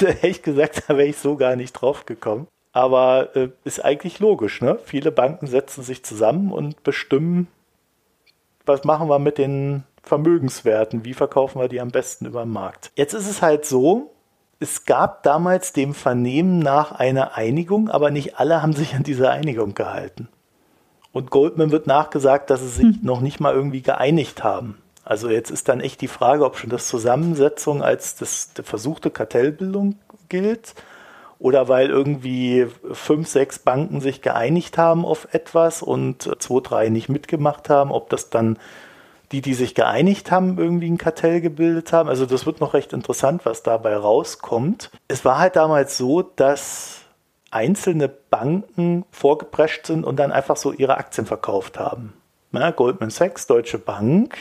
ehrlich 0.00 0.42
gesagt, 0.42 0.84
da 0.88 0.96
wäre 0.96 1.08
ich 1.08 1.18
so 1.18 1.36
gar 1.36 1.56
nicht 1.56 1.72
drauf 1.72 2.06
gekommen. 2.06 2.46
Aber 2.72 3.34
äh, 3.34 3.48
ist 3.64 3.84
eigentlich 3.84 4.20
logisch, 4.20 4.60
ne? 4.60 4.78
Viele 4.84 5.10
Banken 5.10 5.46
setzen 5.46 5.82
sich 5.82 6.04
zusammen 6.04 6.52
und 6.52 6.82
bestimmen, 6.84 7.48
was 8.64 8.84
machen 8.84 9.08
wir 9.08 9.18
mit 9.18 9.38
den 9.38 9.82
Vermögenswerten, 10.02 11.04
wie 11.04 11.14
verkaufen 11.14 11.60
wir 11.60 11.68
die 11.68 11.80
am 11.80 11.90
besten 11.90 12.26
über 12.26 12.44
den 12.44 12.52
Markt. 12.52 12.92
Jetzt 12.94 13.14
ist 13.14 13.28
es 13.28 13.42
halt 13.42 13.64
so, 13.64 14.12
es 14.60 14.84
gab 14.84 15.22
damals 15.24 15.72
dem 15.72 15.94
Vernehmen 15.94 16.60
nach 16.60 16.92
eine 16.92 17.34
Einigung, 17.34 17.88
aber 17.88 18.10
nicht 18.10 18.38
alle 18.38 18.62
haben 18.62 18.72
sich 18.72 18.94
an 18.94 19.02
diese 19.02 19.30
Einigung 19.30 19.74
gehalten. 19.74 20.28
Und 21.12 21.30
Goldman 21.30 21.72
wird 21.72 21.86
nachgesagt, 21.86 22.50
dass 22.50 22.60
sie 22.60 22.68
sich 22.68 22.96
hm. 22.96 22.98
noch 23.02 23.20
nicht 23.20 23.40
mal 23.40 23.54
irgendwie 23.54 23.82
geeinigt 23.82 24.44
haben. 24.44 24.78
Also 25.04 25.28
jetzt 25.28 25.50
ist 25.50 25.68
dann 25.68 25.80
echt 25.80 26.00
die 26.00 26.08
Frage, 26.08 26.44
ob 26.44 26.56
schon 26.56 26.70
das 26.70 26.86
Zusammensetzung 26.86 27.82
als 27.82 28.16
das, 28.16 28.52
die 28.52 28.62
versuchte 28.62 29.10
Kartellbildung 29.10 29.96
gilt 30.28 30.74
oder 31.40 31.68
weil 31.68 31.88
irgendwie 31.88 32.66
fünf, 32.92 33.26
sechs 33.26 33.58
Banken 33.58 34.00
sich 34.00 34.20
geeinigt 34.20 34.78
haben 34.78 35.04
auf 35.04 35.26
etwas 35.32 35.82
und 35.82 36.30
zwei, 36.38 36.60
drei 36.60 36.88
nicht 36.90 37.08
mitgemacht 37.08 37.70
haben, 37.70 37.90
ob 37.90 38.10
das 38.10 38.30
dann 38.30 38.58
die, 39.32 39.40
die 39.40 39.54
sich 39.54 39.74
geeinigt 39.74 40.30
haben, 40.30 40.58
irgendwie 40.58 40.90
ein 40.90 40.98
Kartell 40.98 41.40
gebildet 41.40 41.92
haben. 41.92 42.08
Also 42.08 42.26
das 42.26 42.46
wird 42.46 42.60
noch 42.60 42.74
recht 42.74 42.92
interessant, 42.92 43.46
was 43.46 43.62
dabei 43.62 43.96
rauskommt. 43.96 44.90
Es 45.08 45.24
war 45.24 45.38
halt 45.38 45.56
damals 45.56 45.96
so, 45.96 46.22
dass 46.22 46.99
einzelne 47.50 48.08
Banken 48.08 49.04
vorgeprescht 49.10 49.86
sind 49.86 50.04
und 50.04 50.16
dann 50.16 50.32
einfach 50.32 50.56
so 50.56 50.72
ihre 50.72 50.96
Aktien 50.96 51.26
verkauft 51.26 51.78
haben. 51.78 52.14
Ja, 52.52 52.70
Goldman 52.70 53.10
Sachs, 53.10 53.46
Deutsche 53.46 53.78
Bank 53.78 54.36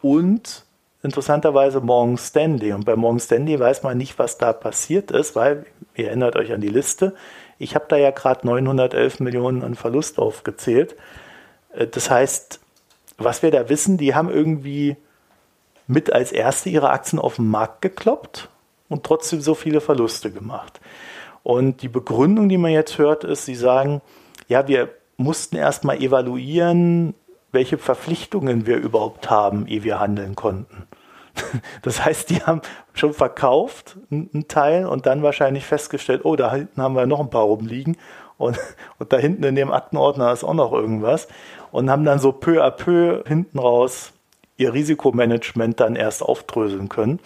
und 0.00 0.64
interessanterweise 1.02 1.80
Morgan 1.80 2.16
Stanley. 2.16 2.72
Und 2.72 2.84
bei 2.84 2.96
Morgan 2.96 3.20
Stanley 3.20 3.58
weiß 3.58 3.82
man 3.82 3.98
nicht, 3.98 4.18
was 4.18 4.38
da 4.38 4.52
passiert 4.52 5.10
ist, 5.10 5.36
weil, 5.36 5.66
ihr 5.94 6.08
erinnert 6.08 6.36
euch 6.36 6.52
an 6.52 6.60
die 6.60 6.68
Liste, 6.68 7.14
ich 7.58 7.74
habe 7.76 7.84
da 7.88 7.96
ja 7.96 8.10
gerade 8.10 8.46
911 8.46 9.20
Millionen 9.20 9.62
an 9.62 9.74
Verlust 9.74 10.18
aufgezählt. 10.18 10.96
Äh, 11.72 11.86
das 11.86 12.10
heißt, 12.10 12.60
was 13.18 13.42
wir 13.42 13.50
da 13.50 13.68
wissen, 13.68 13.98
die 13.98 14.14
haben 14.14 14.30
irgendwie 14.30 14.96
mit 15.86 16.12
als 16.12 16.32
erste 16.32 16.70
ihre 16.70 16.90
Aktien 16.90 17.18
auf 17.18 17.36
den 17.36 17.48
Markt 17.48 17.82
gekloppt 17.82 18.48
und 18.88 19.04
trotzdem 19.04 19.40
so 19.40 19.54
viele 19.54 19.80
Verluste 19.80 20.30
gemacht. 20.30 20.80
Und 21.42 21.82
die 21.82 21.88
Begründung, 21.88 22.48
die 22.48 22.58
man 22.58 22.70
jetzt 22.70 22.98
hört, 22.98 23.24
ist, 23.24 23.46
sie 23.46 23.54
sagen, 23.54 24.00
ja, 24.48 24.66
wir 24.68 24.90
mussten 25.16 25.56
erstmal 25.56 26.00
evaluieren, 26.00 27.14
welche 27.50 27.78
Verpflichtungen 27.78 28.66
wir 28.66 28.76
überhaupt 28.78 29.30
haben, 29.30 29.66
ehe 29.66 29.84
wir 29.84 30.00
handeln 30.00 30.34
konnten. 30.34 30.86
Das 31.82 32.04
heißt, 32.04 32.30
die 32.30 32.42
haben 32.42 32.60
schon 32.92 33.14
verkauft 33.14 33.96
einen 34.10 34.46
Teil 34.48 34.86
und 34.86 35.06
dann 35.06 35.22
wahrscheinlich 35.22 35.64
festgestellt, 35.64 36.24
oh, 36.24 36.36
da 36.36 36.52
hinten 36.52 36.80
haben 36.82 36.94
wir 36.94 37.06
noch 37.06 37.20
ein 37.20 37.30
paar 37.30 37.44
rumliegen 37.44 37.96
und, 38.36 38.58
und 38.98 39.12
da 39.12 39.16
hinten 39.16 39.44
in 39.44 39.54
dem 39.54 39.72
Aktenordner 39.72 40.32
ist 40.32 40.44
auch 40.44 40.54
noch 40.54 40.72
irgendwas 40.72 41.28
und 41.70 41.90
haben 41.90 42.04
dann 42.04 42.18
so 42.18 42.32
peu 42.32 42.62
à 42.62 42.70
peu 42.70 43.22
hinten 43.26 43.58
raus 43.58 44.12
ihr 44.56 44.74
Risikomanagement 44.74 45.80
dann 45.80 45.96
erst 45.96 46.22
aufdröseln 46.22 46.88
können. 46.88 47.20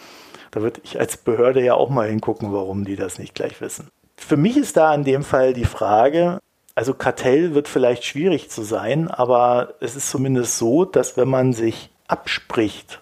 Da 0.52 0.62
würde 0.62 0.80
ich 0.84 0.98
als 0.98 1.16
Behörde 1.16 1.62
ja 1.62 1.74
auch 1.74 1.90
mal 1.90 2.08
hingucken, 2.08 2.52
warum 2.52 2.84
die 2.84 2.96
das 2.96 3.18
nicht 3.18 3.34
gleich 3.34 3.60
wissen. 3.60 3.88
Für 4.16 4.36
mich 4.36 4.56
ist 4.56 4.76
da 4.76 4.94
in 4.94 5.04
dem 5.04 5.22
Fall 5.22 5.52
die 5.52 5.64
Frage, 5.64 6.40
also 6.74 6.94
Kartell 6.94 7.54
wird 7.54 7.68
vielleicht 7.68 8.04
schwierig 8.04 8.50
zu 8.50 8.62
sein, 8.62 9.08
aber 9.08 9.74
es 9.80 9.96
ist 9.96 10.10
zumindest 10.10 10.58
so, 10.58 10.84
dass 10.84 11.16
wenn 11.16 11.28
man 11.28 11.52
sich 11.52 11.90
abspricht 12.06 13.00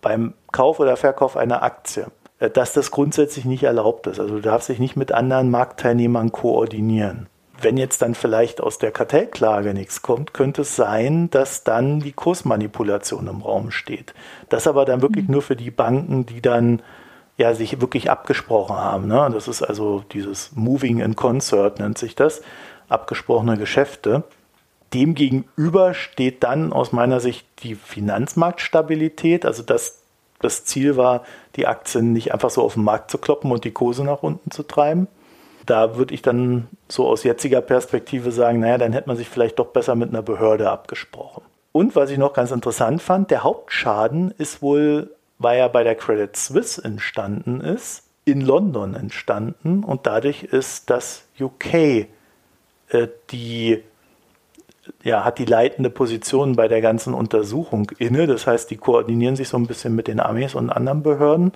beim 0.00 0.34
Kauf 0.52 0.80
oder 0.80 0.96
Verkauf 0.96 1.36
einer 1.36 1.62
Aktie, 1.62 2.06
äh, 2.38 2.50
dass 2.50 2.72
das 2.72 2.90
grundsätzlich 2.90 3.44
nicht 3.44 3.62
erlaubt 3.62 4.06
ist. 4.06 4.20
Also 4.20 4.34
du 4.34 4.40
darfst 4.40 4.68
dich 4.68 4.78
nicht 4.78 4.96
mit 4.96 5.12
anderen 5.12 5.50
Marktteilnehmern 5.50 6.32
koordinieren. 6.32 7.28
Wenn 7.60 7.76
jetzt 7.76 8.02
dann 8.02 8.14
vielleicht 8.14 8.60
aus 8.60 8.78
der 8.78 8.90
Kartellklage 8.90 9.72
nichts 9.72 10.02
kommt, 10.02 10.34
könnte 10.34 10.62
es 10.62 10.74
sein, 10.74 11.30
dass 11.30 11.62
dann 11.62 12.00
die 12.00 12.12
Kursmanipulation 12.12 13.28
im 13.28 13.40
Raum 13.40 13.70
steht. 13.70 14.14
Das 14.48 14.66
aber 14.66 14.84
dann 14.84 15.00
wirklich 15.00 15.26
mhm. 15.28 15.34
nur 15.34 15.42
für 15.42 15.56
die 15.56 15.70
Banken, 15.70 16.26
die 16.26 16.42
dann 16.42 16.82
ja 17.42 17.54
sich 17.54 17.80
wirklich 17.80 18.10
abgesprochen 18.10 18.76
haben. 18.76 19.06
Ne? 19.08 19.28
Das 19.32 19.48
ist 19.48 19.62
also 19.62 20.04
dieses 20.12 20.52
Moving 20.54 21.00
in 21.00 21.16
Concert 21.16 21.80
nennt 21.80 21.98
sich 21.98 22.14
das, 22.14 22.42
abgesprochene 22.88 23.58
Geschäfte. 23.58 24.22
Demgegenüber 24.94 25.94
steht 25.94 26.42
dann 26.42 26.72
aus 26.72 26.92
meiner 26.92 27.20
Sicht 27.20 27.46
die 27.62 27.74
Finanzmarktstabilität, 27.74 29.44
also 29.44 29.62
dass 29.62 30.02
das 30.40 30.64
Ziel 30.64 30.96
war, 30.96 31.22
die 31.56 31.66
Aktien 31.66 32.12
nicht 32.12 32.32
einfach 32.32 32.50
so 32.50 32.62
auf 32.62 32.74
den 32.74 32.84
Markt 32.84 33.10
zu 33.10 33.18
kloppen 33.18 33.52
und 33.52 33.64
die 33.64 33.70
Kurse 33.70 34.04
nach 34.04 34.22
unten 34.22 34.50
zu 34.50 34.62
treiben. 34.62 35.08
Da 35.66 35.96
würde 35.96 36.14
ich 36.14 36.22
dann 36.22 36.68
so 36.88 37.08
aus 37.08 37.22
jetziger 37.22 37.60
Perspektive 37.60 38.32
sagen, 38.32 38.60
naja, 38.60 38.78
dann 38.78 38.92
hätte 38.92 39.08
man 39.08 39.16
sich 39.16 39.28
vielleicht 39.28 39.58
doch 39.58 39.68
besser 39.68 39.94
mit 39.94 40.10
einer 40.10 40.22
Behörde 40.22 40.70
abgesprochen. 40.70 41.42
Und 41.70 41.96
was 41.96 42.10
ich 42.10 42.18
noch 42.18 42.34
ganz 42.34 42.50
interessant 42.50 43.00
fand, 43.00 43.30
der 43.30 43.44
Hauptschaden 43.44 44.34
ist 44.36 44.60
wohl, 44.60 45.10
weil 45.42 45.58
er 45.58 45.68
bei 45.68 45.84
der 45.84 45.94
Credit 45.94 46.36
Suisse 46.36 46.82
entstanden 46.82 47.60
ist, 47.60 48.04
in 48.24 48.40
London 48.40 48.94
entstanden 48.94 49.82
und 49.82 50.06
dadurch 50.06 50.44
ist 50.44 50.90
das 50.90 51.24
UK 51.40 52.06
äh, 52.92 53.08
die 53.30 53.82
ja, 55.02 55.24
hat 55.24 55.38
die 55.38 55.44
leitende 55.44 55.90
Position 55.90 56.56
bei 56.56 56.66
der 56.68 56.80
ganzen 56.80 57.14
Untersuchung 57.14 57.90
inne. 57.98 58.26
Das 58.26 58.46
heißt, 58.46 58.70
die 58.70 58.76
koordinieren 58.76 59.36
sich 59.36 59.48
so 59.48 59.56
ein 59.56 59.66
bisschen 59.66 59.94
mit 59.94 60.08
den 60.08 60.20
Armees 60.20 60.54
und 60.54 60.70
anderen 60.70 61.02
Behörden. 61.02 61.52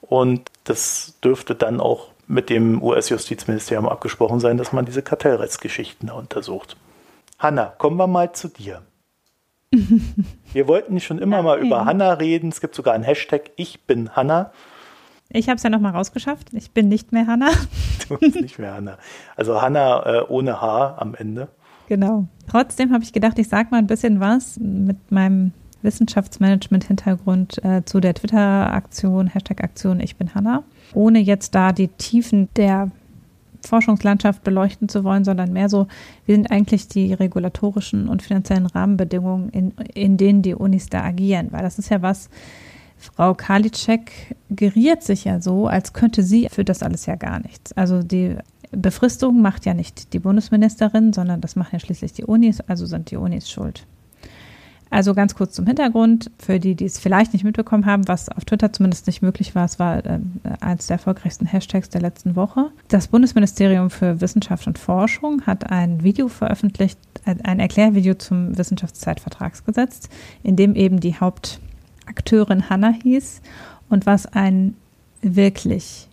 Und 0.00 0.50
das 0.64 1.14
dürfte 1.22 1.54
dann 1.54 1.80
auch 1.80 2.08
mit 2.26 2.50
dem 2.50 2.82
US-Justizministerium 2.82 3.88
abgesprochen 3.88 4.40
sein, 4.40 4.58
dass 4.58 4.72
man 4.72 4.84
diese 4.86 5.02
Kartellrechtsgeschichten 5.02 6.08
da 6.08 6.14
untersucht. 6.14 6.76
Hanna, 7.38 7.66
kommen 7.66 7.96
wir 7.96 8.06
mal 8.06 8.32
zu 8.32 8.48
dir. 8.48 8.82
wir 10.52 10.68
wollten 10.68 11.00
schon 11.00 11.18
immer 11.18 11.36
Nein. 11.36 11.44
mal 11.44 11.58
über 11.58 11.84
Hanna 11.84 12.14
reden. 12.14 12.48
Es 12.48 12.60
gibt 12.60 12.74
sogar 12.74 12.94
einen 12.94 13.04
Hashtag 13.04 13.50
Ich 13.56 13.82
bin 13.82 14.10
Hanna. 14.14 14.52
Ich 15.30 15.48
habe 15.48 15.56
es 15.56 15.62
ja 15.62 15.70
noch 15.70 15.80
mal 15.80 15.90
rausgeschafft. 15.90 16.52
Ich 16.52 16.70
bin 16.70 16.88
nicht 16.88 17.12
mehr 17.12 17.26
Hanna. 17.26 17.50
du 18.08 18.18
bist 18.18 18.40
nicht 18.40 18.58
mehr 18.58 18.74
Hanna. 18.74 18.98
Also 19.36 19.60
Hanna 19.60 20.06
äh, 20.06 20.24
ohne 20.28 20.60
H 20.60 20.96
am 20.98 21.14
Ende. 21.14 21.48
Genau. 21.88 22.26
Trotzdem 22.48 22.92
habe 22.92 23.04
ich 23.04 23.12
gedacht, 23.12 23.38
ich 23.38 23.48
sage 23.48 23.68
mal 23.70 23.78
ein 23.78 23.86
bisschen 23.86 24.20
was 24.20 24.58
mit 24.58 25.10
meinem 25.10 25.52
Wissenschaftsmanagement-Hintergrund 25.82 27.62
äh, 27.64 27.84
zu 27.84 28.00
der 28.00 28.14
Twitter-Aktion, 28.14 29.28
Hashtag-Aktion 29.28 30.00
Ich 30.00 30.16
bin 30.16 30.34
Hanna. 30.34 30.62
Ohne 30.94 31.18
jetzt 31.18 31.54
da 31.54 31.72
die 31.72 31.88
Tiefen 31.88 32.48
der 32.56 32.90
Forschungslandschaft 33.66 34.44
beleuchten 34.44 34.88
zu 34.88 35.04
wollen, 35.04 35.24
sondern 35.24 35.52
mehr 35.52 35.68
so, 35.68 35.86
wie 36.26 36.32
sind 36.32 36.50
eigentlich 36.50 36.88
die 36.88 37.12
regulatorischen 37.12 38.08
und 38.08 38.22
finanziellen 38.22 38.66
Rahmenbedingungen, 38.66 39.48
in, 39.50 39.72
in 39.94 40.16
denen 40.16 40.42
die 40.42 40.54
Unis 40.54 40.88
da 40.88 41.02
agieren. 41.02 41.48
Weil 41.50 41.62
das 41.62 41.78
ist 41.78 41.90
ja 41.90 42.02
was, 42.02 42.28
Frau 42.96 43.34
Karliczek 43.34 44.36
geriert 44.50 45.02
sich 45.02 45.24
ja 45.24 45.40
so, 45.40 45.66
als 45.66 45.92
könnte 45.92 46.22
sie 46.22 46.48
für 46.50 46.64
das 46.64 46.82
alles 46.82 47.06
ja 47.06 47.16
gar 47.16 47.40
nichts. 47.40 47.72
Also 47.72 48.02
die 48.02 48.36
Befristung 48.70 49.42
macht 49.42 49.66
ja 49.66 49.74
nicht 49.74 50.12
die 50.12 50.18
Bundesministerin, 50.18 51.12
sondern 51.12 51.40
das 51.40 51.56
machen 51.56 51.70
ja 51.72 51.80
schließlich 51.80 52.12
die 52.12 52.24
Unis, 52.24 52.60
also 52.60 52.86
sind 52.86 53.10
die 53.10 53.16
Unis 53.16 53.50
schuld. 53.50 53.86
Also 54.94 55.12
ganz 55.12 55.34
kurz 55.34 55.54
zum 55.54 55.66
Hintergrund, 55.66 56.30
für 56.38 56.60
die, 56.60 56.76
die 56.76 56.84
es 56.84 57.00
vielleicht 57.00 57.32
nicht 57.32 57.42
mitbekommen 57.42 57.84
haben, 57.84 58.06
was 58.06 58.28
auf 58.28 58.44
Twitter 58.44 58.72
zumindest 58.72 59.08
nicht 59.08 59.22
möglich 59.22 59.56
war, 59.56 59.64
es 59.64 59.80
war 59.80 60.06
äh, 60.06 60.20
eines 60.60 60.86
der 60.86 60.94
erfolgreichsten 60.94 61.46
Hashtags 61.46 61.88
der 61.88 62.00
letzten 62.00 62.36
Woche. 62.36 62.70
Das 62.86 63.08
Bundesministerium 63.08 63.90
für 63.90 64.20
Wissenschaft 64.20 64.68
und 64.68 64.78
Forschung 64.78 65.42
hat 65.46 65.68
ein 65.68 66.04
Video 66.04 66.28
veröffentlicht, 66.28 66.96
ein 67.24 67.58
Erklärvideo 67.58 68.14
zum 68.14 68.56
Wissenschaftszeitvertragsgesetz, 68.56 70.08
in 70.44 70.54
dem 70.54 70.76
eben 70.76 71.00
die 71.00 71.18
Hauptakteurin 71.18 72.70
Hanna 72.70 72.94
hieß 73.02 73.40
und 73.88 74.06
was 74.06 74.26
ein 74.26 74.76
wirklich 75.22 76.06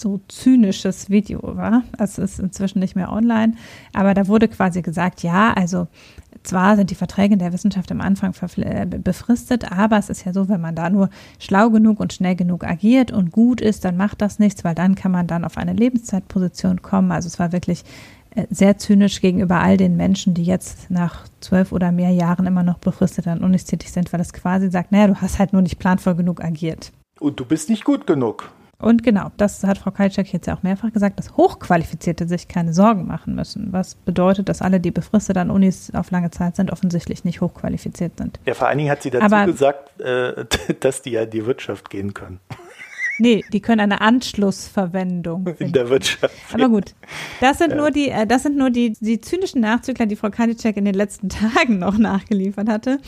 so 0.00 0.20
zynisches 0.28 1.10
Video 1.10 1.40
war. 1.42 1.82
Es 1.98 2.18
ist 2.18 2.38
inzwischen 2.38 2.78
nicht 2.78 2.96
mehr 2.96 3.12
online, 3.12 3.54
aber 3.92 4.14
da 4.14 4.26
wurde 4.26 4.48
quasi 4.48 4.82
gesagt, 4.82 5.22
ja, 5.22 5.52
also 5.52 5.88
zwar 6.42 6.76
sind 6.76 6.90
die 6.90 6.94
Verträge 6.94 7.34
in 7.34 7.38
der 7.38 7.52
Wissenschaft 7.52 7.90
am 7.90 8.00
Anfang 8.00 8.34
äh, 8.56 8.86
befristet, 8.86 9.70
aber 9.72 9.98
es 9.98 10.10
ist 10.10 10.24
ja 10.24 10.32
so, 10.32 10.48
wenn 10.48 10.60
man 10.60 10.74
da 10.74 10.90
nur 10.90 11.10
schlau 11.38 11.70
genug 11.70 12.00
und 12.00 12.12
schnell 12.12 12.36
genug 12.36 12.64
agiert 12.64 13.12
und 13.12 13.32
gut 13.32 13.60
ist, 13.60 13.84
dann 13.84 13.96
macht 13.96 14.22
das 14.22 14.38
nichts, 14.38 14.64
weil 14.64 14.74
dann 14.74 14.94
kann 14.94 15.12
man 15.12 15.26
dann 15.26 15.44
auf 15.44 15.56
eine 15.56 15.72
Lebenszeitposition 15.72 16.82
kommen. 16.82 17.12
Also 17.12 17.26
es 17.26 17.38
war 17.38 17.52
wirklich 17.52 17.84
äh, 18.30 18.46
sehr 18.50 18.78
zynisch 18.78 19.20
gegenüber 19.20 19.60
all 19.60 19.76
den 19.76 19.96
Menschen, 19.96 20.34
die 20.34 20.44
jetzt 20.44 20.90
nach 20.90 21.26
zwölf 21.40 21.72
oder 21.72 21.92
mehr 21.92 22.10
Jahren 22.10 22.46
immer 22.46 22.62
noch 22.62 22.78
befristet 22.78 23.26
an 23.26 23.42
Unis 23.42 23.64
tätig 23.64 23.90
sind, 23.90 24.12
weil 24.12 24.20
es 24.20 24.32
quasi 24.32 24.70
sagt, 24.70 24.92
naja, 24.92 25.08
du 25.08 25.16
hast 25.16 25.38
halt 25.38 25.52
nur 25.52 25.62
nicht 25.62 25.78
planvoll 25.78 26.14
genug 26.14 26.42
agiert. 26.42 26.92
Und 27.20 27.40
du 27.40 27.44
bist 27.44 27.68
nicht 27.68 27.84
gut 27.84 28.06
genug. 28.06 28.50
Und 28.80 29.02
genau, 29.02 29.32
das 29.36 29.64
hat 29.64 29.78
Frau 29.78 29.90
Kalczak 29.90 30.32
jetzt 30.32 30.46
ja 30.46 30.56
auch 30.56 30.62
mehrfach 30.62 30.92
gesagt, 30.92 31.18
dass 31.18 31.36
Hochqualifizierte 31.36 32.28
sich 32.28 32.46
keine 32.46 32.72
Sorgen 32.72 33.08
machen 33.08 33.34
müssen. 33.34 33.72
Was 33.72 33.96
bedeutet, 33.96 34.48
dass 34.48 34.62
alle, 34.62 34.78
die 34.78 34.92
befristet 34.92 35.36
an 35.36 35.50
Unis 35.50 35.90
auf 35.94 36.12
lange 36.12 36.30
Zeit 36.30 36.54
sind, 36.54 36.70
offensichtlich 36.70 37.24
nicht 37.24 37.40
hochqualifiziert 37.40 38.18
sind. 38.18 38.38
Ja, 38.46 38.54
vor 38.54 38.68
allen 38.68 38.78
Dingen 38.78 38.90
hat 38.90 39.02
sie 39.02 39.10
dazu 39.10 39.24
Aber, 39.24 39.46
gesagt, 39.46 40.00
äh, 40.00 40.44
dass 40.80 41.02
die 41.02 41.10
ja 41.10 41.22
in 41.22 41.30
die 41.30 41.44
Wirtschaft 41.44 41.90
gehen 41.90 42.14
können. 42.14 42.38
Nee, 43.18 43.44
die 43.52 43.60
können 43.60 43.80
eine 43.80 44.00
Anschlussverwendung 44.00 45.44
finden. 45.44 45.64
in 45.64 45.72
der 45.72 45.88
Wirtschaft. 45.88 46.34
Aber 46.52 46.68
gut, 46.68 46.94
das 47.40 47.58
sind 47.58 47.70
ja. 47.70 47.76
nur 47.76 47.90
die, 47.90 48.10
äh, 48.10 48.28
das 48.28 48.44
sind 48.44 48.56
nur 48.56 48.70
die, 48.70 48.92
die 49.00 49.20
zynischen 49.20 49.60
Nachzügler, 49.60 50.06
die 50.06 50.14
Frau 50.14 50.30
Kadicek 50.30 50.76
in 50.76 50.84
den 50.84 50.94
letzten 50.94 51.28
Tagen 51.28 51.80
noch 51.80 51.98
nachgeliefert 51.98 52.68
hatte. 52.68 53.00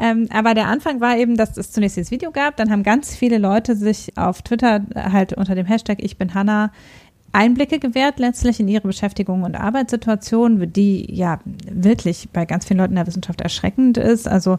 Ähm, 0.00 0.28
aber 0.32 0.54
der 0.54 0.66
Anfang 0.66 1.00
war 1.00 1.16
eben, 1.18 1.36
dass 1.36 1.56
es 1.56 1.72
zunächst 1.72 1.96
dieses 1.96 2.10
Video 2.10 2.30
gab, 2.30 2.56
dann 2.56 2.70
haben 2.70 2.82
ganz 2.82 3.14
viele 3.14 3.38
Leute 3.38 3.76
sich 3.76 4.16
auf 4.16 4.42
Twitter 4.42 4.80
halt 4.94 5.34
unter 5.34 5.54
dem 5.54 5.66
Hashtag 5.66 5.98
Ich 6.00 6.16
bin 6.16 6.34
Hanna 6.34 6.70
Einblicke 7.32 7.78
gewährt 7.78 8.18
letztlich 8.18 8.58
in 8.58 8.66
ihre 8.66 8.88
Beschäftigung 8.88 9.44
und 9.44 9.54
Arbeitssituation, 9.54 10.72
die 10.72 11.14
ja 11.14 11.38
wirklich 11.44 12.28
bei 12.32 12.44
ganz 12.44 12.66
vielen 12.66 12.78
Leuten 12.78 12.92
in 12.92 12.96
der 12.96 13.06
Wissenschaft 13.06 13.40
erschreckend 13.40 13.98
ist. 13.98 14.26
Also, 14.26 14.58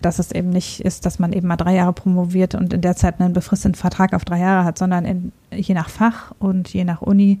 dass 0.00 0.20
es 0.20 0.30
eben 0.30 0.50
nicht 0.50 0.80
ist, 0.80 1.04
dass 1.04 1.18
man 1.18 1.32
eben 1.32 1.48
mal 1.48 1.56
drei 1.56 1.74
Jahre 1.74 1.92
promoviert 1.92 2.54
und 2.54 2.72
in 2.72 2.80
der 2.80 2.94
Zeit 2.94 3.20
einen 3.20 3.32
befristeten 3.32 3.74
Vertrag 3.74 4.14
auf 4.14 4.24
drei 4.24 4.38
Jahre 4.38 4.64
hat, 4.64 4.78
sondern 4.78 5.04
in, 5.04 5.32
je 5.52 5.74
nach 5.74 5.88
Fach 5.88 6.32
und 6.38 6.68
je 6.68 6.84
nach 6.84 7.02
Uni 7.02 7.40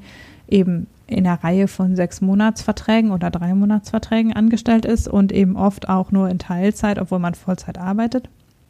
eben 0.52 0.86
in 1.06 1.26
einer 1.26 1.42
Reihe 1.42 1.68
von 1.68 1.96
sechs 1.96 2.20
Monatsverträgen 2.20 3.10
oder 3.10 3.30
drei 3.30 3.54
Monatsverträgen 3.54 4.32
angestellt 4.32 4.84
ist 4.84 5.08
und 5.08 5.32
eben 5.32 5.56
oft 5.56 5.88
auch 5.88 6.10
nur 6.10 6.28
in 6.28 6.38
Teilzeit, 6.38 6.98
obwohl 6.98 7.18
man 7.18 7.34
Vollzeit 7.34 7.78
arbeitet. 7.78 8.28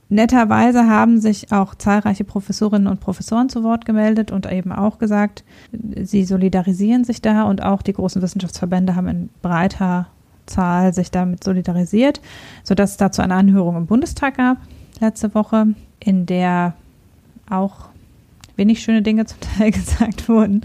Netterweise 0.08 0.88
haben 0.88 1.20
sich 1.20 1.52
auch 1.52 1.74
zahlreiche 1.74 2.24
Professorinnen 2.24 2.86
und 2.86 3.00
Professoren 3.00 3.48
zu 3.48 3.62
Wort 3.62 3.86
gemeldet 3.86 4.30
und 4.30 4.50
eben 4.50 4.70
auch 4.70 4.98
gesagt, 4.98 5.42
sie 5.72 6.24
solidarisieren 6.24 7.04
sich 7.04 7.22
da 7.22 7.44
und 7.44 7.62
auch 7.62 7.80
die 7.80 7.94
großen 7.94 8.20
Wissenschaftsverbände 8.20 8.94
haben 8.94 9.08
in 9.08 9.30
breiter 9.40 10.08
Zahl 10.44 10.92
sich 10.92 11.10
damit 11.10 11.42
solidarisiert, 11.42 12.20
sodass 12.62 12.92
es 12.92 12.96
dazu 12.98 13.22
eine 13.22 13.34
Anhörung 13.34 13.76
im 13.76 13.86
Bundestag 13.86 14.36
gab 14.36 14.58
letzte 15.00 15.34
Woche, 15.34 15.66
in 15.98 16.26
der 16.26 16.74
auch 17.48 17.86
wenig 18.56 18.82
schöne 18.82 19.02
Dinge 19.02 19.24
zum 19.26 19.38
Teil 19.40 19.70
gesagt 19.72 20.28
wurden 20.28 20.62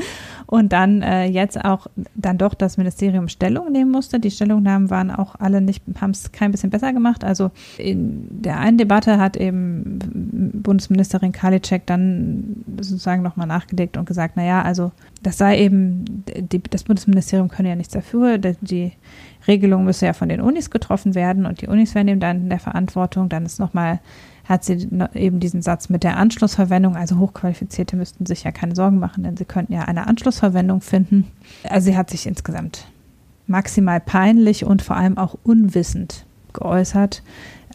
und 0.48 0.72
dann 0.72 1.02
äh, 1.02 1.26
jetzt 1.26 1.64
auch 1.64 1.88
dann 2.16 2.38
doch 2.38 2.54
das 2.54 2.78
Ministerium 2.78 3.28
Stellung 3.28 3.72
nehmen 3.72 3.92
musste. 3.92 4.20
Die 4.20 4.32
Stellungnahmen 4.32 4.90
waren 4.90 5.12
auch 5.12 5.36
alle 5.36 5.60
nicht, 5.60 5.84
haben 6.00 6.12
es 6.12 6.32
kein 6.32 6.52
bisschen 6.52 6.70
besser 6.70 6.94
gemacht. 6.94 7.26
Also 7.26 7.52
in 7.78 8.26
der 8.30 8.58
einen 8.58 8.78
Debatte 8.78 9.20
hat 9.20 9.36
eben 9.36 10.00
Bundesministerin 10.64 11.34
Karliczek 11.34 11.86
dann 11.86 12.64
sozusagen 12.80 13.24
nochmal 13.24 13.48
nachgelegt 13.48 13.98
und 13.98 14.06
gesagt, 14.06 14.38
naja, 14.38 14.62
also 14.62 14.94
das 15.22 15.38
sei 15.38 15.60
eben, 15.60 16.24
die, 16.26 16.64
das 16.64 16.86
Bundesministerium 16.86 17.50
könne 17.50 17.70
ja 17.70 17.76
nichts 17.76 17.94
dafür, 17.94 18.38
die 18.38 18.94
Regelung 19.48 19.84
müsse 19.84 20.06
ja 20.06 20.14
von 20.14 20.30
den 20.30 20.40
Unis 20.40 20.70
getroffen 20.70 21.14
werden 21.14 21.46
und 21.46 21.62
die 21.62 21.68
Unis 21.68 21.94
wären 21.94 22.08
eben 22.08 22.20
dann 22.20 22.44
in 22.44 22.50
der 22.50 22.60
Verantwortung. 22.60 23.28
Dann 23.28 23.46
ist 23.46 23.60
nochmal 23.60 24.00
hat 24.48 24.64
sie 24.64 24.88
eben 25.14 25.40
diesen 25.40 25.62
Satz 25.62 25.90
mit 25.90 26.04
der 26.04 26.18
Anschlussverwendung. 26.18 26.96
Also 26.96 27.18
Hochqualifizierte 27.18 27.98
müssten 27.98 28.26
sich 28.26 28.44
ja 28.44 28.52
keine 28.52 28.76
Sorgen 28.76 29.00
machen, 29.00 29.24
denn 29.24 29.36
sie 29.36 29.46
könnten 29.46 29.74
ja 29.74 29.82
eine 29.84 30.08
Anschlussverwendung 30.08 30.82
finden. 30.82 31.28
Also 31.70 31.92
sie 31.92 31.98
hat 31.98 32.10
sich 32.10 32.26
insgesamt 32.26 32.88
maximal 33.46 34.00
peinlich 34.00 34.64
und 34.64 34.82
vor 34.82 34.96
allem 34.96 35.18
auch 35.18 35.36
unwissend 35.44 36.26
geäußert. 36.54 37.24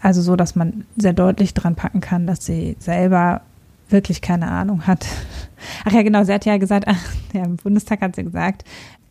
Also 0.01 0.23
so, 0.23 0.35
dass 0.35 0.57
man 0.57 0.85
sehr 0.97 1.13
deutlich 1.13 1.55
dran 1.55 1.75
packen 1.75 2.01
kann, 2.01 2.27
dass 2.27 2.45
sie 2.45 2.77
selber 2.79 3.43
wirklich 3.89 4.23
keine 4.23 4.49
Ahnung 4.51 4.87
hat. 4.87 5.07
Ach 5.85 5.93
ja, 5.93 6.03
genau, 6.03 6.25
sie 6.25 6.33
hat 6.33 6.47
ja 6.47 6.57
gesagt, 6.57 6.87
ach, 6.89 7.01
ja, 7.33 7.45
im 7.45 7.57
Bundestag 7.57 8.01
hat 8.01 8.17
sie 8.17 8.25
gesagt, 8.25 8.65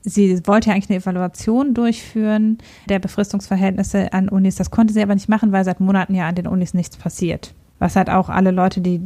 Sie 0.03 0.39
wollte 0.47 0.69
ja 0.69 0.75
eigentlich 0.75 0.89
eine 0.89 0.99
Evaluation 0.99 1.73
durchführen 1.73 2.57
der 2.89 2.99
Befristungsverhältnisse 2.99 4.13
an 4.13 4.29
Unis. 4.29 4.55
Das 4.55 4.71
konnte 4.71 4.93
sie 4.93 5.01
aber 5.01 5.13
nicht 5.13 5.29
machen, 5.29 5.51
weil 5.51 5.63
seit 5.63 5.79
Monaten 5.79 6.15
ja 6.15 6.27
an 6.27 6.35
den 6.35 6.47
Unis 6.47 6.73
nichts 6.73 6.97
passiert. 6.97 7.53
Was 7.77 7.95
halt 7.95 8.11
auch 8.11 8.29
alle 8.29 8.51
Leute, 8.51 8.79
die 8.79 9.01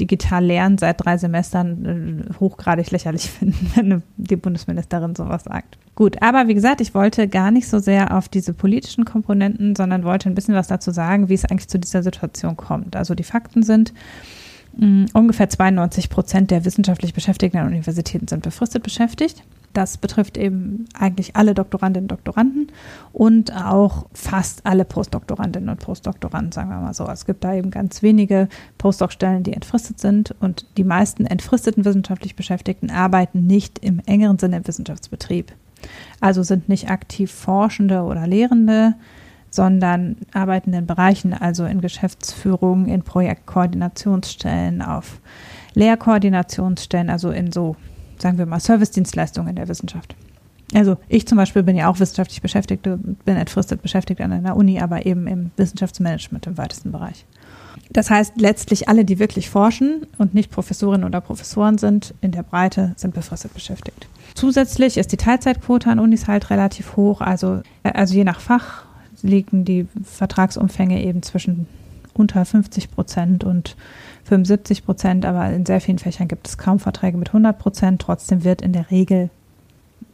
digital 0.00 0.44
lernen 0.44 0.76
seit 0.76 1.04
drei 1.04 1.16
Semestern, 1.18 2.26
äh, 2.30 2.34
hochgradig 2.40 2.90
lächerlich 2.90 3.30
finden, 3.30 3.70
wenn 3.74 4.02
die 4.16 4.36
Bundesministerin 4.36 5.14
sowas 5.14 5.44
sagt. 5.44 5.78
Gut, 5.94 6.20
aber 6.22 6.48
wie 6.48 6.54
gesagt, 6.54 6.80
ich 6.80 6.94
wollte 6.94 7.28
gar 7.28 7.50
nicht 7.50 7.68
so 7.68 7.78
sehr 7.78 8.16
auf 8.16 8.28
diese 8.28 8.54
politischen 8.54 9.04
Komponenten, 9.04 9.74
sondern 9.76 10.04
wollte 10.04 10.28
ein 10.28 10.34
bisschen 10.34 10.54
was 10.54 10.68
dazu 10.68 10.90
sagen, 10.90 11.28
wie 11.28 11.34
es 11.34 11.44
eigentlich 11.44 11.68
zu 11.68 11.78
dieser 11.78 12.02
Situation 12.02 12.56
kommt. 12.56 12.96
Also 12.96 13.14
die 13.14 13.24
Fakten 13.24 13.62
sind, 13.62 13.92
mh, 14.76 15.06
ungefähr 15.12 15.48
92 15.48 16.10
Prozent 16.10 16.50
der 16.50 16.64
wissenschaftlich 16.64 17.14
Beschäftigten 17.14 17.58
an 17.58 17.66
Universitäten 17.66 18.28
sind 18.28 18.42
befristet 18.42 18.82
beschäftigt. 18.82 19.42
Das 19.78 19.96
betrifft 19.96 20.36
eben 20.36 20.86
eigentlich 20.92 21.36
alle 21.36 21.54
Doktorandinnen 21.54 22.06
und 22.06 22.10
Doktoranden 22.10 22.72
und 23.12 23.52
auch 23.54 24.06
fast 24.12 24.66
alle 24.66 24.84
Postdoktorandinnen 24.84 25.68
und 25.68 25.78
Postdoktoranden, 25.78 26.50
sagen 26.50 26.70
wir 26.70 26.80
mal 26.80 26.94
so. 26.94 27.06
Es 27.06 27.26
gibt 27.26 27.44
da 27.44 27.54
eben 27.54 27.70
ganz 27.70 28.02
wenige 28.02 28.48
Postdoc-Stellen, 28.78 29.44
die 29.44 29.52
entfristet 29.52 30.00
sind 30.00 30.34
und 30.40 30.66
die 30.78 30.82
meisten 30.82 31.26
entfristeten 31.26 31.84
wissenschaftlich 31.84 32.34
Beschäftigten 32.34 32.90
arbeiten 32.90 33.46
nicht 33.46 33.78
im 33.78 34.00
engeren 34.04 34.40
Sinne 34.40 34.56
im 34.56 34.66
Wissenschaftsbetrieb. 34.66 35.52
Also 36.18 36.42
sind 36.42 36.68
nicht 36.68 36.90
aktiv 36.90 37.30
Forschende 37.30 38.02
oder 38.02 38.26
Lehrende, 38.26 38.96
sondern 39.48 40.16
arbeiten 40.32 40.72
in 40.72 40.86
Bereichen, 40.86 41.32
also 41.32 41.66
in 41.66 41.80
Geschäftsführung, 41.80 42.86
in 42.86 43.02
Projektkoordinationsstellen, 43.02 44.82
auf 44.82 45.20
Lehrkoordinationsstellen, 45.74 47.10
also 47.10 47.30
in 47.30 47.52
so 47.52 47.76
sagen 48.20 48.38
wir 48.38 48.46
mal, 48.46 48.60
Servicedienstleistungen 48.60 49.50
in 49.50 49.56
der 49.56 49.68
Wissenschaft. 49.68 50.14
Also 50.74 50.98
ich 51.08 51.26
zum 51.26 51.38
Beispiel 51.38 51.62
bin 51.62 51.76
ja 51.76 51.88
auch 51.88 51.98
wissenschaftlich 51.98 52.42
beschäftigt, 52.42 52.82
bin 52.82 53.36
entfristet 53.36 53.80
beschäftigt 53.80 54.20
an 54.20 54.32
einer 54.32 54.56
Uni, 54.56 54.80
aber 54.80 55.06
eben 55.06 55.26
im 55.26 55.50
Wissenschaftsmanagement 55.56 56.46
im 56.46 56.58
weitesten 56.58 56.92
Bereich. 56.92 57.24
Das 57.90 58.10
heißt, 58.10 58.38
letztlich 58.38 58.88
alle, 58.88 59.04
die 59.04 59.18
wirklich 59.18 59.48
forschen 59.48 60.06
und 60.18 60.34
nicht 60.34 60.50
Professorinnen 60.50 61.06
oder 61.06 61.22
Professoren 61.22 61.78
sind, 61.78 62.14
in 62.20 62.32
der 62.32 62.42
Breite 62.42 62.92
sind 62.96 63.14
befristet 63.14 63.54
beschäftigt. 63.54 64.08
Zusätzlich 64.34 64.98
ist 64.98 65.12
die 65.12 65.16
Teilzeitquote 65.16 65.88
an 65.88 65.98
Unis 65.98 66.28
halt 66.28 66.50
relativ 66.50 66.96
hoch. 66.96 67.22
Also, 67.22 67.62
äh, 67.82 67.92
also 67.92 68.14
je 68.14 68.24
nach 68.24 68.40
Fach 68.40 68.84
liegen 69.22 69.64
die 69.64 69.86
Vertragsumfänge 70.04 71.02
eben 71.02 71.22
zwischen 71.22 71.66
unter 72.14 72.44
50 72.44 72.90
Prozent 72.90 73.44
und 73.44 73.76
75 74.28 74.84
Prozent, 74.84 75.24
aber 75.24 75.50
in 75.50 75.66
sehr 75.66 75.80
vielen 75.80 75.98
Fächern 75.98 76.28
gibt 76.28 76.46
es 76.46 76.58
kaum 76.58 76.78
Verträge 76.78 77.16
mit 77.16 77.28
100 77.28 77.58
Prozent. 77.58 78.00
Trotzdem 78.00 78.44
wird 78.44 78.62
in 78.62 78.72
der 78.72 78.90
Regel 78.90 79.30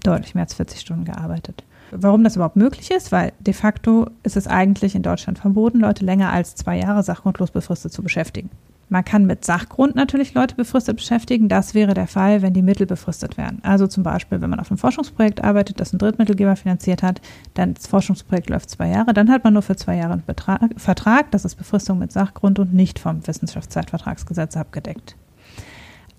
deutlich 0.02 0.34
mehr 0.34 0.44
als 0.44 0.54
40 0.54 0.80
Stunden 0.80 1.04
gearbeitet. 1.04 1.64
Warum 1.90 2.24
das 2.24 2.36
überhaupt 2.36 2.56
möglich 2.56 2.90
ist, 2.90 3.12
weil 3.12 3.32
de 3.40 3.54
facto 3.54 4.08
ist 4.22 4.36
es 4.36 4.46
eigentlich 4.46 4.94
in 4.94 5.02
Deutschland 5.02 5.38
verboten, 5.38 5.80
Leute 5.80 6.04
länger 6.04 6.32
als 6.32 6.54
zwei 6.54 6.78
Jahre 6.78 7.02
sachgrundlos 7.02 7.50
befristet 7.50 7.92
zu 7.92 8.02
beschäftigen. 8.02 8.50
Man 8.88 9.04
kann 9.04 9.26
mit 9.26 9.44
Sachgrund 9.44 9.96
natürlich 9.96 10.34
Leute 10.34 10.54
befristet 10.54 10.96
beschäftigen. 10.96 11.48
Das 11.48 11.74
wäre 11.74 11.94
der 11.94 12.06
Fall, 12.06 12.42
wenn 12.42 12.52
die 12.52 12.62
Mittel 12.62 12.86
befristet 12.86 13.36
wären. 13.36 13.60
Also 13.62 13.86
zum 13.86 14.02
Beispiel, 14.02 14.40
wenn 14.40 14.50
man 14.50 14.60
auf 14.60 14.70
einem 14.70 14.78
Forschungsprojekt 14.78 15.42
arbeitet, 15.42 15.80
das 15.80 15.92
ein 15.92 15.98
Drittmittelgeber 15.98 16.56
finanziert 16.56 17.02
hat, 17.02 17.20
dann 17.54 17.74
das 17.74 17.86
Forschungsprojekt 17.86 18.50
läuft 18.50 18.70
zwei 18.70 18.88
Jahre, 18.88 19.14
dann 19.14 19.30
hat 19.30 19.44
man 19.44 19.54
nur 19.54 19.62
für 19.62 19.76
zwei 19.76 19.96
Jahre 19.96 20.14
einen 20.14 20.24
Betrag, 20.24 20.60
Vertrag. 20.76 21.30
Das 21.30 21.44
ist 21.44 21.56
Befristung 21.56 21.98
mit 21.98 22.12
Sachgrund 22.12 22.58
und 22.58 22.74
nicht 22.74 22.98
vom 22.98 23.26
Wissenschaftszeitvertragsgesetz 23.26 24.56
abgedeckt. 24.56 25.16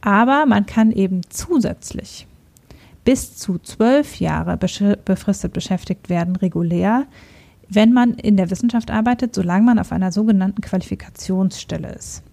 Aber 0.01 0.45
man 0.45 0.65
kann 0.65 0.91
eben 0.91 1.21
zusätzlich 1.29 2.27
bis 3.05 3.37
zu 3.37 3.59
zwölf 3.59 4.19
Jahre 4.19 4.57
befristet 4.57 5.53
beschäftigt 5.53 6.09
werden, 6.09 6.35
regulär, 6.35 7.05
wenn 7.69 7.93
man 7.93 8.15
in 8.15 8.37
der 8.37 8.49
Wissenschaft 8.49 8.91
arbeitet, 8.91 9.33
solange 9.33 9.65
man 9.65 9.79
auf 9.79 9.91
einer 9.91 10.11
sogenannten 10.11 10.61
Qualifikationsstelle 10.61 11.93
ist. 11.93 12.23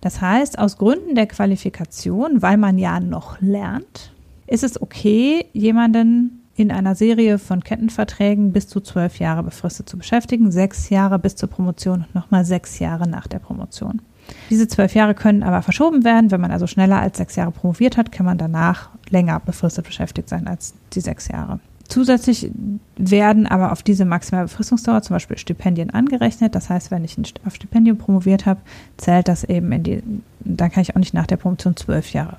Das 0.00 0.20
heißt, 0.20 0.58
aus 0.58 0.78
Gründen 0.78 1.14
der 1.14 1.26
Qualifikation, 1.26 2.42
weil 2.42 2.56
man 2.56 2.78
ja 2.78 3.00
noch 3.00 3.40
lernt, 3.40 4.12
ist 4.46 4.64
es 4.64 4.80
okay, 4.80 5.46
jemanden 5.52 6.42
in 6.54 6.72
einer 6.72 6.94
Serie 6.94 7.38
von 7.38 7.62
Kettenverträgen 7.62 8.52
bis 8.52 8.66
zu 8.66 8.80
zwölf 8.80 9.18
Jahre 9.18 9.44
befristet 9.44 9.88
zu 9.88 9.96
beschäftigen, 9.96 10.50
sechs 10.50 10.90
Jahre 10.90 11.18
bis 11.18 11.36
zur 11.36 11.48
Promotion 11.48 12.04
und 12.06 12.14
nochmal 12.14 12.44
sechs 12.44 12.78
Jahre 12.80 13.08
nach 13.08 13.28
der 13.28 13.38
Promotion. 13.38 14.02
Diese 14.50 14.68
zwölf 14.68 14.94
Jahre 14.94 15.14
können 15.14 15.42
aber 15.42 15.62
verschoben 15.62 16.04
werden. 16.04 16.30
Wenn 16.30 16.40
man 16.40 16.50
also 16.50 16.66
schneller 16.66 17.00
als 17.00 17.16
sechs 17.16 17.36
Jahre 17.36 17.52
promoviert 17.52 17.96
hat, 17.96 18.12
kann 18.12 18.26
man 18.26 18.38
danach 18.38 18.90
länger 19.08 19.40
befristet 19.40 19.86
beschäftigt 19.86 20.28
sein 20.28 20.46
als 20.46 20.74
die 20.92 21.00
sechs 21.00 21.28
Jahre. 21.28 21.60
Zusätzlich 21.88 22.50
werden 22.96 23.46
aber 23.46 23.72
auf 23.72 23.82
diese 23.82 24.04
maximale 24.04 24.44
Befristungsdauer 24.44 25.02
zum 25.02 25.14
Beispiel 25.14 25.38
Stipendien 25.38 25.88
angerechnet. 25.88 26.54
Das 26.54 26.68
heißt, 26.68 26.90
wenn 26.90 27.02
ich 27.02 27.16
auf 27.46 27.54
Stipendium 27.54 27.96
promoviert 27.96 28.44
habe, 28.44 28.60
zählt 28.98 29.26
das 29.26 29.42
eben 29.44 29.72
in 29.72 29.82
die, 29.82 30.02
dann 30.40 30.70
kann 30.70 30.82
ich 30.82 30.94
auch 30.94 31.00
nicht 31.00 31.14
nach 31.14 31.26
der 31.26 31.38
Promotion 31.38 31.76
zwölf 31.76 32.12
Jahre 32.12 32.36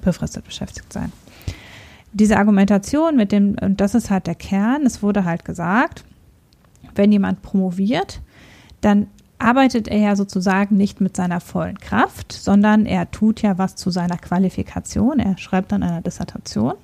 befristet 0.00 0.44
beschäftigt 0.44 0.92
sein. 0.92 1.12
Diese 2.12 2.38
Argumentation 2.38 3.16
mit 3.16 3.30
dem, 3.30 3.56
und 3.60 3.80
das 3.80 3.94
ist 3.94 4.10
halt 4.10 4.26
der 4.26 4.34
Kern, 4.34 4.84
es 4.84 5.02
wurde 5.02 5.24
halt 5.24 5.44
gesagt, 5.44 6.04
wenn 6.96 7.12
jemand 7.12 7.42
promoviert, 7.42 8.20
dann 8.80 9.06
arbeitet 9.38 9.86
er 9.86 9.98
ja 9.98 10.16
sozusagen 10.16 10.76
nicht 10.76 11.00
mit 11.00 11.16
seiner 11.16 11.40
vollen 11.40 11.78
Kraft, 11.78 12.32
sondern 12.32 12.86
er 12.86 13.10
tut 13.12 13.42
ja 13.42 13.58
was 13.58 13.76
zu 13.76 13.90
seiner 13.90 14.16
Qualifikation. 14.16 15.20
Er 15.20 15.38
schreibt 15.38 15.70
dann 15.70 15.84
eine 15.84 16.02
Dissertation. 16.02 16.74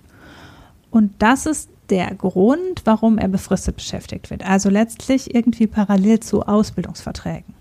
Und 0.90 1.12
das 1.18 1.46
ist 1.46 1.68
der 1.90 2.14
Grund, 2.14 2.82
warum 2.84 3.18
er 3.18 3.28
befristet 3.28 3.76
beschäftigt 3.76 4.30
wird. 4.30 4.44
Also 4.44 4.70
letztlich 4.70 5.34
irgendwie 5.34 5.66
parallel 5.66 6.20
zu 6.20 6.42
Ausbildungsverträgen. 6.42 7.54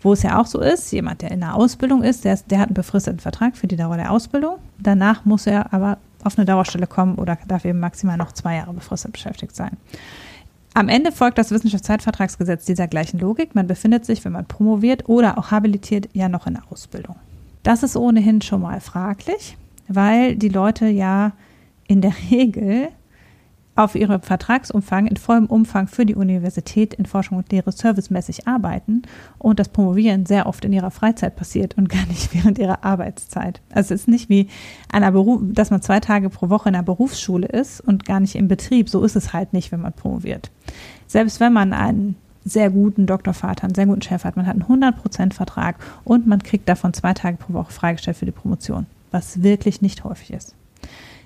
Wo 0.00 0.12
es 0.12 0.22
ja 0.22 0.38
auch 0.38 0.46
so 0.46 0.60
ist, 0.60 0.92
jemand, 0.92 1.22
der 1.22 1.30
in 1.30 1.40
der 1.40 1.54
Ausbildung 1.54 2.02
ist, 2.02 2.24
der, 2.24 2.38
der 2.50 2.58
hat 2.58 2.68
einen 2.68 2.74
befristeten 2.74 3.20
Vertrag 3.20 3.56
für 3.56 3.66
die 3.66 3.76
Dauer 3.76 3.96
der 3.96 4.10
Ausbildung. 4.10 4.56
Danach 4.78 5.24
muss 5.24 5.46
er 5.46 5.72
aber 5.72 5.98
auf 6.22 6.36
eine 6.36 6.44
Dauerstelle 6.44 6.86
kommen 6.86 7.16
oder 7.16 7.38
darf 7.48 7.64
eben 7.64 7.80
maximal 7.80 8.16
noch 8.16 8.32
zwei 8.32 8.56
Jahre 8.56 8.72
befristet 8.72 9.12
beschäftigt 9.12 9.56
sein. 9.56 9.76
Am 10.74 10.88
Ende 10.88 11.12
folgt 11.12 11.38
das 11.38 11.52
Wissenschaftszeitvertragsgesetz 11.52 12.64
dieser 12.64 12.88
gleichen 12.88 13.20
Logik. 13.20 13.54
Man 13.54 13.68
befindet 13.68 14.04
sich, 14.04 14.24
wenn 14.24 14.32
man 14.32 14.44
promoviert 14.44 15.08
oder 15.08 15.38
auch 15.38 15.52
habilitiert, 15.52 16.08
ja 16.12 16.28
noch 16.28 16.46
in 16.46 16.54
der 16.54 16.64
Ausbildung. 16.70 17.16
Das 17.62 17.82
ist 17.82 17.96
ohnehin 17.96 18.42
schon 18.42 18.60
mal 18.60 18.80
fraglich, 18.80 19.56
weil 19.88 20.34
die 20.34 20.48
Leute 20.48 20.86
ja 20.86 21.32
in 21.86 22.00
der 22.00 22.12
Regel 22.30 22.88
auf 23.76 23.94
ihrem 23.94 24.20
Vertragsumfang 24.20 25.06
in 25.06 25.16
vollem 25.16 25.46
Umfang 25.46 25.88
für 25.88 26.06
die 26.06 26.14
Universität 26.14 26.94
in 26.94 27.06
Forschung 27.06 27.38
und 27.38 27.50
Lehre 27.50 27.72
servicemäßig 27.72 28.46
arbeiten 28.46 29.02
und 29.38 29.58
das 29.58 29.68
Promovieren 29.68 30.26
sehr 30.26 30.46
oft 30.46 30.64
in 30.64 30.72
ihrer 30.72 30.90
Freizeit 30.90 31.36
passiert 31.36 31.76
und 31.76 31.88
gar 31.88 32.06
nicht 32.06 32.34
während 32.34 32.58
ihrer 32.58 32.84
Arbeitszeit. 32.84 33.60
Also 33.70 33.94
es 33.94 34.02
ist 34.02 34.08
nicht 34.08 34.28
wie 34.28 34.48
einer 34.92 35.10
Beruf, 35.12 35.40
dass 35.42 35.70
man 35.70 35.82
zwei 35.82 36.00
Tage 36.00 36.30
pro 36.30 36.50
Woche 36.50 36.68
in 36.68 36.74
einer 36.74 36.84
Berufsschule 36.84 37.48
ist 37.48 37.80
und 37.80 38.04
gar 38.04 38.20
nicht 38.20 38.36
im 38.36 38.48
Betrieb. 38.48 38.88
So 38.88 39.02
ist 39.02 39.16
es 39.16 39.32
halt 39.32 39.52
nicht, 39.52 39.72
wenn 39.72 39.80
man 39.80 39.92
promoviert. 39.92 40.50
Selbst 41.06 41.40
wenn 41.40 41.52
man 41.52 41.72
einen 41.72 42.16
sehr 42.44 42.70
guten 42.70 43.06
Doktorvater, 43.06 43.64
einen 43.64 43.74
sehr 43.74 43.86
guten 43.86 44.02
Chef 44.02 44.24
hat, 44.24 44.36
man 44.36 44.46
hat 44.46 44.54
einen 44.54 44.82
100% 44.82 45.32
Vertrag 45.32 45.76
und 46.04 46.26
man 46.26 46.42
kriegt 46.42 46.68
davon 46.68 46.92
zwei 46.92 47.14
Tage 47.14 47.38
pro 47.38 47.54
Woche 47.54 47.72
freigestellt 47.72 48.18
für 48.18 48.26
die 48.26 48.32
Promotion, 48.32 48.86
was 49.10 49.42
wirklich 49.42 49.82
nicht 49.82 50.04
häufig 50.04 50.32
ist. 50.32 50.54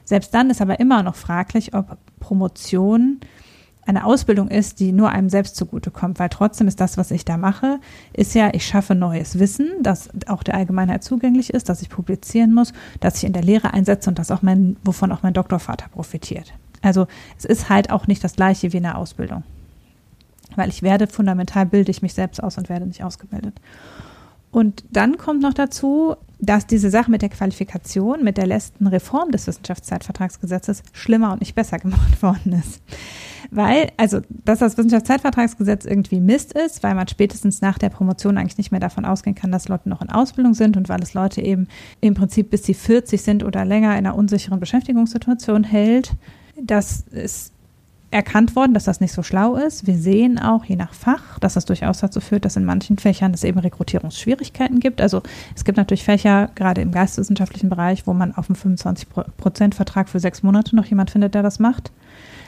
Selbst 0.08 0.32
dann 0.32 0.48
ist 0.48 0.62
aber 0.62 0.80
immer 0.80 1.02
noch 1.02 1.16
fraglich, 1.16 1.74
ob 1.74 1.98
Promotion 2.18 3.20
eine 3.84 4.06
Ausbildung 4.06 4.48
ist, 4.48 4.80
die 4.80 4.90
nur 4.90 5.10
einem 5.10 5.28
selbst 5.28 5.54
zugutekommt, 5.54 6.18
weil 6.18 6.30
trotzdem 6.30 6.66
ist 6.66 6.80
das, 6.80 6.96
was 6.96 7.10
ich 7.10 7.26
da 7.26 7.36
mache, 7.36 7.78
ist 8.14 8.34
ja, 8.34 8.48
ich 8.54 8.66
schaffe 8.66 8.94
neues 8.94 9.38
Wissen, 9.38 9.68
das 9.82 10.08
auch 10.26 10.42
der 10.42 10.54
Allgemeinheit 10.54 11.04
zugänglich 11.04 11.52
ist, 11.52 11.68
dass 11.68 11.82
ich 11.82 11.90
publizieren 11.90 12.54
muss, 12.54 12.72
dass 13.00 13.18
ich 13.18 13.24
in 13.24 13.34
der 13.34 13.42
Lehre 13.42 13.74
einsetze 13.74 14.08
und 14.08 14.18
das 14.18 14.30
auch 14.30 14.40
mein, 14.40 14.78
wovon 14.82 15.12
auch 15.12 15.22
mein 15.22 15.34
Doktorvater 15.34 15.90
profitiert. 15.90 16.54
Also 16.80 17.06
es 17.36 17.44
ist 17.44 17.68
halt 17.68 17.90
auch 17.90 18.06
nicht 18.06 18.24
das 18.24 18.36
gleiche 18.36 18.72
wie 18.72 18.78
eine 18.78 18.96
Ausbildung. 18.96 19.42
Weil 20.56 20.70
ich 20.70 20.80
werde 20.80 21.06
fundamental 21.06 21.66
bilde 21.66 21.90
ich 21.90 22.00
mich 22.00 22.14
selbst 22.14 22.42
aus 22.42 22.56
und 22.56 22.70
werde 22.70 22.86
nicht 22.86 23.04
ausgebildet. 23.04 23.60
Und 24.52 24.84
dann 24.90 25.18
kommt 25.18 25.42
noch 25.42 25.52
dazu, 25.52 26.16
dass 26.40 26.66
diese 26.66 26.90
Sache 26.90 27.10
mit 27.10 27.22
der 27.22 27.30
Qualifikation, 27.30 28.22
mit 28.22 28.36
der 28.36 28.46
letzten 28.46 28.86
Reform 28.86 29.30
des 29.30 29.46
Wissenschaftszeitvertragsgesetzes 29.46 30.82
schlimmer 30.92 31.32
und 31.32 31.40
nicht 31.40 31.54
besser 31.54 31.78
gemacht 31.78 32.22
worden 32.22 32.52
ist. 32.52 32.80
Weil, 33.50 33.90
also, 33.96 34.20
dass 34.28 34.58
das 34.58 34.76
Wissenschaftszeitvertragsgesetz 34.76 35.84
irgendwie 35.84 36.20
Mist 36.20 36.52
ist, 36.52 36.82
weil 36.82 36.94
man 36.94 37.08
spätestens 37.08 37.60
nach 37.60 37.78
der 37.78 37.88
Promotion 37.88 38.36
eigentlich 38.36 38.58
nicht 38.58 38.70
mehr 38.70 38.80
davon 38.80 39.04
ausgehen 39.04 39.34
kann, 39.34 39.50
dass 39.50 39.68
Leute 39.68 39.88
noch 39.88 40.02
in 40.02 40.10
Ausbildung 40.10 40.54
sind 40.54 40.76
und 40.76 40.88
weil 40.88 41.02
es 41.02 41.14
Leute 41.14 41.40
eben 41.40 41.66
im 42.00 42.14
Prinzip 42.14 42.50
bis 42.50 42.64
sie 42.64 42.74
40 42.74 43.22
sind 43.22 43.44
oder 43.44 43.64
länger 43.64 43.92
in 43.92 44.06
einer 44.06 44.14
unsicheren 44.14 44.60
Beschäftigungssituation 44.60 45.64
hält, 45.64 46.12
das 46.60 47.00
ist 47.10 47.52
erkannt 48.10 48.56
worden, 48.56 48.72
dass 48.72 48.84
das 48.84 49.00
nicht 49.00 49.12
so 49.12 49.22
schlau 49.22 49.56
ist. 49.56 49.86
Wir 49.86 49.96
sehen 49.98 50.38
auch 50.38 50.64
je 50.64 50.76
nach 50.76 50.94
Fach, 50.94 51.38
dass 51.40 51.54
das 51.54 51.66
durchaus 51.66 51.98
dazu 51.98 52.20
führt, 52.20 52.44
dass 52.44 52.56
in 52.56 52.64
manchen 52.64 52.96
Fächern 52.96 53.34
es 53.34 53.44
eben 53.44 53.58
Rekrutierungsschwierigkeiten 53.58 54.80
gibt. 54.80 55.00
Also 55.00 55.22
es 55.54 55.64
gibt 55.64 55.76
natürlich 55.76 56.04
Fächer, 56.04 56.50
gerade 56.54 56.80
im 56.80 56.90
geisteswissenschaftlichen 56.90 57.68
Bereich, 57.68 58.06
wo 58.06 58.14
man 58.14 58.34
auf 58.34 58.48
einem 58.48 58.56
25-Prozent-Vertrag 58.56 60.08
für 60.08 60.20
sechs 60.20 60.42
Monate 60.42 60.74
noch 60.74 60.86
jemand 60.86 61.10
findet, 61.10 61.34
der 61.34 61.42
das 61.42 61.58
macht. 61.58 61.92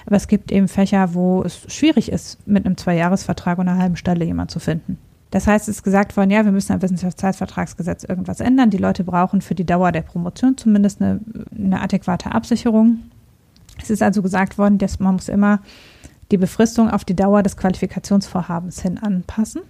Aber 0.06 0.16
es 0.16 0.28
gibt 0.28 0.50
eben 0.50 0.66
Fächer, 0.66 1.12
wo 1.12 1.42
es 1.42 1.61
schwierig 1.68 2.11
ist, 2.11 2.38
mit 2.46 2.64
einem 2.64 2.78
Zweijahresvertrag 2.78 3.58
und 3.58 3.68
einer 3.68 3.80
halben 3.80 3.96
Stelle 3.96 4.24
jemand 4.24 4.50
zu 4.50 4.61
finden. 4.61 4.98
Das 5.30 5.46
heißt, 5.46 5.68
es 5.68 5.76
ist 5.76 5.82
gesagt 5.82 6.16
worden, 6.16 6.30
ja, 6.30 6.44
wir 6.44 6.52
müssen 6.52 6.72
am 6.72 6.82
Wissenschaftszeitvertragsgesetz 6.82 8.02
irgendwas 8.04 8.40
ändern. 8.40 8.70
Die 8.70 8.78
Leute 8.78 9.04
brauchen 9.04 9.42
für 9.42 9.54
die 9.54 9.66
Dauer 9.66 9.92
der 9.92 10.02
Promotion 10.02 10.56
zumindest 10.56 11.00
eine, 11.00 11.20
eine 11.56 11.80
adäquate 11.80 12.32
Absicherung. 12.32 12.98
Es 13.83 13.91
ist 13.91 14.03
also 14.03 14.22
gesagt 14.22 14.59
worden, 14.59 14.78
dass 14.78 15.01
man 15.01 15.14
muss 15.14 15.28
immer 15.28 15.61
die 16.31 16.39
Befristung 16.39 16.91
auf 16.91 17.05
die 17.05 17.16
Dauer 17.16 17.43
des 17.43 17.57
Qualifikationsvorhabens 17.57 18.83
hin 18.83 18.99
anpassen. 18.99 19.62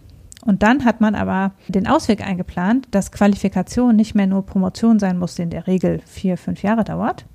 Und 0.45 0.63
dann 0.63 0.85
hat 0.85 1.01
man 1.01 1.15
aber 1.15 1.53
den 1.69 1.87
Ausweg 1.87 2.27
eingeplant, 2.27 2.89
dass 2.91 3.13
Qualifikation 3.13 3.95
nicht 3.95 4.15
mehr 4.15 4.27
nur 4.27 4.47
Promotion 4.47 4.99
sein 4.99 5.19
muss, 5.19 5.35
die 5.35 5.43
in 5.43 5.51
der 5.51 5.67
Regel 5.67 6.01
vier, 6.07 6.39
fünf 6.39 6.63
Jahre 6.63 6.85
dauert, 6.85 7.27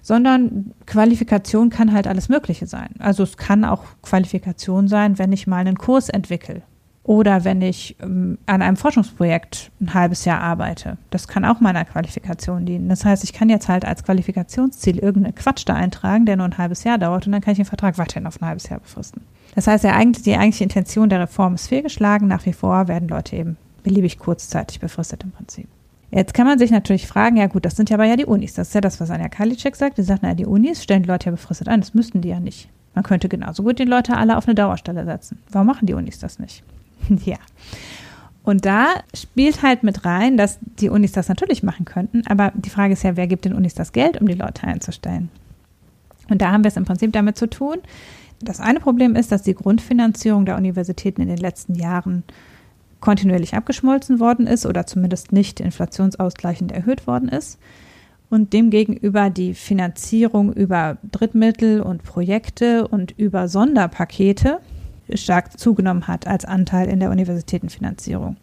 sondern 0.00 0.72
Qualifikation 0.86 1.70
kann 1.70 1.92
halt 1.92 2.06
alles 2.06 2.28
Mögliche 2.28 2.66
sein. 2.66 2.90
Also 3.00 3.24
es 3.24 3.36
kann 3.36 3.64
auch 3.64 3.82
Qualifikation 4.02 4.86
sein, 4.86 5.18
wenn 5.18 5.32
ich 5.32 5.48
mal 5.48 5.58
einen 5.58 5.76
Kurs 5.76 6.08
entwickle 6.08 6.62
oder 7.06 7.44
wenn 7.44 7.62
ich 7.62 7.96
ähm, 8.02 8.36
an 8.46 8.62
einem 8.62 8.76
Forschungsprojekt 8.76 9.70
ein 9.80 9.94
halbes 9.94 10.24
Jahr 10.24 10.40
arbeite. 10.40 10.98
Das 11.10 11.28
kann 11.28 11.44
auch 11.44 11.60
meiner 11.60 11.84
Qualifikation 11.84 12.66
dienen. 12.66 12.88
Das 12.88 13.04
heißt, 13.04 13.22
ich 13.22 13.32
kann 13.32 13.48
jetzt 13.48 13.68
halt 13.68 13.84
als 13.84 14.02
Qualifikationsziel 14.02 14.98
irgendeinen 14.98 15.36
Quatsch 15.36 15.62
da 15.66 15.74
eintragen, 15.74 16.26
der 16.26 16.36
nur 16.36 16.46
ein 16.46 16.58
halbes 16.58 16.82
Jahr 16.82 16.98
dauert 16.98 17.26
und 17.26 17.32
dann 17.32 17.40
kann 17.40 17.52
ich 17.52 17.58
den 17.58 17.64
Vertrag 17.64 17.96
weiterhin 17.96 18.26
auf 18.26 18.42
ein 18.42 18.48
halbes 18.48 18.68
Jahr 18.68 18.80
befristen. 18.80 19.22
Das 19.54 19.68
heißt, 19.68 19.84
die 19.84 19.88
eigentliche 20.36 20.64
Intention 20.64 21.08
der 21.08 21.20
Reform 21.20 21.54
ist 21.54 21.68
fehlgeschlagen. 21.68 22.26
Nach 22.26 22.44
wie 22.44 22.52
vor 22.52 22.88
werden 22.88 23.08
Leute 23.08 23.36
eben 23.36 23.56
beliebig 23.84 24.18
kurzzeitig 24.18 24.80
befristet 24.80 25.22
im 25.22 25.30
Prinzip. 25.30 25.68
Jetzt 26.10 26.34
kann 26.34 26.46
man 26.46 26.58
sich 26.58 26.70
natürlich 26.70 27.06
fragen, 27.06 27.36
ja 27.36 27.46
gut, 27.46 27.64
das 27.64 27.76
sind 27.76 27.88
ja 27.88 27.96
aber 27.96 28.04
ja 28.04 28.16
die 28.16 28.26
Unis. 28.26 28.54
Das 28.54 28.68
ist 28.68 28.74
ja 28.74 28.80
das, 28.80 29.00
was 29.00 29.10
Anja 29.10 29.28
Karliczek 29.28 29.76
sagt. 29.76 29.98
Die 29.98 30.02
sagt, 30.02 30.22
naja, 30.22 30.34
die 30.34 30.46
Unis 30.46 30.82
stellen 30.82 31.04
die 31.04 31.08
Leute 31.08 31.26
ja 31.26 31.30
befristet 31.30 31.68
ein. 31.68 31.80
Das 31.80 31.94
müssten 31.94 32.20
die 32.20 32.28
ja 32.28 32.40
nicht. 32.40 32.68
Man 32.94 33.04
könnte 33.04 33.28
genauso 33.28 33.62
gut 33.62 33.78
die 33.78 33.84
Leute 33.84 34.16
alle 34.16 34.36
auf 34.36 34.46
eine 34.46 34.54
Dauerstelle 34.54 35.04
setzen. 35.04 35.38
Warum 35.50 35.68
machen 35.68 35.86
die 35.86 35.94
Unis 35.94 36.18
das 36.18 36.38
nicht? 36.38 36.64
ja. 37.24 37.38
Und 38.42 38.64
da 38.64 38.86
spielt 39.12 39.62
halt 39.62 39.82
mit 39.82 40.04
rein, 40.04 40.36
dass 40.36 40.60
die 40.62 40.88
Unis 40.88 41.10
das 41.10 41.28
natürlich 41.28 41.64
machen 41.64 41.84
könnten, 41.84 42.22
aber 42.28 42.52
die 42.54 42.70
Frage 42.70 42.92
ist 42.92 43.02
ja, 43.02 43.16
wer 43.16 43.26
gibt 43.26 43.44
den 43.44 43.54
Unis 43.54 43.74
das 43.74 43.92
Geld, 43.92 44.20
um 44.20 44.28
die 44.28 44.34
Leute 44.34 44.64
einzustellen? 44.64 45.30
Und 46.28 46.42
da 46.42 46.52
haben 46.52 46.62
wir 46.62 46.68
es 46.68 46.76
im 46.76 46.84
Prinzip 46.84 47.12
damit 47.12 47.36
zu 47.36 47.48
tun. 47.48 47.78
Das 48.40 48.60
eine 48.60 48.80
Problem 48.80 49.16
ist, 49.16 49.32
dass 49.32 49.42
die 49.42 49.54
Grundfinanzierung 49.54 50.44
der 50.44 50.56
Universitäten 50.56 51.22
in 51.22 51.28
den 51.28 51.38
letzten 51.38 51.74
Jahren 51.74 52.22
kontinuierlich 53.00 53.54
abgeschmolzen 53.54 54.20
worden 54.20 54.46
ist 54.46 54.66
oder 54.66 54.86
zumindest 54.86 55.32
nicht 55.32 55.60
inflationsausgleichend 55.60 56.72
erhöht 56.72 57.06
worden 57.06 57.28
ist. 57.28 57.58
Und 58.28 58.52
demgegenüber 58.52 59.30
die 59.30 59.54
Finanzierung 59.54 60.52
über 60.52 60.98
Drittmittel 61.12 61.80
und 61.80 62.02
Projekte 62.02 62.88
und 62.88 63.12
über 63.12 63.48
Sonderpakete, 63.48 64.60
stark 65.14 65.58
zugenommen 65.58 66.06
hat 66.08 66.26
als 66.26 66.44
Anteil 66.44 66.88
in 66.88 67.00
der 67.00 67.10
Universitätenfinanzierung. 67.10 68.36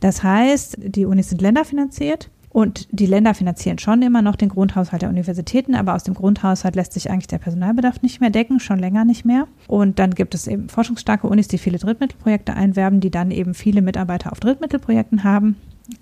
Das 0.00 0.22
heißt, 0.22 0.78
die 0.78 1.04
Unis 1.04 1.28
sind 1.28 1.42
länderfinanziert 1.42 2.30
und 2.52 2.88
die 2.90 3.06
Länder 3.06 3.34
finanzieren 3.34 3.78
schon 3.78 4.02
immer 4.02 4.22
noch 4.22 4.34
den 4.34 4.48
Grundhaushalt 4.48 5.02
der 5.02 5.08
Universitäten, 5.08 5.76
aber 5.76 5.94
aus 5.94 6.02
dem 6.02 6.14
Grundhaushalt 6.14 6.74
lässt 6.74 6.92
sich 6.92 7.08
eigentlich 7.08 7.28
der 7.28 7.38
Personalbedarf 7.38 8.02
nicht 8.02 8.20
mehr 8.20 8.30
decken, 8.30 8.58
schon 8.58 8.80
länger 8.80 9.04
nicht 9.04 9.24
mehr. 9.24 9.46
Und 9.68 10.00
dann 10.00 10.14
gibt 10.14 10.34
es 10.34 10.48
eben 10.48 10.68
forschungsstarke 10.68 11.28
Unis, 11.28 11.46
die 11.46 11.58
viele 11.58 11.78
Drittmittelprojekte 11.78 12.54
einwerben, 12.54 13.00
die 13.00 13.10
dann 13.10 13.30
eben 13.30 13.54
viele 13.54 13.82
Mitarbeiter 13.82 14.32
auf 14.32 14.40
Drittmittelprojekten 14.40 15.22
haben. 15.22 15.56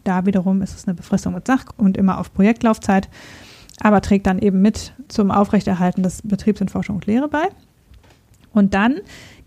Da 0.05 0.25
wiederum 0.25 0.63
ist 0.63 0.75
es 0.75 0.87
eine 0.87 0.95
Befristung 0.95 1.35
mit 1.35 1.47
Sach 1.47 1.67
und 1.77 1.99
immer 1.99 2.19
auf 2.19 2.33
Projektlaufzeit, 2.33 3.11
aber 3.81 4.01
trägt 4.01 4.27
dann 4.27 4.39
eben 4.39 4.63
mit 4.63 4.95
zum 5.09 5.31
Aufrechterhalten 5.31 6.03
des 6.03 6.23
Betriebs 6.23 6.63
in 6.63 6.69
Forschung 6.69 6.97
und 6.97 7.07
Lehre 7.07 7.29
bei. 7.29 7.49
Und 8.55 8.73
dann 8.73 8.97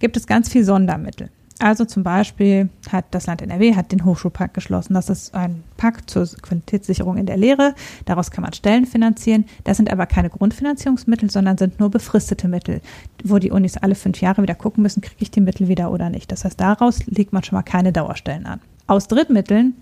gibt 0.02 0.18
es 0.18 0.28
ganz 0.28 0.50
viel 0.50 0.66
Sondermittel. 0.66 1.30
Also 1.60 1.86
zum 1.86 2.02
Beispiel 2.02 2.70
hat 2.92 3.06
das 3.12 3.28
Land 3.28 3.44
NRW 3.44 3.76
hat 3.76 3.92
den 3.92 4.04
Hochschulpakt 4.04 4.56
geschlossen. 4.56 4.96
Das 4.96 5.10
ist 5.10 5.36
ein 5.36 5.64
Pakt 5.78 6.10
zur 6.10 6.26
Qualitätssicherung 6.26 7.18
in 7.18 7.28
der 7.28 7.38
Lehre. 7.38 7.76
Daraus 8.06 8.32
kann 8.32 8.42
man 8.42 8.54
Stellen 8.54 8.88
finanzieren. 8.88 9.46
Das 9.64 9.78
sind 9.78 9.92
aber 9.92 10.08
keine 10.08 10.32
Grundfinanzierungsmittel, 10.32 11.30
sondern 11.30 11.60
sind 11.60 11.80
nur 11.80 11.92
befristete 11.92 12.48
Mittel, 12.48 12.82
wo 13.24 13.38
die 13.38 13.52
Unis 13.52 13.78
alle 13.78 13.94
fünf 13.94 14.22
Jahre 14.22 14.42
wieder 14.42 14.56
gucken 14.56 14.82
müssen, 14.82 15.02
kriege 15.02 15.22
ich 15.22 15.30
die 15.30 15.40
Mittel 15.40 15.68
wieder 15.68 15.92
oder 15.92 16.10
nicht. 16.10 16.32
Das 16.32 16.46
heißt, 16.46 16.60
daraus 16.60 17.06
legt 17.06 17.32
man 17.32 17.44
schon 17.44 17.58
mal 17.58 17.64
keine 17.64 17.94
Dauerstellen 17.94 18.48
an. 18.48 18.60
Aus 18.88 19.08
Drittmitteln 19.08 19.76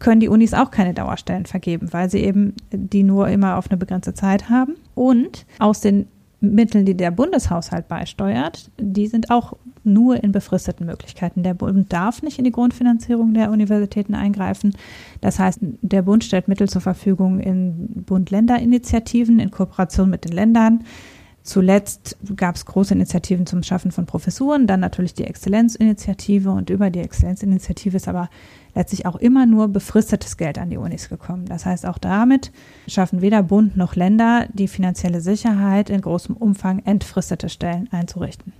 können 0.00 0.20
die 0.20 0.28
Unis 0.28 0.52
auch 0.52 0.70
keine 0.70 0.92
Dauerstellen 0.92 1.46
vergeben, 1.46 1.90
weil 1.92 2.10
sie 2.10 2.22
eben 2.22 2.54
die 2.70 3.02
nur 3.02 3.28
immer 3.28 3.56
auf 3.56 3.70
eine 3.70 3.78
begrenzte 3.78 4.12
Zeit 4.12 4.50
haben. 4.50 4.74
Und 4.94 5.46
aus 5.58 5.80
den 5.80 6.06
Mitteln, 6.40 6.84
die 6.84 6.96
der 6.96 7.10
Bundeshaushalt 7.10 7.88
beisteuert, 7.88 8.70
die 8.78 9.08
sind 9.08 9.30
auch 9.30 9.54
nur 9.82 10.22
in 10.22 10.32
befristeten 10.32 10.86
Möglichkeiten. 10.86 11.42
Der 11.42 11.54
Bund 11.54 11.92
darf 11.92 12.22
nicht 12.22 12.38
in 12.38 12.44
die 12.44 12.52
Grundfinanzierung 12.52 13.34
der 13.34 13.50
Universitäten 13.50 14.14
eingreifen. 14.14 14.76
Das 15.20 15.38
heißt, 15.38 15.60
der 15.62 16.02
Bund 16.02 16.24
stellt 16.24 16.46
Mittel 16.46 16.68
zur 16.68 16.82
Verfügung 16.82 17.40
in 17.40 18.04
Bund-Länder-Initiativen 18.04 19.40
in 19.40 19.50
Kooperation 19.50 20.10
mit 20.10 20.24
den 20.24 20.32
Ländern. 20.32 20.84
Zuletzt 21.48 22.18
gab 22.36 22.56
es 22.56 22.66
große 22.66 22.92
Initiativen 22.92 23.46
zum 23.46 23.62
Schaffen 23.62 23.90
von 23.90 24.04
Professuren, 24.04 24.66
dann 24.66 24.80
natürlich 24.80 25.14
die 25.14 25.24
Exzellenzinitiative 25.24 26.50
und 26.50 26.68
über 26.68 26.90
die 26.90 26.98
Exzellenzinitiative 26.98 27.96
ist 27.96 28.06
aber 28.06 28.28
letztlich 28.74 29.06
auch 29.06 29.16
immer 29.16 29.46
nur 29.46 29.68
befristetes 29.68 30.36
Geld 30.36 30.58
an 30.58 30.68
die 30.68 30.76
Unis 30.76 31.08
gekommen. 31.08 31.46
Das 31.46 31.64
heißt, 31.64 31.86
auch 31.86 31.96
damit 31.96 32.52
schaffen 32.86 33.22
weder 33.22 33.42
Bund 33.42 33.78
noch 33.78 33.96
Länder 33.96 34.46
die 34.52 34.68
finanzielle 34.68 35.22
Sicherheit 35.22 35.88
in 35.88 36.02
großem 36.02 36.36
Umfang 36.36 36.80
entfristete 36.84 37.48
Stellen 37.48 37.88
einzurichten. 37.92 38.52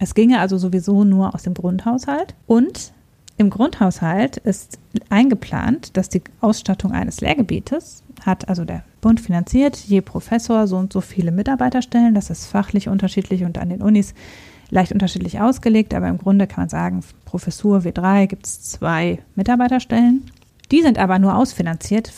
Es 0.00 0.14
ginge 0.14 0.40
also 0.40 0.56
sowieso 0.56 1.04
nur 1.04 1.34
aus 1.34 1.42
dem 1.42 1.52
Grundhaushalt 1.52 2.34
und 2.46 2.94
Im 3.36 3.50
Grundhaushalt 3.50 4.36
ist 4.38 4.78
eingeplant, 5.08 5.96
dass 5.96 6.08
die 6.08 6.22
Ausstattung 6.40 6.92
eines 6.92 7.20
Lehrgebietes 7.20 8.02
hat 8.24 8.48
also 8.48 8.64
der 8.64 8.84
Bund 9.00 9.20
finanziert, 9.20 9.76
je 9.76 10.00
Professor 10.00 10.66
so 10.66 10.76
und 10.76 10.92
so 10.92 11.00
viele 11.00 11.32
Mitarbeiterstellen. 11.32 12.14
Das 12.14 12.30
ist 12.30 12.46
fachlich 12.46 12.88
unterschiedlich 12.88 13.44
und 13.44 13.58
an 13.58 13.70
den 13.70 13.82
Unis 13.82 14.14
leicht 14.70 14.92
unterschiedlich 14.92 15.40
ausgelegt, 15.40 15.92
aber 15.92 16.08
im 16.08 16.18
Grunde 16.18 16.46
kann 16.46 16.62
man 16.62 16.68
sagen, 16.68 17.00
Professur 17.24 17.80
W3 17.80 18.26
gibt 18.26 18.46
es 18.46 18.62
zwei 18.62 19.18
Mitarbeiterstellen. 19.34 20.30
Die 20.70 20.82
sind 20.82 20.98
aber 20.98 21.18
nur 21.18 21.36
ausfinanziert 21.36 22.12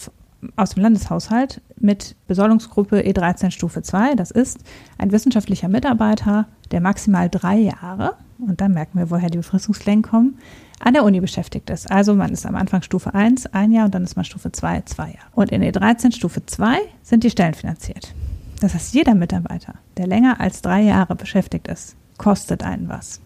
aus 0.56 0.70
dem 0.70 0.82
Landeshaushalt 0.82 1.60
mit 1.78 2.14
Besoldungsgruppe 2.26 3.00
E13 3.00 3.50
Stufe 3.50 3.82
2. 3.82 4.14
Das 4.14 4.30
ist 4.30 4.58
ein 4.98 5.10
wissenschaftlicher 5.10 5.68
Mitarbeiter, 5.68 6.46
der 6.70 6.80
maximal 6.80 7.28
drei 7.28 7.56
Jahre, 7.56 8.14
und 8.38 8.60
dann 8.60 8.72
merken 8.72 8.98
wir, 8.98 9.10
woher 9.10 9.30
die 9.30 9.38
Befristungslängen 9.38 10.02
kommen, 10.02 10.38
an 10.84 10.92
der 10.92 11.02
Uni 11.02 11.20
beschäftigt 11.20 11.70
ist. 11.70 11.90
Also 11.90 12.14
man 12.14 12.30
ist 12.32 12.44
am 12.44 12.54
Anfang 12.54 12.82
Stufe 12.82 13.14
1 13.14 13.46
ein 13.46 13.72
Jahr 13.72 13.86
und 13.86 13.94
dann 13.94 14.04
ist 14.04 14.16
man 14.16 14.24
Stufe 14.24 14.52
2 14.52 14.82
zwei 14.82 15.06
Jahre. 15.06 15.26
Und 15.32 15.50
in 15.50 15.62
E13 15.62 16.12
Stufe 16.14 16.44
2 16.44 16.76
sind 17.02 17.24
die 17.24 17.30
Stellen 17.30 17.54
finanziert. 17.54 18.14
Das 18.60 18.74
heißt, 18.74 18.94
jeder 18.94 19.14
Mitarbeiter, 19.14 19.74
der 19.96 20.06
länger 20.06 20.40
als 20.40 20.60
drei 20.60 20.82
Jahre 20.82 21.16
beschäftigt 21.16 21.68
ist, 21.68 21.96
kostet 22.18 22.62
einen 22.62 22.88
was. 22.88 23.20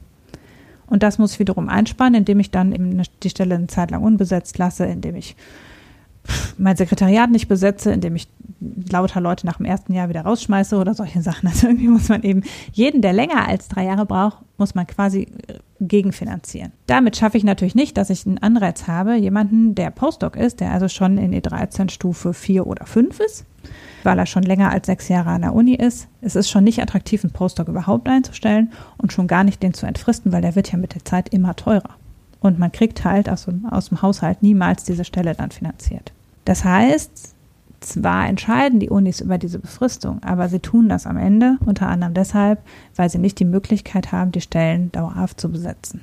Und 0.86 1.02
das 1.02 1.18
muss 1.18 1.34
ich 1.34 1.38
wiederum 1.40 1.68
einsparen, 1.68 2.14
indem 2.14 2.38
ich 2.40 2.52
dann 2.52 2.72
eben 2.72 3.02
die 3.22 3.30
Stelle 3.30 3.56
eine 3.56 3.66
Zeit 3.66 3.90
lang 3.90 4.02
unbesetzt 4.04 4.56
lasse, 4.56 4.86
indem 4.86 5.16
ich 5.16 5.36
mein 6.58 6.76
Sekretariat 6.76 7.30
nicht 7.30 7.48
besetze, 7.48 7.92
indem 7.92 8.16
ich 8.16 8.28
lauter 8.90 9.20
Leute 9.20 9.46
nach 9.46 9.58
dem 9.58 9.66
ersten 9.66 9.92
Jahr 9.94 10.08
wieder 10.08 10.22
rausschmeiße 10.22 10.76
oder 10.76 10.94
solche 10.94 11.22
Sachen. 11.22 11.48
Also 11.48 11.68
irgendwie 11.68 11.88
muss 11.88 12.08
man 12.08 12.22
eben 12.22 12.42
jeden, 12.72 13.02
der 13.02 13.12
länger 13.12 13.46
als 13.46 13.68
drei 13.68 13.84
Jahre 13.84 14.06
braucht, 14.06 14.38
muss 14.56 14.74
man 14.74 14.86
quasi 14.86 15.28
äh, 15.46 15.58
gegenfinanzieren. 15.80 16.72
Damit 16.86 17.16
schaffe 17.16 17.36
ich 17.36 17.44
natürlich 17.44 17.74
nicht, 17.74 17.96
dass 17.96 18.10
ich 18.10 18.26
einen 18.26 18.38
Anreiz 18.38 18.88
habe, 18.88 19.14
jemanden, 19.16 19.74
der 19.74 19.90
Postdoc 19.90 20.36
ist, 20.36 20.60
der 20.60 20.72
also 20.72 20.88
schon 20.88 21.18
in 21.18 21.32
E13 21.32 21.90
Stufe 21.90 22.34
4 22.34 22.66
oder 22.66 22.84
5 22.84 23.20
ist, 23.20 23.44
weil 24.02 24.18
er 24.18 24.26
schon 24.26 24.42
länger 24.42 24.70
als 24.70 24.86
sechs 24.86 25.08
Jahre 25.08 25.30
an 25.30 25.42
der 25.42 25.54
Uni 25.54 25.74
ist. 25.74 26.08
Es 26.20 26.34
ist 26.34 26.50
schon 26.50 26.64
nicht 26.64 26.82
attraktiv, 26.82 27.22
einen 27.22 27.32
Postdoc 27.32 27.68
überhaupt 27.68 28.08
einzustellen 28.08 28.72
und 28.96 29.12
schon 29.12 29.28
gar 29.28 29.44
nicht 29.44 29.62
den 29.62 29.74
zu 29.74 29.86
entfristen, 29.86 30.32
weil 30.32 30.42
der 30.42 30.56
wird 30.56 30.72
ja 30.72 30.78
mit 30.78 30.94
der 30.94 31.04
Zeit 31.04 31.28
immer 31.28 31.54
teurer. 31.54 31.90
Und 32.40 32.58
man 32.58 32.72
kriegt 32.72 33.04
halt 33.04 33.28
aus 33.28 33.46
aus 33.70 33.88
dem 33.88 34.02
Haushalt 34.02 34.42
niemals 34.42 34.84
diese 34.84 35.04
Stelle 35.04 35.34
dann 35.34 35.50
finanziert. 35.50 36.12
Das 36.48 36.64
heißt, 36.64 37.34
zwar 37.80 38.26
entscheiden 38.26 38.80
die 38.80 38.88
Unis 38.88 39.20
über 39.20 39.36
diese 39.36 39.58
Befristung, 39.58 40.22
aber 40.22 40.48
sie 40.48 40.60
tun 40.60 40.88
das 40.88 41.06
am 41.06 41.18
Ende 41.18 41.58
unter 41.66 41.88
anderem 41.88 42.14
deshalb, 42.14 42.62
weil 42.96 43.10
sie 43.10 43.18
nicht 43.18 43.38
die 43.38 43.44
Möglichkeit 43.44 44.12
haben, 44.12 44.32
die 44.32 44.40
Stellen 44.40 44.90
dauerhaft 44.90 45.38
zu 45.38 45.52
besetzen. 45.52 46.00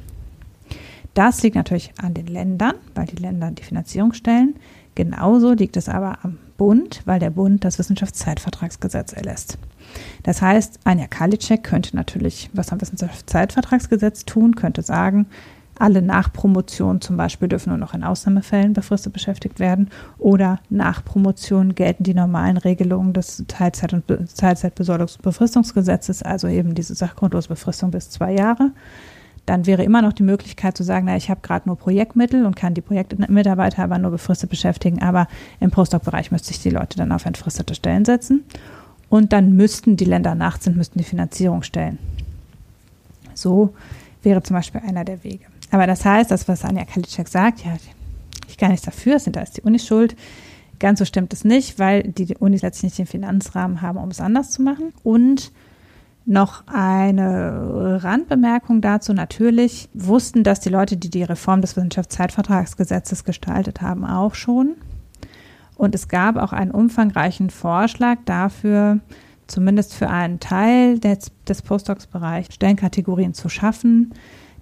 Das 1.16 1.42
liegt 1.42 1.56
natürlich 1.56 1.94
an 1.98 2.14
den 2.14 2.28
Ländern, 2.28 2.76
weil 2.94 3.08
die 3.08 3.16
Länder 3.16 3.50
die 3.50 3.64
Finanzierung 3.64 4.14
stellen. 4.14 4.54
Genauso 4.94 5.54
liegt 5.54 5.78
es 5.78 5.90
aber 5.90 6.20
am 6.22 6.38
Bund, 6.58 7.02
weil 7.06 7.20
der 7.20 7.32
Bund 7.32 7.64
das 7.64 7.80
Wissenschaftszeitvertragsgesetz 7.80 9.14
erlässt. 9.14 9.58
Das 10.22 10.44
heißt, 10.44 10.80
Anja 10.84 11.08
Karliczek 11.08 11.64
könnte 11.64 11.96
natürlich 11.96 12.52
was 12.54 12.72
am 12.72 12.82
Wissenschaftszeitvertragsgesetz 12.82 14.26
tun, 14.26 14.56
könnte 14.56 14.84
sagen, 14.84 15.26
alle 15.78 16.02
nach 16.02 16.32
Promotion 16.32 17.02
zum 17.02 17.18
Beispiel 17.18 17.48
dürfen 17.48 17.70
nur 17.70 17.78
noch 17.78 17.94
in 17.94 18.04
Ausnahmefällen 18.04 18.74
befristet 18.74 19.14
beschäftigt 19.14 19.60
werden 19.60 19.90
oder 20.18 20.60
nach 20.70 21.04
Promotion 21.04 21.76
gelten 21.76 22.04
die 22.04 22.14
normalen 22.14 22.58
Regelungen 22.58 23.14
des 23.14 23.44
Teilzeit- 23.48 23.94
und 23.94 24.08
Be 24.08 24.26
Teilzeitbesoldungs- 24.38 25.18
und 25.18 25.22
Befristungsgesetzes, 25.24 26.24
also 26.24 26.48
eben 26.48 26.76
diese 26.76 26.96
sachgrundlose 26.96 27.50
Befristung 27.50 27.92
bis 27.92 28.10
zwei 28.10 28.34
Jahre. 28.34 28.72
Dann 29.46 29.68
wäre 29.68 29.84
immer 29.84 30.02
noch 30.02 30.14
die 30.14 30.24
Möglichkeit 30.24 30.76
zu 30.76 30.84
sagen, 30.84 31.06
na, 31.06 31.18
ich 31.18 31.30
habe 31.30 31.42
gerade 31.42 31.68
nur 31.70 31.78
Projektmittel 31.78 32.46
und 32.46 32.56
kann 32.56 32.74
die 32.74 32.82
Projektmitarbeiter 32.82 33.84
aber 33.84 34.00
nur 34.00 34.12
befristet 34.12 34.50
beschäftigen, 34.50 35.02
aber 35.02 35.28
im 35.60 35.70
Postdoc-Bereich 35.70 36.32
müsste 36.32 36.52
ich 36.52 36.62
die 36.62 36.72
Leute 36.72 36.98
dann 36.98 37.12
auf 37.12 37.26
entfristete 37.26 37.76
Stellen 37.76 38.06
setzen. 38.06 38.44
Und 39.08 39.34
dann 39.34 39.56
müssten 39.56 39.98
die 39.98 40.06
Länder 40.06 40.34
nachziehen, 40.34 40.76
müssten 40.76 40.98
die 40.98 41.06
Finanzierung 41.06 41.62
stellen. 41.62 42.00
So 43.36 43.76
wäre 44.24 44.42
zum 44.42 44.56
Beispiel 44.56 44.82
einer 44.82 45.06
der 45.06 45.24
Wege. 45.24 45.46
Aber 45.72 45.88
das 45.88 46.06
heißt, 46.06 46.32
das, 46.32 46.48
was 46.48 46.64
Anja 46.64 46.86
Kalitschek 46.86 47.28
sagt, 47.28 47.66
ja, 47.66 47.76
ich 48.48 48.58
gar 48.58 48.70
nichts 48.70 48.86
dafür, 48.86 49.20
sind 49.20 49.36
da 49.36 49.42
ist 49.42 49.58
die 49.58 49.62
Uni 49.62 49.80
schuld. 49.80 50.16
Ganz 50.80 51.00
so 51.00 51.06
stimmt 51.06 51.34
es 51.34 51.44
nicht, 51.44 51.80
weil 51.80 52.04
die 52.04 52.36
Unis 52.38 52.62
letztlich 52.62 52.92
nicht 52.92 53.00
den 53.00 53.08
Finanzrahmen 53.08 53.82
haben, 53.82 53.98
um 53.98 54.10
es 54.10 54.20
anders 54.20 54.52
zu 54.52 54.62
machen. 54.62 54.94
Und 55.04 55.52
noch 56.26 56.64
eine 56.68 58.04
Randbemerkung 58.04 58.82
dazu. 58.82 59.14
Natürlich 59.14 59.90
wussten 59.94 60.44
das 60.44 60.60
die 60.60 60.70
Leute, 60.70 60.98
die 60.98 61.10
die 61.10 61.24
Reform 61.24 61.62
des 61.62 61.76
Wissenschaftszeitvertragsgesetzes 61.76 63.24
gestaltet 63.24 63.82
haben, 63.82 64.06
auch 64.06 64.34
schon. 64.34 64.76
Und 65.76 65.94
es 65.94 66.08
gab 66.08 66.38
auch 66.38 66.52
einen 66.52 66.72
umfangreichen 66.72 67.50
Vorschlag 67.50 68.18
dafür, 68.26 69.00
zumindest 69.48 69.94
für 69.94 70.10
einen 70.10 70.40
Teil 70.40 71.00
des, 71.00 71.32
des 71.48 71.62
Postdocs-Bereichs 71.62 72.56
Stellenkategorien 72.56 73.34
zu 73.34 73.50
schaffen, 73.50 74.14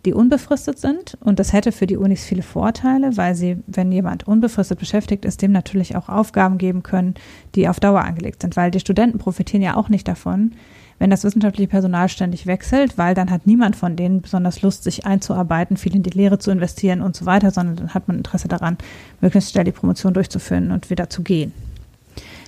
die 0.05 0.13
unbefristet 0.13 0.79
sind. 0.79 1.17
Und 1.21 1.39
das 1.39 1.53
hätte 1.53 1.71
für 1.71 1.87
die 1.87 1.97
Unis 1.97 2.25
viele 2.25 2.43
Vorteile, 2.43 3.15
weil 3.15 3.35
sie, 3.35 3.57
wenn 3.67 3.91
jemand 3.91 4.27
unbefristet 4.27 4.79
beschäftigt 4.79 5.25
ist, 5.25 5.41
dem 5.41 5.51
natürlich 5.51 5.95
auch 5.95 6.09
Aufgaben 6.09 6.57
geben 6.57 6.83
können, 6.83 7.15
die 7.55 7.67
auf 7.67 7.79
Dauer 7.79 8.01
angelegt 8.01 8.41
sind. 8.41 8.55
Weil 8.57 8.71
die 8.71 8.79
Studenten 8.79 9.17
profitieren 9.17 9.61
ja 9.61 9.75
auch 9.75 9.89
nicht 9.89 10.07
davon, 10.07 10.53
wenn 10.99 11.09
das 11.09 11.23
wissenschaftliche 11.23 11.69
Personal 11.69 12.07
ständig 12.09 12.45
wechselt, 12.47 12.97
weil 12.97 13.15
dann 13.15 13.31
hat 13.31 13.47
niemand 13.47 13.75
von 13.75 13.95
denen 13.95 14.21
besonders 14.21 14.61
Lust, 14.61 14.83
sich 14.83 15.05
einzuarbeiten, 15.05 15.77
viel 15.77 15.95
in 15.95 16.03
die 16.03 16.11
Lehre 16.11 16.39
zu 16.39 16.51
investieren 16.51 17.01
und 17.01 17.15
so 17.15 17.25
weiter, 17.25 17.51
sondern 17.51 17.75
dann 17.75 17.93
hat 17.93 18.07
man 18.07 18.17
Interesse 18.17 18.47
daran, 18.47 18.77
möglichst 19.19 19.51
schnell 19.51 19.65
die 19.65 19.71
Promotion 19.71 20.13
durchzuführen 20.13 20.71
und 20.71 20.89
wieder 20.89 21.09
zu 21.09 21.23
gehen. 21.23 21.51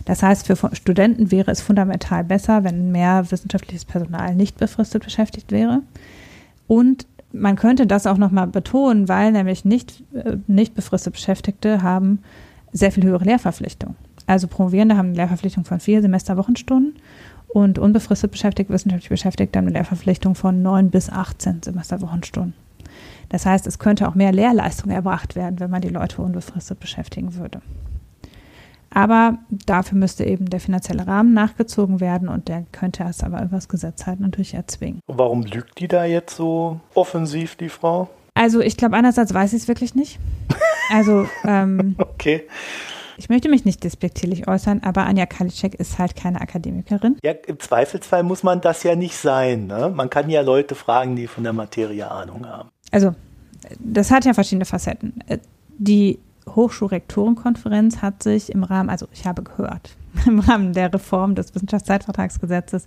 Das 0.05 0.21
heißt, 0.21 0.45
für 0.45 0.55
Studenten 0.75 1.31
wäre 1.31 1.51
es 1.51 1.61
fundamental 1.61 2.23
besser, 2.23 2.63
wenn 2.63 2.91
mehr 2.91 3.29
wissenschaftliches 3.31 3.85
Personal 3.85 4.35
nicht 4.35 4.57
befristet 4.57 5.03
beschäftigt 5.03 5.51
wäre. 5.51 5.81
Und 6.67 7.07
man 7.35 7.55
könnte 7.55 7.87
das 7.87 8.07
auch 8.07 8.17
nochmal 8.17 8.47
betonen, 8.47 9.07
weil 9.07 9.31
nämlich 9.31 9.65
nicht, 9.65 10.03
äh, 10.13 10.37
nicht 10.47 10.73
befristet 10.73 11.13
Beschäftigte 11.13 11.81
haben 11.81 12.19
sehr 12.71 12.91
viel 12.91 13.03
höhere 13.03 13.23
Lehrverpflichtung. 13.23 13.95
Also 14.27 14.47
Promovierende 14.47 14.97
haben 14.97 15.09
eine 15.09 15.17
Lehrverpflichtung 15.17 15.65
von 15.65 15.79
vier 15.79 16.01
Semesterwochenstunden 16.01 16.95
und 17.47 17.79
unbefristet 17.79 18.31
beschäftigt, 18.31 18.69
wissenschaftlich 18.69 19.09
beschäftigt, 19.09 19.55
haben 19.55 19.65
eine 19.65 19.77
Lehrverpflichtung 19.77 20.35
von 20.35 20.61
neun 20.61 20.89
bis 20.89 21.09
18 21.09 21.61
Semesterwochenstunden. 21.63 22.53
Das 23.29 23.45
heißt, 23.45 23.65
es 23.67 23.79
könnte 23.79 24.07
auch 24.07 24.15
mehr 24.15 24.31
Lehrleistung 24.31 24.91
erbracht 24.91 25.35
werden, 25.35 25.59
wenn 25.59 25.71
man 25.71 25.81
die 25.81 25.89
Leute 25.89 26.21
unbefristet 26.21 26.79
beschäftigen 26.79 27.35
würde. 27.35 27.61
Aber 28.95 29.37
dafür 29.49 29.97
müsste 29.97 30.23
eben 30.23 30.49
der 30.49 30.61
finanzielle 30.61 31.05
Rahmen 31.05 31.33
nachgezogen 31.33 31.99
werden 31.99 32.29
und 32.29 32.47
der 32.47 32.63
könnte 32.71 33.03
es 33.03 33.23
aber 33.23 33.43
übers 33.43 33.67
Gesetz 33.67 34.05
halt 34.05 34.21
natürlich 34.21 34.53
erzwingen. 34.53 35.01
Warum 35.07 35.43
lügt 35.43 35.81
die 35.81 35.89
da 35.89 36.05
jetzt 36.05 36.37
so 36.37 36.79
offensiv, 36.93 37.57
die 37.57 37.67
Frau? 37.67 38.09
Also 38.35 38.61
ich 38.61 38.77
glaube, 38.77 38.95
einerseits 38.95 39.33
weiß 39.33 39.51
ich 39.51 39.63
es 39.63 39.67
wirklich 39.67 39.93
nicht. 39.93 40.19
Also 40.93 41.27
ähm, 41.43 41.95
okay. 41.97 42.43
Ich 43.17 43.27
möchte 43.27 43.49
mich 43.49 43.65
nicht 43.65 43.83
despektierlich 43.83 44.47
äußern, 44.47 44.81
aber 44.83 45.07
Anja 45.07 45.25
Kalitschek 45.25 45.73
ist 45.73 45.97
halt 45.97 46.15
keine 46.15 46.41
Akademikerin. 46.41 47.17
Ja, 47.23 47.31
im 47.31 47.59
Zweifelsfall 47.59 48.21
muss 48.21 48.43
man 48.43 48.61
das 48.61 48.83
ja 48.83 48.95
nicht 48.95 49.17
sein. 49.17 49.65
Ne? 49.65 49.91
Man 49.95 50.11
kann 50.11 50.29
ja 50.29 50.41
Leute 50.41 50.75
fragen, 50.75 51.15
die 51.15 51.25
von 51.25 51.43
der 51.43 51.53
Materie 51.53 52.11
Ahnung 52.11 52.45
haben. 52.45 52.69
Also, 52.91 53.15
das 53.79 54.11
hat 54.11 54.25
ja 54.25 54.35
verschiedene 54.35 54.65
Facetten. 54.65 55.23
Die 55.79 56.19
Hochschulrektorenkonferenz 56.47 58.01
hat 58.01 58.23
sich 58.23 58.51
im 58.51 58.63
Rahmen, 58.63 58.89
also 58.89 59.07
ich 59.11 59.25
habe 59.25 59.43
gehört, 59.43 59.97
im 60.25 60.39
Rahmen 60.39 60.73
der 60.73 60.93
Reform 60.93 61.35
des 61.35 61.53
Wissenschaftszeitvertragsgesetzes 61.55 62.85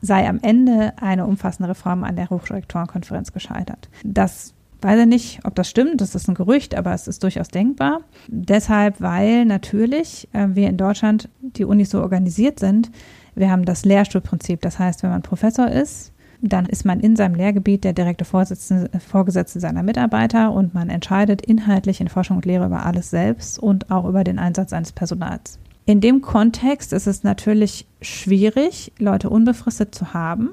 sei 0.00 0.28
am 0.28 0.40
Ende 0.42 0.92
eine 1.00 1.26
umfassende 1.26 1.70
Reform 1.70 2.04
an 2.04 2.16
der 2.16 2.30
Hochschulrektorenkonferenz 2.30 3.32
gescheitert. 3.32 3.88
Das 4.04 4.54
weiß 4.80 5.00
ich 5.00 5.06
nicht, 5.06 5.40
ob 5.44 5.54
das 5.54 5.68
stimmt, 5.68 6.00
das 6.00 6.14
ist 6.14 6.28
ein 6.28 6.34
Gerücht, 6.34 6.74
aber 6.74 6.92
es 6.92 7.08
ist 7.08 7.22
durchaus 7.22 7.48
denkbar. 7.48 8.02
Deshalb, 8.28 9.00
weil 9.00 9.46
natürlich 9.46 10.28
äh, 10.32 10.48
wir 10.50 10.68
in 10.68 10.76
Deutschland 10.76 11.30
die 11.40 11.64
Unis 11.64 11.90
so 11.90 12.02
organisiert 12.02 12.60
sind, 12.60 12.90
wir 13.34 13.50
haben 13.50 13.64
das 13.64 13.84
Lehrstuhlprinzip. 13.84 14.60
Das 14.60 14.78
heißt, 14.78 15.02
wenn 15.02 15.10
man 15.10 15.22
Professor 15.22 15.68
ist, 15.68 16.12
dann 16.52 16.66
ist 16.66 16.84
man 16.84 17.00
in 17.00 17.16
seinem 17.16 17.34
Lehrgebiet 17.34 17.84
der 17.84 17.92
direkte 17.92 18.24
Vorgesetzte 18.24 19.60
seiner 19.60 19.82
Mitarbeiter 19.82 20.52
und 20.52 20.74
man 20.74 20.90
entscheidet 20.90 21.42
inhaltlich 21.42 22.00
in 22.00 22.08
Forschung 22.08 22.36
und 22.36 22.44
Lehre 22.44 22.66
über 22.66 22.84
alles 22.84 23.10
selbst 23.10 23.58
und 23.58 23.90
auch 23.90 24.06
über 24.06 24.24
den 24.24 24.38
Einsatz 24.38 24.70
seines 24.70 24.92
Personals. 24.92 25.58
In 25.86 26.00
dem 26.00 26.22
Kontext 26.22 26.92
ist 26.92 27.06
es 27.06 27.24
natürlich 27.24 27.86
schwierig, 28.00 28.92
Leute 28.98 29.28
unbefristet 29.28 29.94
zu 29.94 30.14
haben, 30.14 30.50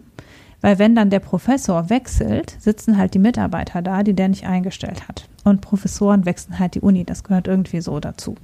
weil 0.61 0.77
wenn 0.77 0.95
dann 0.95 1.09
der 1.09 1.19
Professor 1.19 1.89
wechselt, 1.89 2.55
sitzen 2.59 2.97
halt 2.97 3.13
die 3.13 3.19
Mitarbeiter 3.19 3.81
da, 3.81 4.03
die 4.03 4.13
der 4.13 4.29
nicht 4.29 4.45
eingestellt 4.45 5.07
hat. 5.07 5.27
Und 5.43 5.61
Professoren 5.61 6.25
wechseln 6.25 6.59
halt 6.59 6.75
die 6.75 6.81
Uni, 6.81 7.03
das 7.03 7.23
gehört 7.23 7.47
irgendwie 7.47 7.81
so 7.81 7.99
dazu. 7.99 8.35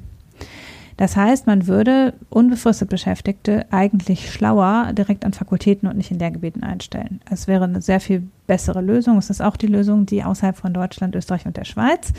Das 0.98 1.16
heißt, 1.16 1.46
man 1.46 1.68
würde 1.68 2.16
unbefristet 2.32 2.90
Beschäftigte 2.90 3.68
eigentlich 3.72 4.32
schlauer 4.32 4.92
direkt 4.94 5.26
an 5.26 5.34
Fakultäten 5.34 5.88
und 5.88 5.96
nicht 5.96 6.10
in 6.10 6.18
Lehrgebieten 6.18 6.64
einstellen. 6.64 7.22
Es 7.30 7.48
wäre 7.48 7.66
eine 7.66 7.84
sehr 7.84 8.00
viel 8.00 8.28
bessere 8.48 8.82
Lösung. 8.82 9.20
Es 9.20 9.30
ist 9.30 9.42
auch 9.42 9.58
die 9.58 9.68
Lösung, 9.68 10.08
die 10.08 10.24
außerhalb 10.24 10.58
von 10.58 10.74
Deutschland, 10.74 11.16
Österreich 11.16 11.46
und 11.46 11.56
der 11.56 11.66
Schweiz 11.66 12.14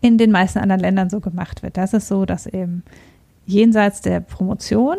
in 0.00 0.18
den 0.18 0.32
meisten 0.32 0.58
anderen 0.58 0.80
Ländern 0.80 1.10
so 1.10 1.20
gemacht 1.20 1.62
wird. 1.62 1.76
Das 1.76 1.94
ist 1.94 2.08
so, 2.08 2.26
dass 2.26 2.46
eben 2.46 2.82
jenseits 3.46 4.00
der 4.00 4.18
Promotion 4.20 4.96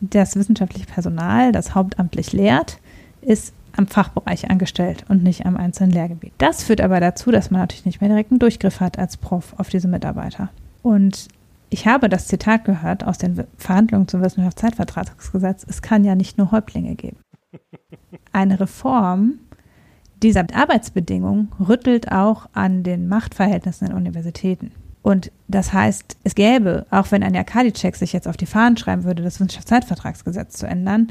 das 0.00 0.34
wissenschaftliche 0.34 0.86
Personal, 0.86 1.52
das 1.52 1.76
hauptamtlich 1.76 2.32
lehrt, 2.32 2.78
ist 3.20 3.54
am 3.76 3.86
Fachbereich 3.86 4.50
angestellt 4.50 5.04
und 5.08 5.22
nicht 5.22 5.46
am 5.46 5.56
einzelnen 5.56 5.92
Lehrgebiet. 5.92 6.32
Das 6.38 6.64
führt 6.64 6.80
aber 6.80 6.98
dazu, 6.98 7.30
dass 7.30 7.50
man 7.50 7.60
natürlich 7.60 7.86
nicht 7.86 8.00
mehr 8.00 8.10
direkt 8.10 8.32
einen 8.32 8.40
Durchgriff 8.40 8.80
hat 8.80 8.98
als 8.98 9.16
Prof 9.16 9.54
auf 9.56 9.68
diese 9.68 9.88
Mitarbeiter. 9.88 10.50
Und 10.82 11.28
ich 11.72 11.86
habe 11.86 12.10
das 12.10 12.26
Zitat 12.26 12.64
gehört 12.64 13.02
aus 13.02 13.16
den 13.16 13.44
Verhandlungen 13.56 14.06
zum 14.06 14.22
Wissenschaftszeitvertragsgesetz, 14.22 15.64
es 15.66 15.80
kann 15.80 16.04
ja 16.04 16.14
nicht 16.14 16.36
nur 16.36 16.52
Häuptlinge 16.52 16.94
geben. 16.96 17.16
Eine 18.32 18.60
Reform 18.60 19.38
dieser 20.22 20.44
Arbeitsbedingungen 20.52 21.50
rüttelt 21.66 22.12
auch 22.12 22.46
an 22.52 22.82
den 22.82 23.08
Machtverhältnissen 23.08 23.88
in 23.88 23.94
Universitäten. 23.94 24.72
Und 25.00 25.32
das 25.48 25.72
heißt, 25.72 26.18
es 26.22 26.34
gäbe, 26.34 26.86
auch 26.90 27.10
wenn 27.10 27.22
Anja 27.22 27.42
Karliczek 27.42 27.96
sich 27.96 28.12
jetzt 28.12 28.28
auf 28.28 28.36
die 28.36 28.46
Fahnen 28.46 28.76
schreiben 28.76 29.04
würde, 29.04 29.22
das 29.22 29.36
Wissenschaftszeitvertragsgesetz 29.36 30.58
zu 30.58 30.66
ändern, 30.66 31.08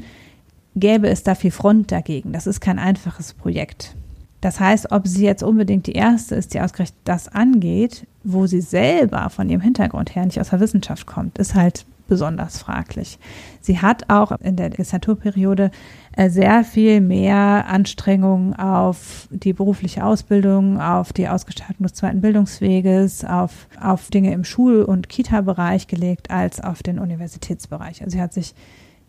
gäbe 0.76 1.08
es 1.08 1.24
da 1.24 1.34
viel 1.34 1.50
Front 1.50 1.90
dagegen. 1.90 2.32
Das 2.32 2.46
ist 2.46 2.60
kein 2.60 2.78
einfaches 2.78 3.34
Projekt. 3.34 3.96
Das 4.42 4.58
heißt, 4.58 4.90
ob 4.90 5.06
sie 5.06 5.24
jetzt 5.24 5.44
unbedingt 5.44 5.86
die 5.86 5.92
Erste 5.92 6.34
ist, 6.34 6.52
die 6.52 6.60
ausgerechnet 6.60 6.98
das 7.04 7.28
angeht, 7.28 8.06
wo 8.24 8.46
sie 8.46 8.60
selber 8.60 9.30
von 9.30 9.48
ihrem 9.48 9.60
Hintergrund 9.60 10.14
her 10.14 10.26
nicht 10.26 10.40
aus 10.40 10.50
der 10.50 10.58
Wissenschaft 10.58 11.06
kommt, 11.06 11.38
ist 11.38 11.54
halt 11.54 11.86
besonders 12.08 12.58
fraglich. 12.58 13.20
Sie 13.60 13.78
hat 13.78 14.10
auch 14.10 14.32
in 14.32 14.56
der 14.56 14.70
Legislaturperiode 14.70 15.70
äh, 16.16 16.28
sehr 16.28 16.64
viel 16.64 17.00
mehr 17.00 17.68
Anstrengungen 17.68 18.54
auf 18.54 19.28
die 19.30 19.52
berufliche 19.52 20.04
Ausbildung, 20.04 20.80
auf 20.80 21.12
die 21.12 21.28
Ausgestaltung 21.28 21.84
des 21.84 21.94
zweiten 21.94 22.20
Bildungsweges, 22.20 23.24
auf, 23.24 23.68
auf 23.80 24.10
Dinge 24.10 24.32
im 24.32 24.42
Schul- 24.42 24.82
und 24.82 25.08
Kita-Bereich 25.08 25.86
gelegt 25.86 26.32
als 26.32 26.60
auf 26.60 26.82
den 26.82 26.98
Universitätsbereich. 26.98 28.02
Also 28.02 28.16
sie 28.16 28.22
hat 28.22 28.32
sich 28.32 28.56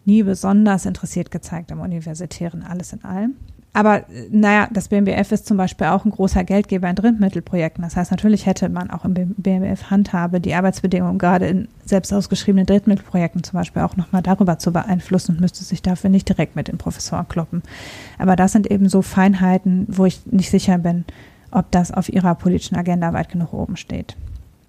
nie 0.05 0.21
besonders 0.21 0.85
interessiert 0.85 1.31
gezeigt 1.31 1.71
am 1.71 1.81
Universitären, 1.81 2.61
alles 2.61 2.93
in 2.93 3.03
allem. 3.03 3.35
Aber 3.75 4.03
naja, 4.29 4.67
das 4.71 4.89
BMBF 4.89 5.31
ist 5.31 5.47
zum 5.47 5.57
Beispiel 5.57 5.87
auch 5.87 6.05
ein 6.05 6.11
großer 6.11 6.43
Geldgeber 6.43 6.87
in 6.87 6.95
Drittmittelprojekten. 6.95 7.83
Das 7.83 7.95
heißt, 7.95 8.11
natürlich 8.11 8.45
hätte 8.45 8.69
man 8.69 8.91
auch 8.91 9.03
im 9.03 9.15
BMBF 9.15 9.89
Handhabe, 9.89 10.39
die 10.39 10.53
Arbeitsbedingungen 10.53 11.17
gerade 11.17 11.47
in 11.47 11.67
selbst 11.83 12.13
ausgeschriebenen 12.13 12.67
Drittmittelprojekten 12.67 13.43
zum 13.43 13.57
Beispiel 13.57 13.81
auch 13.81 13.97
nochmal 13.97 14.21
darüber 14.21 14.59
zu 14.59 14.71
beeinflussen 14.71 15.33
und 15.33 15.41
müsste 15.41 15.63
sich 15.63 15.81
dafür 15.81 16.11
nicht 16.11 16.29
direkt 16.29 16.55
mit 16.55 16.67
den 16.67 16.77
Professoren 16.77 17.27
kloppen. 17.27 17.63
Aber 18.19 18.35
das 18.35 18.51
sind 18.51 18.69
eben 18.69 18.89
so 18.89 19.01
Feinheiten, 19.01 19.87
wo 19.89 20.05
ich 20.05 20.21
nicht 20.27 20.51
sicher 20.51 20.77
bin, 20.77 21.03
ob 21.49 21.71
das 21.71 21.91
auf 21.91 22.09
ihrer 22.09 22.35
politischen 22.35 22.75
Agenda 22.75 23.11
weit 23.13 23.29
genug 23.29 23.53
oben 23.53 23.75
steht. 23.75 24.15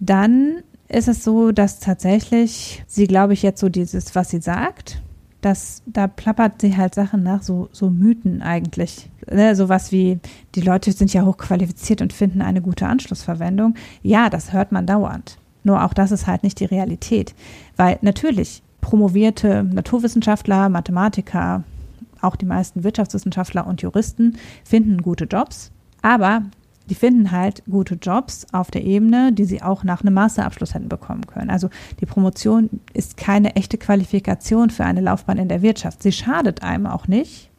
Dann 0.00 0.62
ist 0.88 1.08
es 1.08 1.22
so, 1.24 1.52
dass 1.52 1.78
tatsächlich 1.78 2.82
sie, 2.86 3.06
glaube 3.06 3.34
ich, 3.34 3.42
jetzt 3.42 3.60
so 3.60 3.68
dieses, 3.68 4.14
was 4.14 4.30
sie 4.30 4.40
sagt, 4.40 5.02
dass 5.44 5.82
da 5.86 6.06
plappert 6.06 6.60
sie 6.60 6.76
halt 6.76 6.94
Sachen 6.94 7.22
nach, 7.22 7.42
so, 7.42 7.68
so 7.72 7.90
Mythen 7.90 8.40
eigentlich. 8.40 9.10
Ne, 9.30 9.54
sowas 9.54 9.92
wie, 9.92 10.18
die 10.54 10.60
Leute 10.60 10.92
sind 10.92 11.12
ja 11.12 11.24
hochqualifiziert 11.24 12.00
und 12.00 12.12
finden 12.12 12.40
eine 12.42 12.62
gute 12.62 12.86
Anschlussverwendung. 12.86 13.74
Ja, 14.02 14.30
das 14.30 14.52
hört 14.52 14.72
man 14.72 14.86
dauernd. 14.86 15.38
Nur 15.62 15.84
auch 15.84 15.94
das 15.94 16.12
ist 16.12 16.26
halt 16.26 16.42
nicht 16.42 16.60
die 16.60 16.64
Realität. 16.66 17.34
Weil 17.76 17.98
natürlich 18.00 18.62
promovierte 18.80 19.64
Naturwissenschaftler, 19.64 20.68
Mathematiker, 20.68 21.64
auch 22.20 22.36
die 22.36 22.46
meisten 22.46 22.84
Wirtschaftswissenschaftler 22.84 23.66
und 23.66 23.82
Juristen 23.82 24.38
finden 24.64 25.02
gute 25.02 25.24
Jobs. 25.24 25.70
Aber 26.00 26.42
die 26.90 26.94
finden 26.94 27.30
halt 27.30 27.62
gute 27.68 27.94
Jobs 27.94 28.46
auf 28.52 28.70
der 28.70 28.84
Ebene, 28.84 29.32
die 29.32 29.44
sie 29.44 29.62
auch 29.62 29.84
nach 29.84 30.02
einem 30.02 30.14
Masterabschluss 30.14 30.74
hätten 30.74 30.88
bekommen 30.88 31.26
können. 31.26 31.50
Also 31.50 31.70
die 32.00 32.06
Promotion 32.06 32.68
ist 32.92 33.16
keine 33.16 33.56
echte 33.56 33.78
Qualifikation 33.78 34.70
für 34.70 34.84
eine 34.84 35.00
Laufbahn 35.00 35.38
in 35.38 35.48
der 35.48 35.62
Wirtschaft. 35.62 36.02
Sie 36.02 36.12
schadet 36.12 36.62
einem 36.62 36.86
auch 36.86 37.08
nicht, 37.08 37.50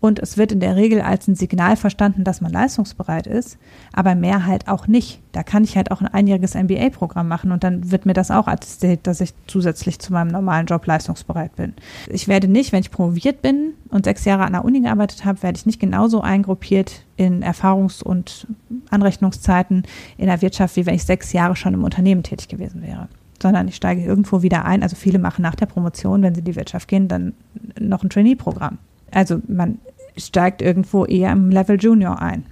und 0.00 0.20
es 0.20 0.36
wird 0.36 0.52
in 0.52 0.60
der 0.60 0.76
Regel 0.76 1.00
als 1.00 1.26
ein 1.26 1.34
Signal 1.34 1.76
verstanden, 1.76 2.22
dass 2.22 2.40
man 2.40 2.52
leistungsbereit 2.52 3.26
ist, 3.26 3.58
aber 3.92 4.14
mehr 4.14 4.46
halt 4.46 4.68
auch 4.68 4.86
nicht. 4.86 5.20
Da 5.32 5.42
kann 5.42 5.64
ich 5.64 5.76
halt 5.76 5.90
auch 5.90 6.00
ein 6.00 6.06
einjähriges 6.06 6.54
MBA-Programm 6.54 7.26
machen 7.26 7.50
und 7.50 7.64
dann 7.64 7.90
wird 7.90 8.06
mir 8.06 8.12
das 8.12 8.30
auch 8.30 8.46
attestiert, 8.46 9.06
dass 9.08 9.20
ich 9.20 9.34
zusätzlich 9.48 9.98
zu 9.98 10.12
meinem 10.12 10.28
normalen 10.28 10.66
Job 10.66 10.86
leistungsbereit 10.86 11.56
bin. 11.56 11.74
Ich 12.08 12.28
werde 12.28 12.46
nicht, 12.46 12.70
wenn 12.72 12.80
ich 12.80 12.92
promoviert 12.92 13.42
bin 13.42 13.72
und 13.90 14.04
sechs 14.04 14.24
Jahre 14.24 14.44
an 14.44 14.52
der 14.52 14.64
Uni 14.64 14.80
gearbeitet 14.80 15.24
habe, 15.24 15.42
werde 15.42 15.58
ich 15.58 15.66
nicht 15.66 15.80
genauso 15.80 16.20
eingruppiert 16.20 17.04
in 17.16 17.42
Erfahrungs- 17.42 18.02
und 18.02 18.46
Anrechnungszeiten 18.90 19.82
in 20.16 20.26
der 20.26 20.42
Wirtschaft, 20.42 20.76
wie 20.76 20.86
wenn 20.86 20.94
ich 20.94 21.04
sechs 21.04 21.32
Jahre 21.32 21.56
schon 21.56 21.74
im 21.74 21.82
Unternehmen 21.82 22.22
tätig 22.22 22.48
gewesen 22.48 22.82
wäre 22.82 23.08
sondern 23.40 23.68
ich 23.68 23.76
steige 23.76 24.02
irgendwo 24.02 24.42
wieder 24.42 24.64
ein. 24.64 24.82
Also 24.82 24.96
viele 24.96 25.20
machen 25.20 25.42
nach 25.42 25.54
der 25.54 25.66
Promotion, 25.66 26.22
wenn 26.22 26.34
sie 26.34 26.40
in 26.40 26.44
die 26.44 26.56
Wirtschaft 26.56 26.88
gehen, 26.88 27.06
dann 27.06 27.34
noch 27.78 28.02
ein 28.02 28.10
Trainee-Programm. 28.10 28.78
Also 29.10 29.40
man 29.46 29.78
steigt 30.16 30.62
irgendwo 30.62 31.04
eher 31.04 31.32
im 31.32 31.50
Level 31.50 31.78
Junior 31.80 32.20
ein. 32.20 32.44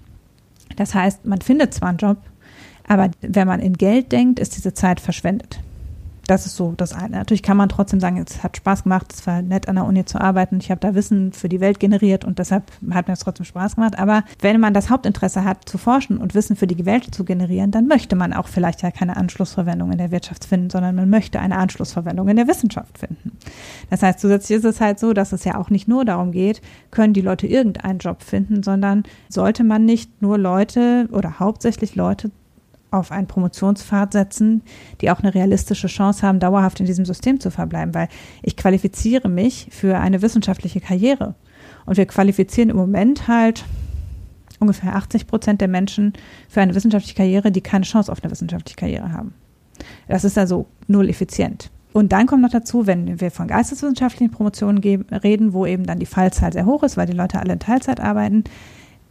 Das 0.76 0.94
heißt, 0.94 1.24
man 1.24 1.40
findet 1.40 1.74
zwar 1.74 1.90
einen 1.90 1.98
Job, 1.98 2.18
aber 2.86 3.10
wenn 3.20 3.48
man 3.48 3.60
in 3.60 3.74
Geld 3.74 4.12
denkt, 4.12 4.38
ist 4.38 4.56
diese 4.56 4.74
Zeit 4.74 5.00
verschwendet. 5.00 5.60
Das 6.26 6.44
ist 6.44 6.56
so 6.56 6.72
das 6.76 6.92
eine. 6.92 7.18
Natürlich 7.18 7.42
kann 7.42 7.56
man 7.56 7.68
trotzdem 7.68 8.00
sagen, 8.00 8.22
es 8.26 8.42
hat 8.42 8.56
Spaß 8.56 8.82
gemacht, 8.82 9.12
es 9.12 9.26
war 9.26 9.42
nett 9.42 9.68
an 9.68 9.76
der 9.76 9.84
Uni 9.84 10.04
zu 10.04 10.20
arbeiten, 10.20 10.58
ich 10.58 10.70
habe 10.70 10.80
da 10.80 10.94
Wissen 10.94 11.32
für 11.32 11.48
die 11.48 11.60
Welt 11.60 11.78
generiert 11.78 12.24
und 12.24 12.40
deshalb 12.40 12.64
hat 12.90 13.06
mir 13.06 13.14
es 13.14 13.20
trotzdem 13.20 13.44
Spaß 13.44 13.76
gemacht. 13.76 13.96
Aber 13.98 14.24
wenn 14.40 14.58
man 14.58 14.74
das 14.74 14.90
Hauptinteresse 14.90 15.44
hat, 15.44 15.68
zu 15.68 15.78
forschen 15.78 16.18
und 16.18 16.34
Wissen 16.34 16.56
für 16.56 16.66
die 16.66 16.84
Welt 16.84 17.14
zu 17.14 17.24
generieren, 17.24 17.70
dann 17.70 17.86
möchte 17.86 18.16
man 18.16 18.32
auch 18.32 18.48
vielleicht 18.48 18.82
ja 18.82 18.90
keine 18.90 19.16
Anschlussverwendung 19.16 19.92
in 19.92 19.98
der 19.98 20.10
Wirtschaft 20.10 20.44
finden, 20.44 20.68
sondern 20.68 20.96
man 20.96 21.08
möchte 21.08 21.38
eine 21.38 21.56
Anschlussverwendung 21.58 22.28
in 22.28 22.36
der 22.36 22.48
Wissenschaft 22.48 22.98
finden. 22.98 23.38
Das 23.90 24.02
heißt, 24.02 24.18
zusätzlich 24.18 24.58
ist 24.58 24.64
es 24.64 24.80
halt 24.80 24.98
so, 24.98 25.12
dass 25.12 25.32
es 25.32 25.44
ja 25.44 25.56
auch 25.56 25.70
nicht 25.70 25.86
nur 25.86 26.04
darum 26.04 26.32
geht, 26.32 26.60
können 26.90 27.12
die 27.12 27.20
Leute 27.20 27.46
irgendeinen 27.46 28.00
Job 28.00 28.22
finden, 28.22 28.64
sondern 28.64 29.04
sollte 29.28 29.62
man 29.62 29.84
nicht 29.84 30.22
nur 30.22 30.38
Leute 30.38 31.08
oder 31.12 31.38
hauptsächlich 31.38 31.94
Leute 31.94 32.32
auf 32.90 33.12
einen 33.12 33.26
Promotionspfad 33.26 34.12
setzen, 34.12 34.62
die 35.00 35.10
auch 35.10 35.20
eine 35.20 35.34
realistische 35.34 35.88
Chance 35.88 36.26
haben, 36.26 36.40
dauerhaft 36.40 36.80
in 36.80 36.86
diesem 36.86 37.04
System 37.04 37.40
zu 37.40 37.50
verbleiben, 37.50 37.94
weil 37.94 38.08
ich 38.42 38.56
qualifiziere 38.56 39.28
mich 39.28 39.68
für 39.70 39.98
eine 39.98 40.22
wissenschaftliche 40.22 40.80
Karriere. 40.80 41.34
Und 41.84 41.96
wir 41.96 42.06
qualifizieren 42.06 42.70
im 42.70 42.76
Moment 42.76 43.28
halt 43.28 43.64
ungefähr 44.58 44.96
80 44.96 45.26
Prozent 45.26 45.60
der 45.60 45.68
Menschen 45.68 46.12
für 46.48 46.60
eine 46.60 46.74
wissenschaftliche 46.74 47.16
Karriere, 47.16 47.52
die 47.52 47.60
keine 47.60 47.84
Chance 47.84 48.10
auf 48.10 48.22
eine 48.22 48.30
wissenschaftliche 48.30 48.76
Karriere 48.76 49.12
haben. 49.12 49.34
Das 50.08 50.24
ist 50.24 50.38
also 50.38 50.66
null 50.86 51.08
effizient. 51.08 51.70
Und 51.92 52.12
dann 52.12 52.26
kommt 52.26 52.42
noch 52.42 52.50
dazu, 52.50 52.86
wenn 52.86 53.20
wir 53.20 53.30
von 53.30 53.48
geisteswissenschaftlichen 53.48 54.30
Promotionen 54.30 54.78
reden, 54.78 55.54
wo 55.54 55.64
eben 55.64 55.84
dann 55.84 55.98
die 55.98 56.06
Fallzahl 56.06 56.52
sehr 56.52 56.66
hoch 56.66 56.82
ist, 56.82 56.96
weil 56.96 57.06
die 57.06 57.14
Leute 57.14 57.40
alle 57.40 57.54
in 57.54 57.58
Teilzeit 57.58 58.00
arbeiten, 58.00 58.44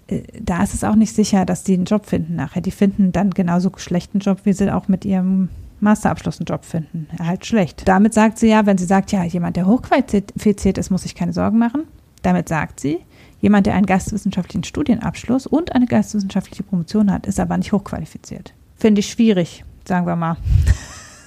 da 0.07 0.61
ist 0.61 0.73
es 0.73 0.83
auch 0.83 0.95
nicht 0.95 1.15
sicher, 1.15 1.45
dass 1.45 1.63
die 1.63 1.73
einen 1.73 1.85
Job 1.85 2.05
finden 2.05 2.35
nachher. 2.35 2.61
Die 2.61 2.71
finden 2.71 3.11
dann 3.11 3.31
genauso 3.31 3.71
schlechten 3.77 4.19
Job, 4.19 4.41
wie 4.43 4.53
sie 4.53 4.71
auch 4.73 4.87
mit 4.87 5.03
ihrem 5.03 5.49
Masterabschluss 5.79 6.39
einen 6.39 6.45
Job 6.45 6.63
finden. 6.63 7.07
Halt 7.19 7.45
schlecht. 7.45 7.87
Damit 7.87 8.13
sagt 8.13 8.37
sie 8.37 8.47
ja, 8.47 8.65
wenn 8.65 8.77
sie 8.77 8.85
sagt, 8.85 9.11
ja, 9.11 9.23
jemand, 9.23 9.57
der 9.57 9.65
hochqualifiziert 9.65 10.77
ist, 10.77 10.91
muss 10.91 11.03
sich 11.03 11.15
keine 11.15 11.33
Sorgen 11.33 11.57
machen. 11.57 11.83
Damit 12.21 12.49
sagt 12.49 12.79
sie, 12.79 12.99
jemand, 13.41 13.65
der 13.65 13.73
einen 13.75 13.85
geisteswissenschaftlichen 13.85 14.63
Studienabschluss 14.63 15.47
und 15.47 15.73
eine 15.73 15.85
geisteswissenschaftliche 15.85 16.63
Promotion 16.63 17.11
hat, 17.11 17.25
ist 17.25 17.39
aber 17.39 17.57
nicht 17.57 17.71
hochqualifiziert. 17.71 18.53
Finde 18.75 18.99
ich 18.99 19.09
schwierig, 19.09 19.65
sagen 19.87 20.05
wir 20.05 20.15
mal. 20.15 20.37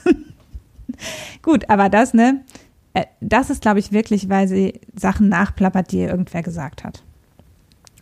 Gut, 1.43 1.68
aber 1.68 1.89
das, 1.89 2.14
ne, 2.14 2.45
äh, 2.95 3.05
das 3.20 3.51
ist, 3.51 3.62
glaube 3.62 3.81
ich, 3.81 3.93
wirklich, 3.93 4.29
weil 4.29 4.49
sie 4.49 4.81
Sachen 4.95 5.29
nachplappert, 5.29 5.93
die 5.93 5.99
ihr 5.99 6.09
irgendwer 6.09 6.43
gesagt 6.43 6.85
hat 6.85 7.03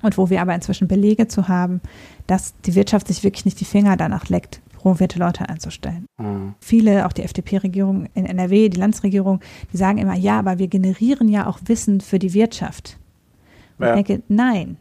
und 0.03 0.19
wo 0.19 0.31
wir 0.31 0.41
aber 0.41 0.55
inzwischen 0.55 0.89
Belege 0.89 1.29
zu 1.29 1.49
haben, 1.49 1.81
dass 2.27 2.55
die 2.65 2.75
Wirtschaft 2.75 3.09
sich 3.09 3.25
wirklich 3.25 3.45
nicht 3.45 3.61
die 3.61 3.65
Finger 3.65 3.97
danach 3.97 4.29
leckt, 4.29 4.61
promovierte 4.75 5.19
Leute 5.19 5.49
einzustellen. 5.49 6.07
Mhm. 6.19 6.55
Viele, 6.61 7.07
auch 7.07 7.13
die 7.13 7.23
FDP-Regierung 7.23 8.09
in 8.15 8.27
NRW, 8.27 8.69
die 8.69 8.79
Landesregierung, 8.79 9.41
die 9.73 9.77
sagen 9.77 9.99
immer, 9.99 10.15
ja, 10.15 10.39
aber 10.39 10.59
wir 10.59 10.69
generieren 10.69 11.29
ja 11.29 11.47
auch 11.47 11.59
Wissen 11.65 12.01
für 12.01 12.19
die 12.19 12.35
Wirtschaft. 12.35 12.99
Und 13.79 13.87
ja. 13.87 13.97
ich 13.97 14.05
denke, 14.05 14.23
nein, 14.29 14.77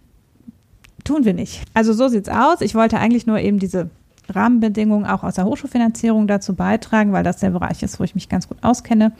tun 1.04 1.26
wir 1.26 1.34
nicht. 1.34 1.64
Also 1.74 1.94
so 1.94 2.08
sieht's 2.08 2.30
aus. 2.30 2.62
Ich 2.62 2.76
wollte 2.76 3.00
eigentlich 3.00 3.26
nur 3.26 3.40
eben 3.40 3.60
diese 3.60 3.90
Rahmenbedingungen 4.30 5.06
auch 5.06 5.24
aus 5.24 5.36
der 5.36 5.46
Hochschulfinanzierung 5.46 6.28
dazu 6.28 6.56
beitragen, 6.56 7.12
weil 7.12 7.24
das 7.24 7.38
der 7.38 7.52
Bereich 7.52 7.84
ist, 7.84 8.00
wo 8.00 8.04
ich 8.04 8.16
mich 8.16 8.30
ganz 8.30 8.48
gut 8.48 8.58
auskenne 8.62 9.12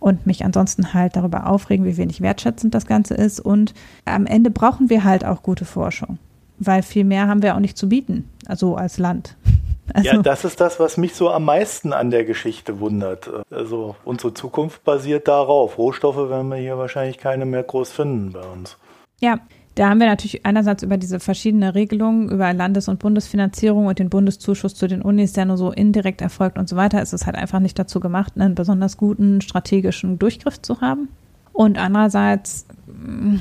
und 0.00 0.26
mich 0.26 0.44
ansonsten 0.44 0.94
halt 0.94 1.16
darüber 1.16 1.48
aufregen, 1.48 1.84
wie 1.86 1.96
wenig 1.96 2.20
wertschätzend 2.20 2.74
das 2.74 2.86
Ganze 2.86 3.14
ist. 3.14 3.40
Und 3.40 3.74
am 4.04 4.26
Ende 4.26 4.50
brauchen 4.50 4.90
wir 4.90 5.04
halt 5.04 5.24
auch 5.24 5.42
gute 5.42 5.64
Forschung, 5.64 6.18
weil 6.58 6.82
viel 6.82 7.04
mehr 7.04 7.28
haben 7.28 7.42
wir 7.42 7.54
auch 7.54 7.60
nicht 7.60 7.78
zu 7.78 7.88
bieten, 7.88 8.28
also 8.46 8.76
als 8.76 8.98
Land. 8.98 9.36
Also 9.92 10.08
ja, 10.08 10.22
das 10.22 10.46
ist 10.46 10.62
das, 10.62 10.80
was 10.80 10.96
mich 10.96 11.14
so 11.14 11.30
am 11.30 11.44
meisten 11.44 11.92
an 11.92 12.10
der 12.10 12.24
Geschichte 12.24 12.80
wundert. 12.80 13.30
Also 13.50 13.96
unsere 14.06 14.32
Zukunft 14.32 14.82
basiert 14.82 15.28
darauf. 15.28 15.76
Rohstoffe 15.76 16.30
werden 16.30 16.48
wir 16.48 16.56
hier 16.56 16.78
wahrscheinlich 16.78 17.18
keine 17.18 17.44
mehr 17.44 17.64
groß 17.64 17.92
finden 17.92 18.32
bei 18.32 18.40
uns. 18.40 18.78
Ja, 19.20 19.40
da 19.74 19.88
haben 19.88 19.98
wir 19.98 20.06
natürlich 20.06 20.46
einerseits 20.46 20.82
über 20.82 20.96
diese 20.96 21.18
verschiedenen 21.18 21.70
Regelungen, 21.70 22.30
über 22.30 22.52
Landes- 22.52 22.88
und 22.88 23.00
Bundesfinanzierung 23.00 23.86
und 23.86 23.98
den 23.98 24.08
Bundeszuschuss 24.08 24.74
zu 24.74 24.86
den 24.86 25.02
Unis, 25.02 25.32
der 25.32 25.46
nur 25.46 25.56
so 25.56 25.72
indirekt 25.72 26.20
erfolgt 26.20 26.58
und 26.58 26.68
so 26.68 26.76
weiter, 26.76 27.02
ist 27.02 27.12
es 27.12 27.26
halt 27.26 27.36
einfach 27.36 27.60
nicht 27.60 27.78
dazu 27.78 27.98
gemacht, 27.98 28.34
einen 28.36 28.54
besonders 28.54 28.96
guten 28.96 29.40
strategischen 29.40 30.18
Durchgriff 30.18 30.62
zu 30.62 30.80
haben. 30.80 31.08
Und 31.52 31.78
andererseits, 31.78 32.66
mm, 32.86 33.36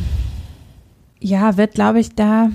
ja, 1.19 1.57
wird, 1.57 1.73
glaube 1.75 1.99
ich, 1.99 2.15
da 2.15 2.49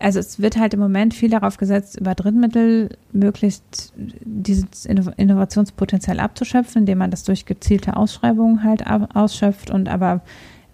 also 0.00 0.18
es 0.18 0.40
wird 0.40 0.56
halt 0.56 0.72
im 0.72 0.80
Moment 0.80 1.12
viel 1.12 1.28
darauf 1.28 1.58
gesetzt, 1.58 2.00
über 2.00 2.14
Drittmittel 2.14 2.96
möglichst 3.12 3.92
dieses 3.96 4.86
Innovationspotenzial 4.86 6.20
abzuschöpfen, 6.20 6.80
indem 6.82 6.98
man 6.98 7.10
das 7.10 7.22
durch 7.24 7.44
gezielte 7.44 7.96
Ausschreibungen 7.96 8.64
halt 8.64 8.84
ausschöpft. 8.86 9.70
Und 9.70 9.90
aber 9.90 10.22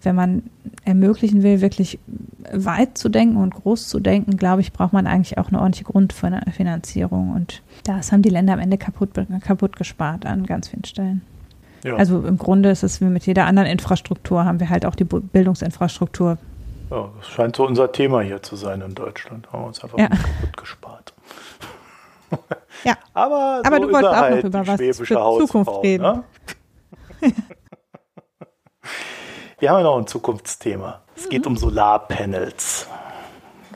wenn 0.03 0.15
man 0.15 0.43
ermöglichen 0.85 1.43
will, 1.43 1.61
wirklich 1.61 1.99
weit 2.51 2.97
zu 2.97 3.09
denken 3.09 3.37
und 3.37 3.53
groß 3.53 3.87
zu 3.87 3.99
denken, 3.99 4.37
glaube 4.37 4.61
ich, 4.61 4.71
braucht 4.71 4.93
man 4.93 5.07
eigentlich 5.07 5.37
auch 5.37 5.49
eine 5.49 5.59
ordentliche 5.59 5.85
Grundfinanzierung. 5.85 7.33
Und 7.33 7.61
das 7.83 8.11
haben 8.11 8.21
die 8.21 8.29
Länder 8.29 8.53
am 8.53 8.59
Ende 8.59 8.77
kaputt, 8.77 9.09
kaputt 9.41 9.75
gespart 9.75 10.25
an 10.25 10.45
ganz 10.45 10.69
vielen 10.69 10.85
Stellen. 10.85 11.21
Ja. 11.83 11.95
Also 11.95 12.25
im 12.25 12.37
Grunde 12.37 12.69
ist 12.69 12.83
es 12.83 13.01
wie 13.01 13.05
mit 13.05 13.25
jeder 13.25 13.45
anderen 13.45 13.67
Infrastruktur, 13.67 14.45
haben 14.45 14.59
wir 14.59 14.69
halt 14.69 14.85
auch 14.85 14.95
die 14.95 15.03
Bildungsinfrastruktur 15.03 16.37
ja, 16.89 17.09
das 17.17 17.27
scheint 17.27 17.55
so 17.55 17.65
unser 17.65 17.91
Thema 17.91 18.21
hier 18.21 18.41
zu 18.41 18.55
sein 18.55 18.81
in 18.81 18.95
Deutschland. 18.95 19.51
Haben 19.51 19.63
wir 19.63 19.67
uns 19.67 19.83
einfach 19.83 19.97
ja. 19.97 20.07
kaputt 20.07 20.57
gespart. 20.57 21.13
ja. 22.83 22.95
Aber, 23.13 23.61
Aber 23.65 23.79
du 23.79 23.91
wolltest 23.91 24.13
auch 24.13 24.15
halt 24.15 24.35
noch 24.37 24.43
über 24.43 24.67
was 24.67 24.79
für 24.79 25.19
Hausfrau, 25.19 25.45
Zukunft 25.45 25.83
reden. 25.83 26.03
Ne? 26.03 26.23
wir 29.59 29.69
haben 29.69 29.77
ja 29.77 29.83
noch 29.83 29.97
ein 29.97 30.07
Zukunftsthema. 30.07 31.01
Es 31.15 31.25
mhm. 31.25 31.29
geht 31.29 31.47
um 31.47 31.57
Solarpanels. 31.57 32.87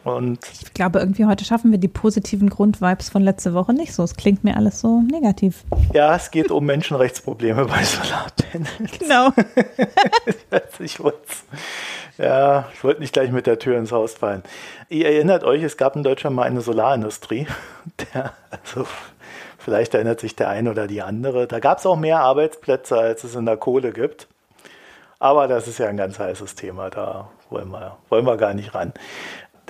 Und 0.04 0.40
ich 0.52 0.74
glaube, 0.74 1.00
irgendwie 1.00 1.26
heute 1.26 1.46
schaffen 1.46 1.72
wir 1.72 1.78
die 1.78 1.88
positiven 1.88 2.50
Grundvibes 2.50 3.10
von 3.10 3.22
letzte 3.22 3.54
Woche 3.54 3.74
nicht 3.74 3.94
so. 3.94 4.04
Es 4.04 4.16
klingt 4.16 4.44
mir 4.44 4.58
alles 4.58 4.82
so 4.82 5.02
negativ. 5.02 5.64
Ja, 5.94 6.16
es 6.16 6.32
geht 6.32 6.50
um 6.50 6.66
Menschenrechtsprobleme 6.66 7.66
bei 7.66 7.84
Solarpanels. 7.84 9.00
Genau. 9.00 9.30
ich 10.80 11.00
wollte 11.00 11.20
ja, 12.18 12.68
ich 12.74 12.84
wollte 12.84 13.02
nicht 13.02 13.14
gleich 13.14 13.32
mit 13.32 13.48
der 13.48 13.58
Tür 13.58 13.78
ins 13.78 13.92
Haus 13.92 14.14
fallen. 14.14 14.44
Ihr 14.90 15.08
erinnert 15.08 15.44
euch, 15.44 15.64
es 15.64 15.78
gab 15.78 15.96
in 15.96 16.04
Deutschland 16.04 16.36
mal 16.36 16.44
eine 16.44 16.62
Solarindustrie. 16.62 17.48
Der, 18.14 18.34
also 18.52 18.86
vielleicht 19.58 19.94
erinnert 19.94 20.20
sich 20.20 20.36
der 20.36 20.50
eine 20.50 20.70
oder 20.70 20.88
die 20.88 21.02
andere. 21.02 21.48
Da 21.48 21.60
gab 21.60 21.80
es 21.80 21.86
auch 21.86 21.96
mehr 21.96 22.20
Arbeitsplätze, 22.20 22.98
als 22.98 23.24
es 23.24 23.36
in 23.36 23.46
der 23.46 23.58
Kohle 23.58 23.92
gibt. 23.92 24.28
Aber 25.22 25.48
das 25.48 25.70
ist 25.70 25.78
ja 25.78 25.88
ein 25.88 25.96
ganz 25.98 26.20
heißes 26.20 26.56
Thema, 26.56 26.90
da 26.90 27.30
wollen 27.50 27.70
wir, 27.70 27.98
wollen 28.10 28.26
wir 28.26 28.36
gar 28.36 28.54
nicht 28.54 28.76
ran 28.76 28.92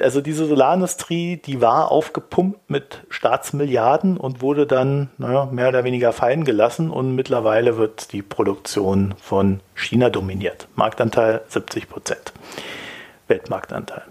also 0.01 0.21
diese 0.21 0.45
Solarindustrie, 0.45 1.37
die 1.37 1.61
war 1.61 1.91
aufgepumpt 1.91 2.69
mit 2.69 3.01
Staatsmilliarden 3.09 4.17
und 4.17 4.41
wurde 4.41 4.65
dann 4.65 5.09
naja, 5.17 5.47
mehr 5.51 5.69
oder 5.69 5.83
weniger 5.83 6.13
fallen 6.13 6.43
gelassen 6.43 6.89
und 6.89 7.15
mittlerweile 7.15 7.77
wird 7.77 8.13
die 8.13 8.21
Produktion 8.21 9.13
von 9.19 9.61
China 9.75 10.09
dominiert. 10.09 10.67
Marktanteil 10.75 11.41
70 11.47 11.89
Prozent. 11.89 12.33
Weltmarktanteil. 13.27 14.03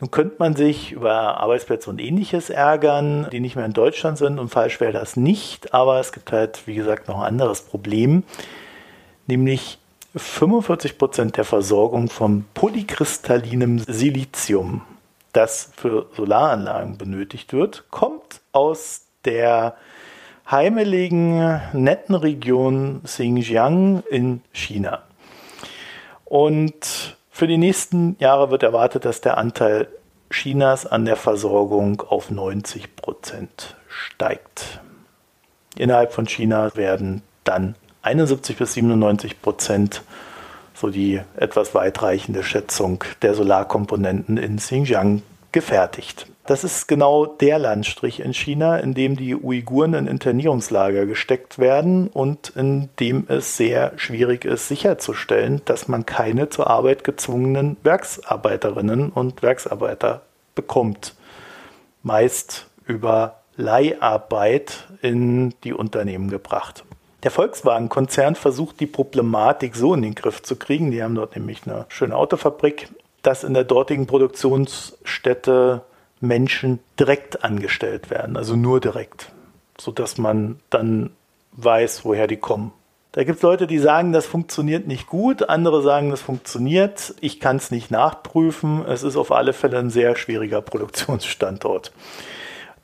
Nun 0.00 0.10
könnte 0.10 0.36
man 0.38 0.56
sich 0.56 0.92
über 0.92 1.38
Arbeitsplätze 1.38 1.88
und 1.88 2.00
ähnliches 2.00 2.50
ärgern, 2.50 3.28
die 3.30 3.38
nicht 3.38 3.54
mehr 3.54 3.66
in 3.66 3.72
Deutschland 3.72 4.18
sind 4.18 4.40
und 4.40 4.48
falsch 4.48 4.80
wäre 4.80 4.92
das 4.92 5.16
nicht, 5.16 5.74
aber 5.74 6.00
es 6.00 6.12
gibt 6.12 6.32
halt, 6.32 6.66
wie 6.66 6.74
gesagt, 6.74 7.06
noch 7.06 7.20
ein 7.20 7.26
anderes 7.26 7.62
Problem, 7.62 8.24
nämlich 9.28 9.78
45 10.14 10.98
Prozent 10.98 11.36
der 11.36 11.44
Versorgung 11.44 12.08
von 12.08 12.44
polykristallinem 12.54 13.78
Silizium 13.78 14.82
das 15.32 15.72
für 15.76 16.06
Solaranlagen 16.14 16.98
benötigt 16.98 17.52
wird, 17.52 17.84
kommt 17.90 18.40
aus 18.52 19.06
der 19.24 19.76
heimeligen, 20.50 21.60
netten 21.72 22.14
Region 22.14 23.02
Xinjiang 23.04 24.02
in 24.10 24.42
China. 24.52 25.02
Und 26.24 27.16
für 27.30 27.46
die 27.46 27.58
nächsten 27.58 28.16
Jahre 28.18 28.50
wird 28.50 28.62
erwartet, 28.62 29.04
dass 29.04 29.20
der 29.20 29.38
Anteil 29.38 29.88
Chinas 30.30 30.86
an 30.86 31.04
der 31.04 31.16
Versorgung 31.16 32.02
auf 32.02 32.30
90 32.30 32.96
Prozent 32.96 33.76
steigt. 33.88 34.80
Innerhalb 35.76 36.12
von 36.12 36.26
China 36.26 36.74
werden 36.74 37.22
dann 37.44 37.74
71 38.02 38.56
bis 38.56 38.74
97 38.74 39.40
Prozent 39.40 40.02
so 40.74 40.90
die 40.90 41.20
etwas 41.36 41.74
weitreichende 41.74 42.42
Schätzung 42.42 43.04
der 43.22 43.34
Solarkomponenten 43.34 44.36
in 44.36 44.56
Xinjiang 44.56 45.22
gefertigt. 45.52 46.26
Das 46.44 46.64
ist 46.64 46.88
genau 46.88 47.24
der 47.24 47.60
Landstrich 47.60 48.18
in 48.18 48.34
China, 48.34 48.78
in 48.78 48.94
dem 48.94 49.14
die 49.14 49.36
Uiguren 49.36 49.94
in 49.94 50.08
Internierungslager 50.08 51.06
gesteckt 51.06 51.60
werden 51.60 52.08
und 52.08 52.48
in 52.56 52.88
dem 52.98 53.26
es 53.28 53.56
sehr 53.56 53.92
schwierig 53.96 54.44
ist, 54.44 54.66
sicherzustellen, 54.66 55.62
dass 55.66 55.86
man 55.86 56.04
keine 56.04 56.48
zur 56.48 56.68
Arbeit 56.68 57.04
gezwungenen 57.04 57.76
Werksarbeiterinnen 57.84 59.10
und 59.10 59.40
Werksarbeiter 59.42 60.22
bekommt. 60.56 61.14
Meist 62.02 62.66
über 62.86 63.36
Leiharbeit 63.56 64.88
in 65.00 65.54
die 65.62 65.72
Unternehmen 65.72 66.28
gebracht. 66.28 66.82
Der 67.22 67.30
Volkswagen-Konzern 67.30 68.34
versucht 68.34 68.80
die 68.80 68.86
Problematik 68.86 69.76
so 69.76 69.94
in 69.94 70.02
den 70.02 70.14
Griff 70.14 70.42
zu 70.42 70.56
kriegen. 70.56 70.90
Die 70.90 71.02
haben 71.02 71.14
dort 71.14 71.36
nämlich 71.36 71.60
eine 71.66 71.86
schöne 71.88 72.16
Autofabrik, 72.16 72.88
dass 73.22 73.44
in 73.44 73.54
der 73.54 73.64
dortigen 73.64 74.06
Produktionsstätte 74.06 75.82
Menschen 76.20 76.80
direkt 76.98 77.44
angestellt 77.44 78.10
werden, 78.10 78.36
also 78.36 78.56
nur 78.56 78.80
direkt, 78.80 79.30
sodass 79.78 80.18
man 80.18 80.60
dann 80.70 81.10
weiß, 81.52 82.04
woher 82.04 82.26
die 82.26 82.36
kommen. 82.36 82.72
Da 83.12 83.24
gibt 83.24 83.36
es 83.36 83.42
Leute, 83.42 83.66
die 83.66 83.78
sagen, 83.78 84.12
das 84.12 84.24
funktioniert 84.24 84.86
nicht 84.86 85.06
gut, 85.06 85.48
andere 85.48 85.82
sagen, 85.82 86.10
das 86.10 86.22
funktioniert. 86.22 87.14
Ich 87.20 87.40
kann 87.40 87.56
es 87.56 87.70
nicht 87.70 87.90
nachprüfen. 87.90 88.86
Es 88.86 89.02
ist 89.02 89.16
auf 89.16 89.32
alle 89.32 89.52
Fälle 89.52 89.78
ein 89.78 89.90
sehr 89.90 90.16
schwieriger 90.16 90.62
Produktionsstandort 90.62 91.92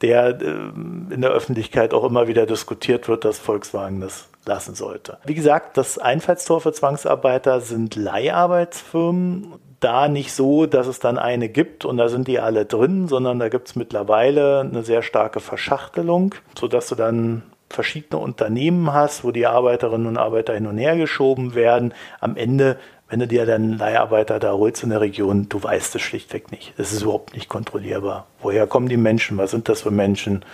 der 0.03 0.41
äh, 0.41 1.15
in 1.15 1.21
der 1.21 1.31
Öffentlichkeit 1.31 1.95
auch 1.95 2.05
immer 2.05 2.29
wieder 2.29 2.47
diskutiert 2.47 3.09
wird, 3.09 3.25
dass 3.25 3.39
Volkswagen 3.39 4.01
das 4.01 4.29
lassen 4.47 4.75
sollte. 4.75 5.19
Wie 5.25 5.35
gesagt, 5.35 5.77
das 5.77 5.99
Einfallstor 5.99 6.61
für 6.61 6.73
Zwangsarbeiter 6.73 7.61
sind 7.61 7.95
Leiharbeitsfirmen. 7.95 9.55
Da 9.81 10.09
nicht 10.09 10.33
so, 10.33 10.67
dass 10.67 10.89
es 10.89 10.99
dann 10.99 11.19
eine 11.19 11.49
gibt 11.49 11.85
und 11.85 11.99
da 11.99 12.09
sind 12.09 12.27
die 12.27 12.41
alle 12.41 12.65
drin, 12.65 13.07
sondern 13.07 13.39
da 13.39 13.49
gibt 13.49 13.69
es 13.69 13.77
mittlerweile 13.77 14.61
eine 14.61 14.83
sehr 14.83 15.03
starke 15.03 15.39
Verschachtelung, 15.39 16.35
sodass 16.59 16.89
du 16.89 16.97
dann 16.97 17.45
verschiedene 17.71 18.21
Unternehmen 18.21 18.93
hast, 18.93 19.23
wo 19.23 19.31
die 19.31 19.47
Arbeiterinnen 19.47 20.09
und 20.09 20.17
Arbeiter 20.17 20.55
hin 20.55 20.67
und 20.67 20.79
her 20.79 20.97
geschoben 20.97 21.55
werden. 21.55 21.95
Am 22.19 22.37
Ende 22.37 22.77
wenn 23.09 23.21
du 23.21 23.27
dir 23.27 23.47
dann 23.47 23.79
Leiharbeiter 23.79 24.39
da 24.39 24.53
holst 24.53 24.83
in 24.83 24.91
der 24.91 25.01
Region, 25.01 25.49
du 25.49 25.63
weißt 25.63 25.95
es 25.95 26.03
schlichtweg 26.03 26.51
nicht. 26.53 26.75
Es 26.77 26.93
ist 26.93 27.03
überhaupt 27.03 27.35
nicht 27.35 27.49
kontrollierbar. 27.49 28.27
Woher 28.41 28.67
kommen 28.67 28.89
die 28.89 28.99
Menschen? 28.99 29.39
Was 29.39 29.51
sind 29.51 29.69
das 29.69 29.83
für 29.83 29.91
Menschen? 29.91 30.45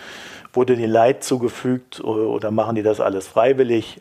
Wurde 0.53 0.77
denen 0.77 0.93
Leid 0.93 1.25
zugefügt 1.25 2.03
oder 2.03 2.51
machen 2.53 2.77
die 2.77 2.83
das 2.83 3.01
alles 3.01 3.27
freiwillig? 3.27 4.01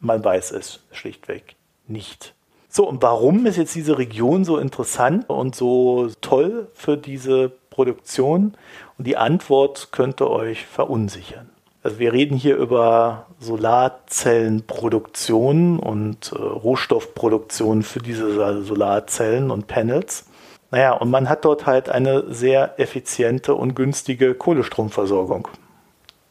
Man 0.00 0.22
weiß 0.22 0.52
es 0.52 0.80
schlichtweg 0.92 1.56
nicht. 1.88 2.34
So, 2.68 2.86
und 2.86 3.02
warum 3.02 3.46
ist 3.46 3.56
jetzt 3.56 3.74
diese 3.74 3.96
Region 3.96 4.44
so 4.44 4.58
interessant 4.58 5.30
und 5.30 5.54
so 5.54 6.10
toll 6.20 6.68
für 6.74 6.98
diese 6.98 7.52
Produktion? 7.70 8.54
Und 8.98 9.06
die 9.06 9.16
Antwort 9.16 9.92
könnte 9.92 10.28
euch 10.28 10.66
verunsichern. 10.66 11.53
Also 11.84 11.98
wir 11.98 12.12
reden 12.14 12.36
hier 12.36 12.56
über 12.56 13.26
Solarzellenproduktion 13.40 15.78
und 15.78 16.32
äh, 16.32 16.36
Rohstoffproduktion 16.36 17.82
für 17.82 17.98
diese 17.98 18.62
Solarzellen 18.62 19.50
und 19.50 19.66
Panels. 19.66 20.24
Naja, 20.70 20.94
und 20.94 21.10
man 21.10 21.28
hat 21.28 21.44
dort 21.44 21.66
halt 21.66 21.90
eine 21.90 22.32
sehr 22.32 22.80
effiziente 22.80 23.54
und 23.54 23.74
günstige 23.74 24.34
Kohlestromversorgung, 24.34 25.46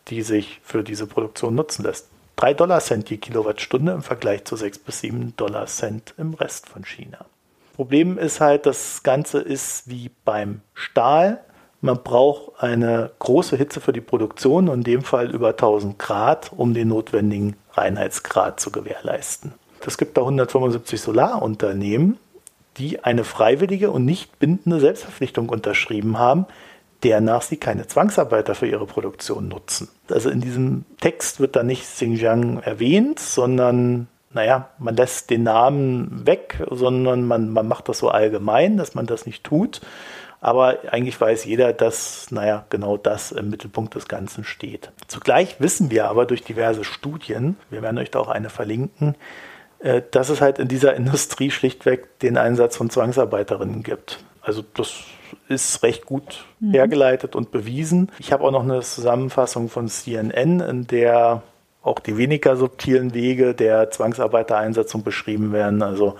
die 0.07 0.23
sich 0.23 0.59
für 0.63 0.83
diese 0.83 1.05
Produktion 1.05 1.53
nutzen 1.53 1.83
lässt. 1.83 2.09
3 2.37 2.55
Dollar 2.55 2.79
Cent 2.79 3.11
je 3.11 3.17
Kilowattstunde 3.17 3.91
im 3.91 4.01
Vergleich 4.01 4.45
zu 4.45 4.55
6 4.55 4.79
bis 4.79 5.01
7 5.01 5.35
Dollar 5.37 5.67
Cent 5.67 6.15
im 6.17 6.33
Rest 6.33 6.67
von 6.67 6.83
China. 6.83 7.27
Problem 7.75 8.17
ist 8.17 8.41
halt, 8.41 8.65
das 8.65 9.03
Ganze 9.03 9.39
ist 9.39 9.87
wie 9.87 10.09
beim 10.25 10.61
Stahl 10.73 11.43
man 11.83 12.01
braucht 12.01 12.63
eine 12.63 13.11
große 13.19 13.57
Hitze 13.57 13.81
für 13.81 13.91
die 13.91 14.01
Produktion, 14.01 14.69
in 14.69 14.83
dem 14.83 15.01
Fall 15.01 15.29
über 15.29 15.49
1000 15.49 15.99
Grad, 15.99 16.51
um 16.55 16.73
den 16.73 16.87
notwendigen 16.87 17.57
Reinheitsgrad 17.73 18.59
zu 18.59 18.71
gewährleisten. 18.71 19.53
Es 19.85 19.97
gibt 19.97 20.15
da 20.15 20.21
175 20.21 21.01
Solarunternehmen, 21.01 22.17
die 22.77 23.03
eine 23.03 23.25
freiwillige 23.25 23.91
und 23.91 24.05
nicht 24.05 24.39
bindende 24.39 24.79
Selbstverpflichtung 24.79 25.49
unterschrieben 25.49 26.17
haben, 26.17 26.45
der 27.03 27.19
nach 27.19 27.41
sie 27.41 27.57
keine 27.57 27.85
Zwangsarbeiter 27.85 28.55
für 28.55 28.67
ihre 28.67 28.85
Produktion 28.85 29.49
nutzen. 29.49 29.89
Also 30.09 30.29
in 30.29 30.39
diesem 30.39 30.85
Text 31.01 31.41
wird 31.41 31.57
da 31.57 31.63
nicht 31.63 31.83
Xinjiang 31.83 32.59
erwähnt, 32.59 33.19
sondern 33.19 34.07
naja, 34.31 34.69
man 34.79 34.95
lässt 34.95 35.29
den 35.29 35.43
Namen 35.43 36.25
weg, 36.25 36.65
sondern 36.71 37.27
man, 37.27 37.49
man 37.49 37.67
macht 37.67 37.89
das 37.89 37.99
so 37.99 38.07
allgemein, 38.07 38.77
dass 38.77 38.95
man 38.95 39.05
das 39.05 39.25
nicht 39.25 39.43
tut. 39.43 39.81
Aber 40.43 40.79
eigentlich 40.91 41.19
weiß 41.19 41.45
jeder, 41.45 41.71
dass, 41.71 42.29
naja, 42.29 42.65
genau 42.69 42.97
das 42.97 43.31
im 43.31 43.49
Mittelpunkt 43.49 43.95
des 43.95 44.09
Ganzen 44.09 44.43
steht. 44.43 44.91
Zugleich 45.07 45.61
wissen 45.61 45.89
wir 45.89 46.09
aber 46.09 46.25
durch 46.25 46.43
diverse 46.43 46.83
Studien, 46.83 47.55
wir 47.69 47.81
werden 47.81 47.97
euch 47.97 48.11
da 48.11 48.19
auch 48.19 48.27
eine 48.27 48.49
verlinken, 48.49 49.15
äh, 49.79 50.01
dass 50.11 50.27
es 50.27 50.41
halt 50.41 50.59
in 50.59 50.67
dieser 50.67 50.95
Industrie 50.97 51.49
schlichtweg 51.49 52.19
den 52.19 52.35
Einsatz 52.35 52.75
von 52.75 52.89
Zwangsarbeiterinnen 52.89 53.83
gibt. 53.83 54.19
Also 54.41 54.65
das 54.73 55.05
ist 55.47 55.81
recht 55.81 56.05
gut 56.05 56.43
mhm. 56.59 56.71
hergeleitet 56.71 57.37
und 57.37 57.51
bewiesen. 57.51 58.11
Ich 58.19 58.33
habe 58.33 58.43
auch 58.43 58.51
noch 58.51 58.63
eine 58.63 58.81
Zusammenfassung 58.81 59.69
von 59.69 59.87
CNN, 59.87 60.59
in 60.59 60.87
der 60.87 61.41
auch 61.83 61.99
die 61.99 62.17
weniger 62.17 62.57
subtilen 62.57 63.13
Wege 63.13 63.53
der 63.53 63.91
Zwangsarbeitereinsetzung 63.91 65.03
beschrieben 65.03 65.53
werden. 65.53 65.81
Also 65.81 66.17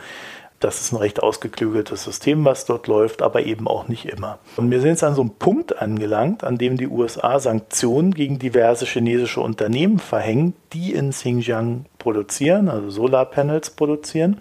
das 0.64 0.80
ist 0.80 0.94
ein 0.94 0.98
recht 0.98 1.22
ausgeklügeltes 1.22 2.04
System, 2.04 2.46
was 2.46 2.66
dort 2.66 2.88
läuft, 2.88 3.22
aber 3.22 3.46
eben 3.46 3.68
auch 3.68 3.88
nicht 3.88 4.06
immer. 4.06 4.40
Und 4.56 4.72
wir 4.72 4.80
sind 4.80 4.92
jetzt 4.92 5.04
an 5.04 5.16
so 5.16 5.22
einem 5.22 5.32
Punkt 5.32 5.82
angelangt, 5.82 6.44
an 6.44 6.58
dem 6.58 6.78
die 6.78 6.88
USA 6.88 7.40
Sanktionen 7.40 8.14
gegen 8.14 8.40
diverse 8.40 8.86
chinesische 8.86 9.42
Unternehmen 9.42 10.00
verhängen, 10.00 10.56
die 10.72 10.94
in 10.94 11.10
Xinjiang 11.10 11.86
produzieren, 12.00 12.70
also 12.70 12.90
Solarpanels 12.90 13.72
produzieren. 13.72 14.40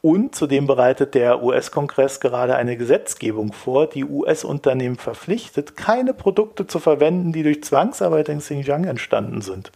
Und 0.00 0.36
zudem 0.36 0.68
bereitet 0.68 1.14
der 1.14 1.42
US-Kongress 1.42 2.20
gerade 2.20 2.54
eine 2.54 2.76
Gesetzgebung 2.76 3.52
vor, 3.52 3.88
die 3.88 4.04
US-Unternehmen 4.04 4.96
verpflichtet, 4.96 5.76
keine 5.76 6.14
Produkte 6.14 6.68
zu 6.68 6.78
verwenden, 6.78 7.32
die 7.32 7.42
durch 7.42 7.64
Zwangsarbeit 7.64 8.28
in 8.28 8.38
Xinjiang 8.38 8.84
entstanden 8.84 9.40
sind. 9.40 9.72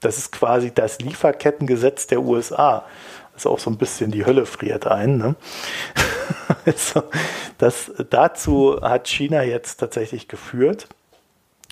Das 0.00 0.18
ist 0.18 0.32
quasi 0.32 0.72
das 0.72 1.00
Lieferkettengesetz 1.00 2.06
der 2.06 2.22
USA 2.22 2.84
ist 3.36 3.46
auch 3.46 3.58
so 3.58 3.70
ein 3.70 3.78
bisschen 3.78 4.10
die 4.10 4.26
Hölle 4.26 4.46
friert 4.46 4.86
ein. 4.86 5.18
Ne? 5.18 5.34
also 6.64 7.02
das, 7.58 7.92
dazu 8.10 8.80
hat 8.80 9.08
China 9.08 9.42
jetzt 9.42 9.76
tatsächlich 9.76 10.28
geführt. 10.28 10.88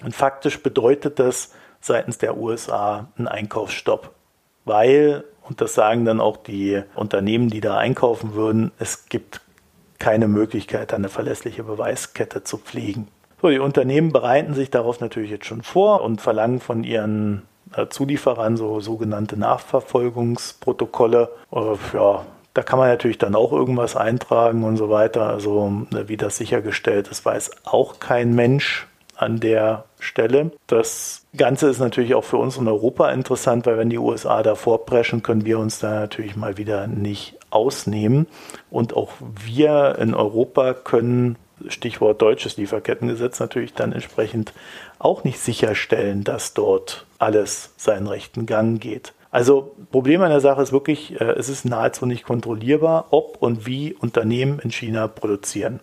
Und 0.02 0.14
faktisch 0.14 0.62
bedeutet 0.62 1.18
das 1.18 1.50
seitens 1.80 2.18
der 2.18 2.36
USA 2.36 3.08
einen 3.16 3.28
Einkaufsstopp, 3.28 4.10
weil, 4.64 5.24
und 5.42 5.60
das 5.60 5.74
sagen 5.74 6.04
dann 6.04 6.20
auch 6.20 6.36
die 6.38 6.82
Unternehmen, 6.94 7.50
die 7.50 7.60
da 7.60 7.76
einkaufen 7.76 8.34
würden, 8.34 8.72
es 8.78 9.06
gibt 9.08 9.40
keine 9.98 10.26
Möglichkeit, 10.26 10.92
eine 10.92 11.08
verlässliche 11.08 11.62
Beweiskette 11.62 12.42
zu 12.42 12.58
pflegen. 12.58 13.08
So, 13.40 13.50
die 13.50 13.58
Unternehmen 13.58 14.12
bereiten 14.12 14.54
sich 14.54 14.70
darauf 14.70 15.00
natürlich 15.00 15.30
jetzt 15.30 15.46
schon 15.46 15.62
vor 15.62 16.02
und 16.02 16.20
verlangen 16.20 16.60
von 16.60 16.82
ihren 16.82 17.42
Zulieferern 17.88 18.56
so 18.56 18.80
sogenannte 18.80 19.38
Nachverfolgungsprotokolle. 19.38 21.30
Äh, 21.52 21.74
ja, 21.94 22.24
da 22.54 22.62
kann 22.62 22.78
man 22.78 22.88
natürlich 22.88 23.18
dann 23.18 23.34
auch 23.34 23.52
irgendwas 23.52 23.96
eintragen 23.96 24.64
und 24.64 24.76
so 24.76 24.88
weiter. 24.90 25.28
Also 25.28 25.86
äh, 25.92 26.08
wie 26.08 26.16
das 26.16 26.36
sichergestellt 26.36 27.08
ist, 27.08 27.24
weiß 27.24 27.50
auch 27.64 27.98
kein 27.98 28.34
Mensch 28.34 28.86
an 29.16 29.40
der 29.40 29.84
Stelle. 30.00 30.52
Das 30.66 31.24
Ganze 31.36 31.68
ist 31.68 31.78
natürlich 31.78 32.14
auch 32.14 32.24
für 32.24 32.36
uns 32.36 32.56
in 32.56 32.68
Europa 32.68 33.10
interessant, 33.10 33.66
weil 33.66 33.78
wenn 33.78 33.90
die 33.90 33.98
USA 33.98 34.42
da 34.42 34.54
vorpreschen, 34.54 35.22
können 35.22 35.44
wir 35.44 35.58
uns 35.58 35.78
da 35.78 36.00
natürlich 36.00 36.36
mal 36.36 36.56
wieder 36.58 36.86
nicht 36.86 37.36
ausnehmen. 37.50 38.26
Und 38.70 38.96
auch 38.96 39.10
wir 39.44 39.96
in 39.98 40.14
Europa 40.14 40.74
können 40.74 41.36
Stichwort 41.68 42.20
deutsches 42.20 42.57
Lieferkettengesetz 42.57 43.40
natürlich 43.40 43.74
dann 43.74 43.92
entsprechend 43.92 44.52
auch 44.98 45.24
nicht 45.24 45.38
sicherstellen, 45.38 46.24
dass 46.24 46.55
dort 46.55 47.07
alles 47.18 47.72
seinen 47.76 48.07
rechten 48.07 48.46
Gang 48.46 48.80
geht. 48.80 49.12
Also 49.30 49.74
Problem 49.90 50.22
an 50.22 50.30
der 50.30 50.40
Sache 50.40 50.62
ist 50.62 50.72
wirklich, 50.72 51.20
äh, 51.20 51.24
es 51.32 51.48
ist 51.48 51.64
nahezu 51.64 52.07
nicht 52.07 52.24
kontrollierbar, 52.24 53.07
ob 53.11 53.42
und 53.42 53.66
wie 53.66 53.94
Unternehmen 53.94 54.61
in 54.61 54.70
China 54.70 55.09
produzieren. 55.09 55.80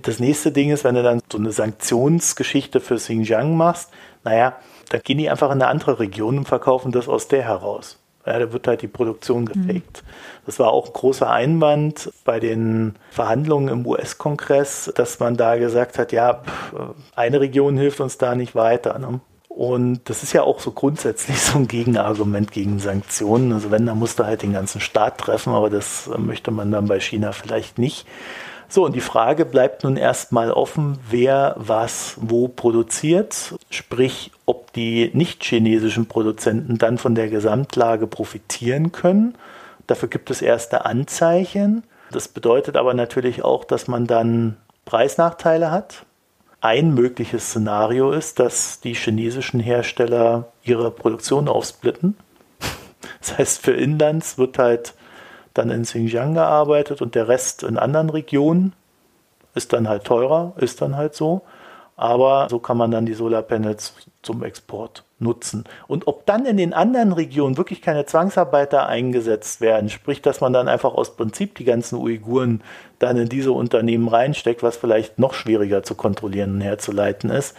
Das 0.00 0.20
nächste 0.20 0.52
Ding 0.52 0.70
ist, 0.70 0.84
wenn 0.84 0.94
du 0.94 1.02
dann 1.02 1.20
so 1.30 1.38
eine 1.38 1.52
Sanktionsgeschichte 1.52 2.80
für 2.80 2.96
Xinjiang 2.96 3.56
machst, 3.56 3.90
naja, 4.22 4.56
dann 4.90 5.02
gehen 5.02 5.18
die 5.18 5.30
einfach 5.30 5.48
in 5.48 5.60
eine 5.60 5.68
andere 5.68 5.98
Region 5.98 6.38
und 6.38 6.48
verkaufen 6.48 6.92
das 6.92 7.08
aus 7.08 7.28
der 7.28 7.42
heraus. 7.42 7.98
Ja, 8.26 8.38
da 8.38 8.52
wird 8.52 8.66
halt 8.66 8.82
die 8.82 8.88
Produktion 8.88 9.44
gefaked. 9.44 10.02
Mhm. 10.02 10.08
Das 10.46 10.58
war 10.58 10.72
auch 10.72 10.86
ein 10.86 10.92
großer 10.92 11.30
Einwand 11.30 12.10
bei 12.24 12.40
den 12.40 12.96
Verhandlungen 13.10 13.68
im 13.68 13.86
US-Kongress, 13.86 14.92
dass 14.94 15.20
man 15.20 15.36
da 15.36 15.56
gesagt 15.56 15.98
hat, 15.98 16.12
ja, 16.12 16.42
eine 17.14 17.40
Region 17.40 17.76
hilft 17.76 18.00
uns 18.00 18.18
da 18.18 18.34
nicht 18.34 18.54
weiter. 18.54 18.98
Ne? 18.98 19.20
Und 19.48 20.08
das 20.10 20.22
ist 20.24 20.32
ja 20.32 20.42
auch 20.42 20.58
so 20.58 20.72
grundsätzlich 20.72 21.38
so 21.40 21.58
ein 21.58 21.68
Gegenargument 21.68 22.50
gegen 22.50 22.78
Sanktionen. 22.78 23.52
Also 23.52 23.70
wenn, 23.70 23.86
dann 23.86 23.98
musst 23.98 24.18
du 24.18 24.24
halt 24.24 24.42
den 24.42 24.52
ganzen 24.52 24.80
Staat 24.80 25.18
treffen, 25.18 25.52
aber 25.52 25.70
das 25.70 26.10
möchte 26.16 26.50
man 26.50 26.72
dann 26.72 26.86
bei 26.86 27.00
China 27.00 27.32
vielleicht 27.32 27.78
nicht. 27.78 28.06
So, 28.74 28.84
und 28.84 28.96
die 28.96 29.00
Frage 29.00 29.44
bleibt 29.44 29.84
nun 29.84 29.96
erstmal 29.96 30.50
offen, 30.50 30.98
wer 31.08 31.54
was 31.56 32.16
wo 32.16 32.48
produziert, 32.48 33.54
sprich, 33.70 34.32
ob 34.46 34.72
die 34.72 35.12
nicht 35.14 35.44
chinesischen 35.44 36.06
Produzenten 36.06 36.76
dann 36.76 36.98
von 36.98 37.14
der 37.14 37.28
Gesamtlage 37.28 38.08
profitieren 38.08 38.90
können. 38.90 39.36
Dafür 39.86 40.08
gibt 40.08 40.28
es 40.28 40.42
erste 40.42 40.86
Anzeichen. 40.86 41.84
Das 42.10 42.26
bedeutet 42.26 42.76
aber 42.76 42.94
natürlich 42.94 43.44
auch, 43.44 43.62
dass 43.62 43.86
man 43.86 44.08
dann 44.08 44.56
Preisnachteile 44.86 45.70
hat. 45.70 46.04
Ein 46.60 46.94
mögliches 46.94 47.50
Szenario 47.50 48.10
ist, 48.10 48.40
dass 48.40 48.80
die 48.80 48.94
chinesischen 48.94 49.60
Hersteller 49.60 50.48
ihre 50.64 50.90
Produktion 50.90 51.46
aufsplitten. 51.46 52.16
Das 53.20 53.38
heißt, 53.38 53.62
für 53.62 53.70
Inlands 53.70 54.36
wird 54.36 54.58
halt 54.58 54.94
dann 55.54 55.70
in 55.70 55.82
Xinjiang 55.82 56.34
gearbeitet 56.34 57.00
und 57.00 57.14
der 57.14 57.28
Rest 57.28 57.62
in 57.62 57.78
anderen 57.78 58.10
Regionen. 58.10 58.74
Ist 59.54 59.72
dann 59.72 59.88
halt 59.88 60.04
teurer, 60.04 60.52
ist 60.56 60.82
dann 60.82 60.96
halt 60.96 61.14
so. 61.14 61.42
Aber 61.96 62.48
so 62.50 62.58
kann 62.58 62.76
man 62.76 62.90
dann 62.90 63.06
die 63.06 63.14
Solarpanels 63.14 63.94
zum 64.22 64.42
Export 64.42 65.04
nutzen. 65.20 65.64
Und 65.86 66.08
ob 66.08 66.26
dann 66.26 66.44
in 66.44 66.56
den 66.56 66.74
anderen 66.74 67.12
Regionen 67.12 67.56
wirklich 67.56 67.80
keine 67.80 68.04
Zwangsarbeiter 68.04 68.86
eingesetzt 68.86 69.60
werden, 69.60 69.88
sprich, 69.88 70.20
dass 70.20 70.40
man 70.40 70.52
dann 70.52 70.66
einfach 70.66 70.94
aus 70.94 71.14
Prinzip 71.14 71.54
die 71.54 71.64
ganzen 71.64 72.00
Uiguren 72.00 72.62
dann 72.98 73.16
in 73.16 73.28
diese 73.28 73.52
Unternehmen 73.52 74.08
reinsteckt, 74.08 74.64
was 74.64 74.76
vielleicht 74.76 75.20
noch 75.20 75.34
schwieriger 75.34 75.84
zu 75.84 75.94
kontrollieren 75.94 76.54
und 76.54 76.60
herzuleiten 76.62 77.30
ist, 77.30 77.56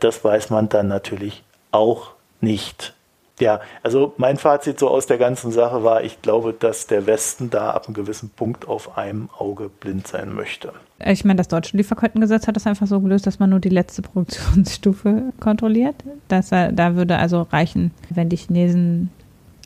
das 0.00 0.24
weiß 0.24 0.50
man 0.50 0.68
dann 0.68 0.88
natürlich 0.88 1.44
auch 1.70 2.10
nicht. 2.40 2.95
Ja, 3.38 3.60
also 3.82 4.14
mein 4.16 4.38
Fazit 4.38 4.78
so 4.78 4.88
aus 4.88 5.06
der 5.06 5.18
ganzen 5.18 5.52
Sache 5.52 5.84
war, 5.84 6.02
ich 6.02 6.22
glaube, 6.22 6.54
dass 6.58 6.86
der 6.86 7.06
Westen 7.06 7.50
da 7.50 7.70
ab 7.70 7.86
einem 7.86 7.94
gewissen 7.94 8.30
Punkt 8.30 8.66
auf 8.66 8.96
einem 8.96 9.28
Auge 9.36 9.68
blind 9.68 10.06
sein 10.06 10.32
möchte. 10.34 10.72
Ich 11.04 11.24
meine, 11.26 11.36
das 11.36 11.48
deutsche 11.48 11.76
Lieferkettengesetz 11.76 12.46
hat 12.46 12.56
das 12.56 12.66
einfach 12.66 12.86
so 12.86 12.98
gelöst, 13.00 13.26
dass 13.26 13.38
man 13.38 13.50
nur 13.50 13.60
die 13.60 13.68
letzte 13.68 14.00
Produktionsstufe 14.00 15.34
kontrolliert. 15.40 15.96
Das, 16.28 16.48
da 16.48 16.94
würde 16.94 17.18
also 17.18 17.42
reichen, 17.42 17.92
wenn 18.08 18.30
die 18.30 18.36
Chinesen 18.36 19.10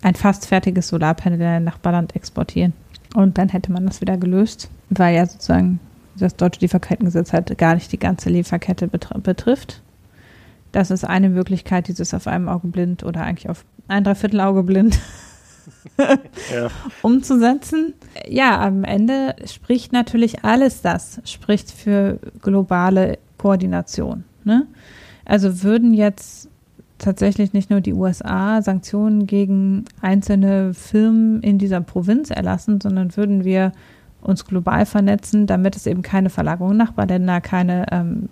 ein 0.02 0.16
fast 0.16 0.46
fertiges 0.46 0.88
Solarpanel 0.88 1.60
nach 1.60 1.78
Balland 1.78 2.16
exportieren. 2.16 2.72
Und 3.14 3.38
dann 3.38 3.48
hätte 3.50 3.70
man 3.70 3.86
das 3.86 4.00
wieder 4.00 4.16
gelöst, 4.16 4.68
weil 4.88 5.14
ja 5.14 5.26
sozusagen 5.26 5.78
das 6.16 6.34
deutsche 6.34 6.60
Lieferkettengesetz 6.60 7.32
halt 7.32 7.56
gar 7.56 7.74
nicht 7.74 7.92
die 7.92 7.98
ganze 7.98 8.30
Lieferkette 8.30 8.88
betrifft. 8.88 9.80
Das 10.72 10.90
ist 10.90 11.04
eine 11.04 11.28
Möglichkeit, 11.28 11.88
dieses 11.88 12.14
auf 12.14 12.26
einem 12.26 12.48
Auge 12.48 12.68
blind 12.68 13.04
oder 13.04 13.22
eigentlich 13.22 13.48
auf 13.48 13.64
ein 13.88 14.04
Dreiviertelauge 14.04 14.62
blind 14.62 14.98
ja. 15.98 16.68
umzusetzen. 17.02 17.94
Ja, 18.28 18.60
am 18.60 18.84
Ende 18.84 19.34
spricht 19.46 19.92
natürlich 19.92 20.44
alles 20.44 20.82
das, 20.82 21.20
spricht 21.24 21.70
für 21.70 22.18
globale 22.40 23.18
Koordination. 23.38 24.24
Ne? 24.44 24.66
Also 25.24 25.62
würden 25.62 25.94
jetzt 25.94 26.48
tatsächlich 26.98 27.52
nicht 27.52 27.70
nur 27.70 27.80
die 27.80 27.94
USA 27.94 28.62
Sanktionen 28.62 29.26
gegen 29.26 29.86
einzelne 30.00 30.74
Firmen 30.74 31.42
in 31.42 31.58
dieser 31.58 31.80
Provinz 31.80 32.30
erlassen, 32.30 32.80
sondern 32.80 33.16
würden 33.16 33.44
wir 33.44 33.72
uns 34.20 34.44
global 34.44 34.86
vernetzen, 34.86 35.46
damit 35.46 35.76
es 35.76 35.86
eben 35.86 36.02
keine 36.02 36.30
Verlagerung 36.30 36.76
Nachbarländer, 36.76 37.40
keine 37.40 37.86
ähm, 37.90 38.28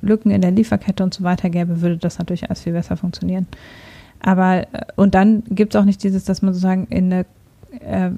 Lücken 0.00 0.30
in 0.30 0.40
der 0.40 0.50
Lieferkette 0.50 1.02
und 1.02 1.14
so 1.14 1.24
weiter 1.24 1.50
gäbe, 1.50 1.80
würde 1.80 1.96
das 1.96 2.18
natürlich 2.18 2.44
alles 2.44 2.62
viel 2.62 2.72
besser 2.72 2.96
funktionieren. 2.96 3.46
Aber, 4.20 4.62
äh, 4.62 4.84
und 4.96 5.14
dann 5.14 5.42
gibt 5.50 5.74
es 5.74 5.80
auch 5.80 5.84
nicht 5.84 6.02
dieses, 6.02 6.24
dass 6.24 6.42
man 6.42 6.52
sozusagen 6.52 6.86
in 6.88 7.12
eine 7.12 7.26
äh, 7.80 8.10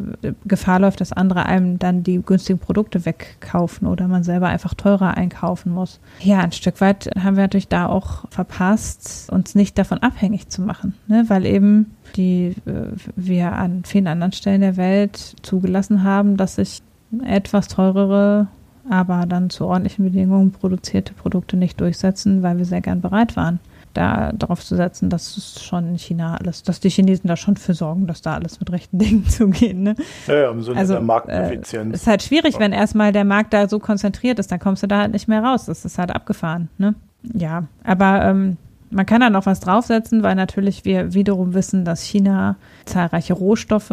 Gefahr 0.45 0.79
läuft, 0.79 1.01
dass 1.01 1.13
andere 1.13 1.47
einem 1.47 1.79
dann 1.79 2.03
die 2.03 2.23
günstigen 2.23 2.59
Produkte 2.59 3.05
wegkaufen 3.05 3.89
oder 3.89 4.07
man 4.09 4.23
selber 4.23 4.49
einfach 4.49 4.75
teurer 4.75 5.17
einkaufen 5.17 5.73
muss. 5.73 6.01
Ja, 6.21 6.41
ein 6.41 6.53
Stück 6.53 6.81
weit 6.81 7.11
haben 7.19 7.37
wir 7.37 7.45
natürlich 7.45 7.69
da 7.69 7.87
auch 7.87 8.25
verpasst, 8.31 9.31
uns 9.33 9.55
nicht 9.55 9.79
davon 9.79 9.99
abhängig 9.99 10.49
zu 10.49 10.63
machen, 10.63 10.95
ne? 11.07 11.25
weil 11.29 11.47
eben 11.47 11.95
die 12.17 12.55
äh, 12.67 12.93
wir 13.17 13.53
an 13.53 13.83
vielen 13.85 14.07
anderen 14.07 14.33
Stellen 14.33 14.61
der 14.61 14.77
Welt 14.77 15.37
zugelassen 15.43 16.05
haben, 16.05 16.37
dass 16.37 16.57
sich 16.57 16.83
etwas 17.25 17.69
teurere 17.69 18.49
aber 18.91 19.27
dann 19.27 19.51
zu 19.51 19.67
ordentlichen 19.67 20.05
Bedingungen 20.05 20.53
produzierte 20.53 21.13
Produkte 21.13 21.57
nicht 21.57 21.81
durchsetzen, 21.81 22.43
weil 22.43 22.59
wir 22.59 22.65
sehr 22.65 22.81
gern 22.81 23.01
bereit 23.01 23.37
waren, 23.37 23.61
da 23.95 24.33
darauf 24.33 24.65
zu 24.65 24.77
setzen, 24.77 25.11
dass 25.11 25.37
es 25.37 25.63
schon 25.63 25.89
in 25.89 25.99
China 25.99 26.37
alles, 26.37 26.63
dass 26.63 26.81
die 26.81 26.89
Chinesen 26.89 27.29
da 27.29 27.37
schon 27.37 27.57
für 27.57 27.75
sorgen, 27.75 28.07
dass 28.07 28.23
da 28.23 28.35
alles 28.35 28.61
mit 28.61 28.73
rechten 28.73 28.99
Dingen 28.99 29.27
zugeht. 29.27 29.77
Ne? 29.77 29.95
Ja, 30.27 30.35
ja, 30.35 30.51
im 30.51 30.63
Sinne 30.63 30.79
Also, 30.79 30.95
der 30.95 31.03
Markteffizienz. 31.03 31.93
Äh, 31.93 31.97
ist 31.97 32.07
halt 32.07 32.23
schwierig, 32.23 32.59
wenn 32.59 32.73
erstmal 32.73 33.13
der 33.13 33.25
Markt 33.25 33.53
da 33.53 33.69
so 33.69 33.79
konzentriert 33.79 34.39
ist, 34.39 34.51
dann 34.51 34.59
kommst 34.59 34.83
du 34.83 34.87
da 34.87 35.01
halt 35.01 35.13
nicht 35.13 35.29
mehr 35.29 35.43
raus. 35.43 35.67
Das 35.67 35.85
ist 35.85 35.99
halt 35.99 36.11
abgefahren. 36.15 36.69
Ne? 36.79 36.95
Ja, 37.35 37.65
aber 37.85 38.25
ähm, 38.25 38.57
man 38.91 39.07
kann 39.07 39.21
da 39.21 39.31
noch 39.31 39.47
was 39.47 39.61
draufsetzen, 39.61 40.23
weil 40.23 40.35
natürlich 40.35 40.85
wir 40.85 41.15
wiederum 41.15 41.55
wissen, 41.55 41.85
dass 41.85 42.03
China 42.03 42.57
zahlreiche 42.85 43.35
Rohstoffe 43.35 43.91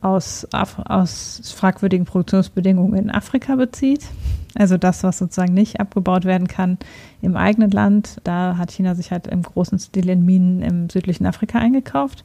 aus, 0.00 0.46
Af 0.52 0.78
aus 0.84 1.54
fragwürdigen 1.56 2.06
Produktionsbedingungen 2.06 2.94
in 2.96 3.10
Afrika 3.10 3.56
bezieht. 3.56 4.06
Also 4.54 4.78
das, 4.78 5.02
was 5.02 5.18
sozusagen 5.18 5.52
nicht 5.52 5.80
abgebaut 5.80 6.24
werden 6.24 6.48
kann 6.48 6.78
im 7.20 7.36
eigenen 7.36 7.70
Land. 7.70 8.20
Da 8.24 8.56
hat 8.56 8.70
China 8.70 8.94
sich 8.94 9.10
halt 9.10 9.26
im 9.26 9.42
großen 9.42 9.78
Stil 9.78 10.08
in 10.08 10.24
Minen 10.24 10.62
im 10.62 10.88
südlichen 10.88 11.26
Afrika 11.26 11.58
eingekauft. 11.58 12.24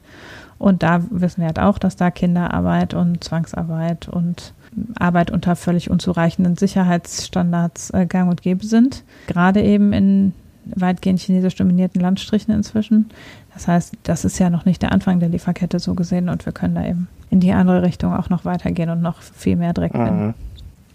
Und 0.58 0.82
da 0.82 1.02
wissen 1.10 1.40
wir 1.40 1.48
halt 1.48 1.58
auch, 1.58 1.78
dass 1.78 1.96
da 1.96 2.10
Kinderarbeit 2.10 2.94
und 2.94 3.22
Zwangsarbeit 3.22 4.08
und 4.08 4.54
Arbeit 4.98 5.30
unter 5.30 5.56
völlig 5.56 5.90
unzureichenden 5.90 6.56
Sicherheitsstandards 6.56 7.90
äh, 7.90 8.06
gang 8.06 8.30
und 8.30 8.42
gäbe 8.42 8.64
sind. 8.64 9.04
Gerade 9.26 9.60
eben 9.60 9.92
in 9.92 10.32
weitgehend 10.64 11.20
chinesisch 11.20 11.56
dominierten 11.56 12.00
Landstrichen 12.00 12.54
inzwischen. 12.54 13.10
Das 13.54 13.68
heißt, 13.68 13.94
das 14.04 14.24
ist 14.24 14.38
ja 14.38 14.50
noch 14.50 14.64
nicht 14.64 14.82
der 14.82 14.92
Anfang 14.92 15.20
der 15.20 15.28
Lieferkette 15.28 15.78
so 15.78 15.94
gesehen 15.94 16.28
und 16.28 16.46
wir 16.46 16.52
können 16.52 16.74
da 16.74 16.84
eben 16.84 17.08
in 17.30 17.40
die 17.40 17.52
andere 17.52 17.82
Richtung 17.82 18.14
auch 18.14 18.30
noch 18.30 18.44
weitergehen 18.44 18.90
und 18.90 19.02
noch 19.02 19.20
viel 19.20 19.56
mehr 19.56 19.72
Dreck 19.72 19.92
gewinnen. 19.92 20.34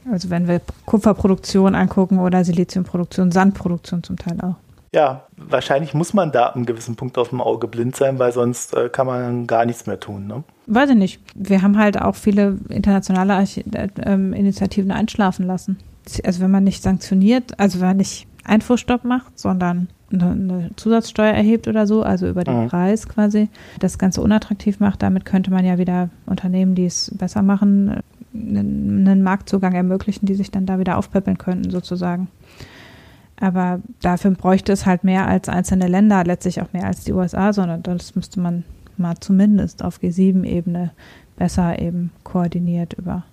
Mhm. 0.03 0.11
Also 0.11 0.29
wenn 0.29 0.47
wir 0.47 0.61
Kupferproduktion 0.85 1.75
angucken 1.75 2.19
oder 2.19 2.43
Siliziumproduktion, 2.45 3.31
Sandproduktion 3.31 4.03
zum 4.03 4.17
Teil 4.17 4.39
auch. 4.41 4.55
Ja, 4.93 5.23
wahrscheinlich 5.35 5.93
muss 5.93 6.13
man 6.13 6.31
da 6.31 6.51
am 6.53 6.65
gewissen 6.65 6.95
Punkt 6.95 7.17
auf 7.17 7.29
dem 7.29 7.41
Auge 7.41 7.67
blind 7.67 7.95
sein, 7.95 8.19
weil 8.19 8.31
sonst 8.31 8.73
äh, 8.73 8.89
kann 8.89 9.05
man 9.05 9.45
gar 9.45 9.65
nichts 9.65 9.85
mehr 9.85 9.99
tun. 9.99 10.27
Ne? 10.27 10.43
Weiß 10.65 10.89
ich 10.89 10.95
nicht. 10.95 11.21
Wir 11.35 11.61
haben 11.61 11.77
halt 11.77 12.01
auch 12.01 12.15
viele 12.15 12.57
internationale 12.69 13.33
Archi 13.35 13.65
äh, 13.73 13.89
ähm, 14.03 14.33
Initiativen 14.33 14.91
einschlafen 14.91 15.45
lassen. 15.45 15.77
Also 16.23 16.41
wenn 16.41 16.51
man 16.51 16.63
nicht 16.63 16.81
sanktioniert, 16.83 17.59
also 17.59 17.81
wenn 17.81 17.87
man 17.87 17.97
nicht 17.97 18.26
Einfuhrstopp 18.47 19.03
macht, 19.03 19.37
sondern 19.37 19.89
eine, 20.11 20.71
Zusatzsteuer 20.77 21.33
erhebt 21.33 21.67
oder 21.67 21.85
so, 21.85 22.01
also 22.01 22.27
über 22.27 22.43
den 22.43 22.63
Mhm. 22.63 22.67
Preis 22.69 23.07
quasi, 23.07 23.49
das 23.79 23.97
Ganze 23.97 24.21
unattraktiv 24.21 24.79
macht, 24.79 25.03
damit 25.03 25.25
könnte 25.25 25.51
man 25.51 25.65
ja 25.65 25.77
wieder 25.77 26.09
Unternehmen, 26.25 26.75
die 26.75 26.85
es 26.85 27.11
besser 27.17 27.41
machen, 27.41 27.97
einen, 28.33 29.23
Marktzugang 29.23 29.73
ermöglichen, 29.73 30.25
die 30.25 30.35
sich 30.35 30.51
dann 30.51 30.65
da 30.65 30.79
wieder 30.79 30.97
aufpäppeln 30.97 31.37
könnten 31.37 31.69
sozusagen. 31.69 32.29
Aber 33.39 33.81
dafür 34.01 34.31
bräuchte 34.31 34.71
es 34.71 34.85
halt 34.85 35.03
mehr 35.03 35.27
als 35.27 35.49
einzelne 35.49 35.87
Länder, 35.87 36.23
letztlich 36.23 36.61
auch 36.61 36.73
mehr 36.73 36.85
als 36.85 37.03
die 37.03 37.13
USA, 37.13 37.53
sondern 37.53 37.83
das 37.83 38.15
müsste 38.15 38.39
man 38.39 38.63
mal 38.97 39.15
zumindest 39.19 39.83
auf 39.83 39.99
G7-Ebene 39.99 40.91
besser 41.35 41.79
eben 41.79 42.11
koordiniert 42.23 42.93
über 42.93 43.23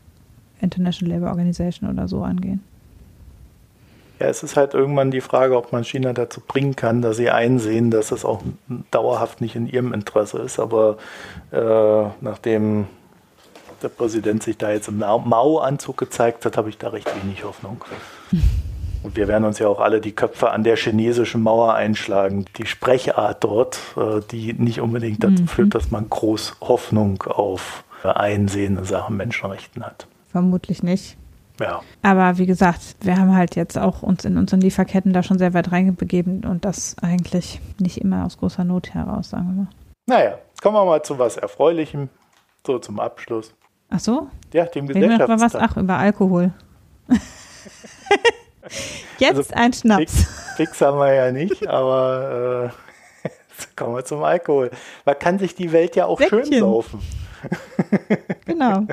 International 0.60 1.14
Labour 1.14 1.30
Organization 1.30 1.88
oder 1.88 2.06
so 2.06 2.22
angehen. 2.22 2.60
Ja, 4.20 4.26
es 4.26 4.42
ist 4.42 4.56
halt 4.56 4.74
irgendwann 4.74 5.10
die 5.10 5.20
Frage, 5.20 5.56
ob 5.56 5.72
man 5.72 5.82
China 5.84 6.12
dazu 6.12 6.40
bringen 6.40 6.76
kann, 6.76 7.02
dass 7.02 7.16
sie 7.16 7.30
einsehen, 7.30 7.90
dass 7.90 8.12
es 8.12 8.24
auch 8.24 8.42
dauerhaft 8.90 9.40
nicht 9.40 9.56
in 9.56 9.66
ihrem 9.66 9.92
Interesse 9.92 10.38
ist. 10.38 10.60
Aber 10.60 10.98
äh, 11.50 12.04
nachdem 12.20 12.86
der 13.82 13.88
Präsident 13.88 14.42
sich 14.42 14.56
da 14.56 14.70
jetzt 14.70 14.88
im 14.88 14.98
Mao- 14.98 15.18
Mao-Anzug 15.18 15.96
gezeigt 15.96 16.44
hat, 16.46 16.56
habe 16.56 16.68
ich 16.68 16.78
da 16.78 16.88
recht 16.88 17.10
wenig 17.22 17.44
Hoffnung. 17.44 17.84
Und 19.02 19.16
wir 19.16 19.28
werden 19.28 19.44
uns 19.44 19.58
ja 19.58 19.68
auch 19.68 19.80
alle 19.80 20.00
die 20.00 20.12
Köpfe 20.12 20.50
an 20.50 20.64
der 20.64 20.76
chinesischen 20.76 21.42
Mauer 21.42 21.74
einschlagen. 21.74 22.46
Die 22.56 22.64
Sprechart 22.64 23.44
dort, 23.44 23.78
äh, 23.98 24.20
die 24.30 24.54
nicht 24.54 24.80
unbedingt 24.80 25.22
dazu 25.22 25.42
Mhm. 25.42 25.48
führt, 25.48 25.74
dass 25.74 25.90
man 25.90 26.08
groß 26.08 26.56
Hoffnung 26.62 27.22
auf 27.24 27.84
Einsehen 28.02 28.78
in 28.78 28.84
Sachen 28.84 29.16
Menschenrechten 29.16 29.84
hat. 29.84 30.06
Vermutlich 30.30 30.82
nicht. 30.82 31.16
Ja. 31.60 31.82
Aber 32.02 32.38
wie 32.38 32.46
gesagt, 32.46 32.80
wir 33.00 33.16
haben 33.16 33.34
halt 33.34 33.54
jetzt 33.54 33.78
auch 33.78 34.02
uns 34.02 34.24
in 34.24 34.36
unseren 34.38 34.60
Lieferketten 34.60 35.12
da 35.12 35.22
schon 35.22 35.38
sehr 35.38 35.54
weit 35.54 35.70
reingebegeben 35.70 36.44
und 36.44 36.64
das 36.64 36.96
eigentlich 37.00 37.60
nicht 37.78 37.98
immer 37.98 38.24
aus 38.24 38.38
großer 38.38 38.64
Not 38.64 38.92
heraus, 38.92 39.30
sagen 39.30 39.46
wir 39.46 39.54
mal. 39.62 39.68
Naja, 40.06 40.38
kommen 40.62 40.76
wir 40.76 40.84
mal 40.84 41.02
zu 41.02 41.18
was 41.18 41.36
Erfreulichem, 41.36 42.08
so 42.66 42.78
zum 42.78 42.98
Abschluss. 42.98 43.54
Ach 43.90 44.00
so? 44.00 44.28
Ja, 44.52 44.64
dem 44.66 44.86
über 44.88 44.94
was? 45.00 45.02
Gesellschaftstag. 45.18 45.62
Ach, 45.70 45.76
über 45.76 45.96
Alkohol. 45.96 46.52
Jetzt 49.18 49.36
Also, 49.38 49.54
ein 49.54 49.72
Schnaps. 49.72 50.26
Fix 50.56 50.80
haben 50.80 50.98
wir 50.98 51.12
ja 51.12 51.30
nicht, 51.32 51.66
aber 51.68 52.72
äh, 53.24 53.28
jetzt 53.50 53.76
kommen 53.76 53.94
wir 53.94 54.04
zum 54.04 54.22
Alkohol. 54.24 54.70
Man 55.04 55.18
kann 55.18 55.38
sich 55.38 55.54
die 55.54 55.72
Welt 55.72 55.96
ja 55.96 56.06
auch 56.06 56.18
schön 56.20 56.44
Säckchen. 56.44 56.60
saufen. 56.60 57.00
Genau. 58.46 58.86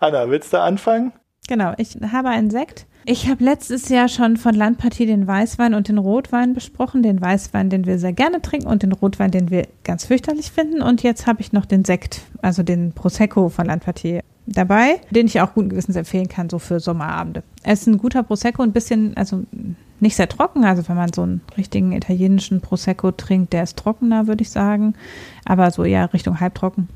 Anna, 0.00 0.28
willst 0.30 0.52
du 0.52 0.60
anfangen? 0.60 1.12
Genau, 1.48 1.72
ich 1.78 1.96
habe 2.12 2.28
einen 2.28 2.50
Sekt. 2.50 2.86
Ich 3.06 3.26
habe 3.26 3.42
letztes 3.42 3.88
Jahr 3.88 4.08
schon 4.08 4.36
von 4.36 4.54
Landpartie 4.54 5.06
den 5.06 5.26
Weißwein 5.26 5.72
und 5.72 5.88
den 5.88 5.96
Rotwein 5.96 6.52
besprochen. 6.52 7.02
Den 7.02 7.22
Weißwein, 7.22 7.70
den 7.70 7.86
wir 7.86 7.98
sehr 7.98 8.12
gerne 8.12 8.42
trinken 8.42 8.66
und 8.66 8.82
den 8.82 8.92
Rotwein, 8.92 9.30
den 9.30 9.50
wir 9.50 9.66
ganz 9.82 10.04
fürchterlich 10.04 10.50
finden. 10.50 10.82
Und 10.82 11.02
jetzt 11.02 11.26
habe 11.26 11.40
ich 11.40 11.54
noch 11.54 11.64
den 11.64 11.86
Sekt, 11.86 12.20
also 12.42 12.62
den 12.62 12.92
Prosecco 12.92 13.48
von 13.48 13.64
Landpartie 13.64 14.20
dabei, 14.44 15.00
den 15.10 15.26
ich 15.26 15.40
auch 15.40 15.54
guten 15.54 15.70
Gewissens 15.70 15.96
empfehlen 15.96 16.28
kann, 16.28 16.50
so 16.50 16.58
für 16.58 16.80
Sommerabende. 16.80 17.42
Es 17.62 17.80
ist 17.80 17.86
ein 17.86 17.96
guter 17.96 18.22
Prosecco, 18.22 18.62
ein 18.62 18.72
bisschen, 18.72 19.16
also 19.16 19.44
nicht 20.00 20.16
sehr 20.16 20.28
trocken. 20.28 20.66
Also 20.66 20.86
wenn 20.86 20.96
man 20.96 21.14
so 21.14 21.22
einen 21.22 21.40
richtigen 21.56 21.92
italienischen 21.92 22.60
Prosecco 22.60 23.10
trinkt, 23.10 23.54
der 23.54 23.62
ist 23.62 23.78
trockener, 23.78 24.26
würde 24.26 24.42
ich 24.42 24.50
sagen. 24.50 24.92
Aber 25.46 25.70
so 25.70 25.82
eher 25.82 26.12
Richtung 26.12 26.40
halbtrocken 26.40 26.88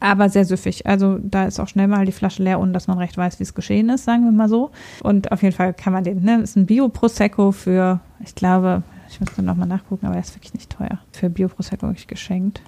aber 0.00 0.28
sehr 0.28 0.44
süffig. 0.44 0.86
Also 0.86 1.18
da 1.20 1.44
ist 1.44 1.58
auch 1.60 1.68
schnell 1.68 1.88
mal 1.88 2.04
die 2.04 2.12
Flasche 2.12 2.42
leer, 2.42 2.60
ohne 2.60 2.72
dass 2.72 2.86
man 2.86 2.98
recht 2.98 3.16
weiß, 3.16 3.38
wie 3.38 3.44
es 3.44 3.54
geschehen 3.54 3.88
ist, 3.88 4.04
sagen 4.04 4.24
wir 4.24 4.32
mal 4.32 4.48
so. 4.48 4.70
Und 5.02 5.32
auf 5.32 5.42
jeden 5.42 5.54
Fall 5.54 5.74
kann 5.74 5.92
man 5.92 6.04
den, 6.04 6.22
ne, 6.22 6.40
ist 6.40 6.56
ein 6.56 6.66
Bio-Prosecco 6.66 7.52
für, 7.52 8.00
ich 8.24 8.34
glaube, 8.34 8.82
ich 9.08 9.20
müsste 9.20 9.42
nochmal 9.42 9.68
nachgucken, 9.68 10.06
aber 10.06 10.16
er 10.16 10.20
ist 10.20 10.36
wirklich 10.36 10.54
nicht 10.54 10.70
teuer. 10.70 10.98
Für 11.12 11.30
Bio-Prosecco 11.30 11.86
wirklich 11.86 12.06
geschenkt. 12.06 12.60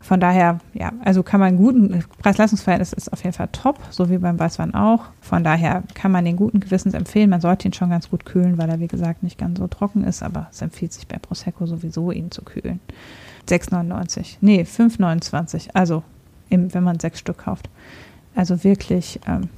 Von 0.00 0.20
daher, 0.20 0.60
ja, 0.72 0.92
also 1.04 1.24
kann 1.24 1.40
man 1.40 1.56
guten, 1.56 2.04
Preis-Leistungsverhältnis 2.22 2.92
ist 2.92 3.12
auf 3.12 3.24
jeden 3.24 3.32
Fall 3.32 3.48
top, 3.50 3.78
so 3.90 4.08
wie 4.08 4.18
beim 4.18 4.38
Weißwein 4.38 4.72
auch. 4.72 5.06
Von 5.20 5.42
daher 5.42 5.82
kann 5.94 6.12
man 6.12 6.24
den 6.24 6.36
guten 6.36 6.60
Gewissens 6.60 6.94
empfehlen. 6.94 7.30
Man 7.30 7.40
sollte 7.40 7.66
ihn 7.66 7.72
schon 7.72 7.90
ganz 7.90 8.10
gut 8.10 8.24
kühlen, 8.24 8.56
weil 8.56 8.68
er, 8.68 8.78
wie 8.78 8.86
gesagt, 8.86 9.24
nicht 9.24 9.36
ganz 9.36 9.58
so 9.58 9.66
trocken 9.66 10.04
ist, 10.04 10.22
aber 10.22 10.46
es 10.52 10.62
empfiehlt 10.62 10.92
sich 10.92 11.08
bei 11.08 11.18
Prosecco 11.18 11.66
sowieso, 11.66 12.12
ihn 12.12 12.30
zu 12.30 12.42
kühlen. 12.42 12.78
6,99. 13.48 14.36
Nee, 14.40 14.62
5,29. 14.62 15.70
Also 15.74 16.04
im, 16.48 16.72
wenn 16.74 16.84
man 16.84 17.00
sechs 17.00 17.18
Stück 17.18 17.38
kauft. 17.38 17.68
Also 18.34 18.64
wirklich 18.64 19.20
ähm, 19.26 19.48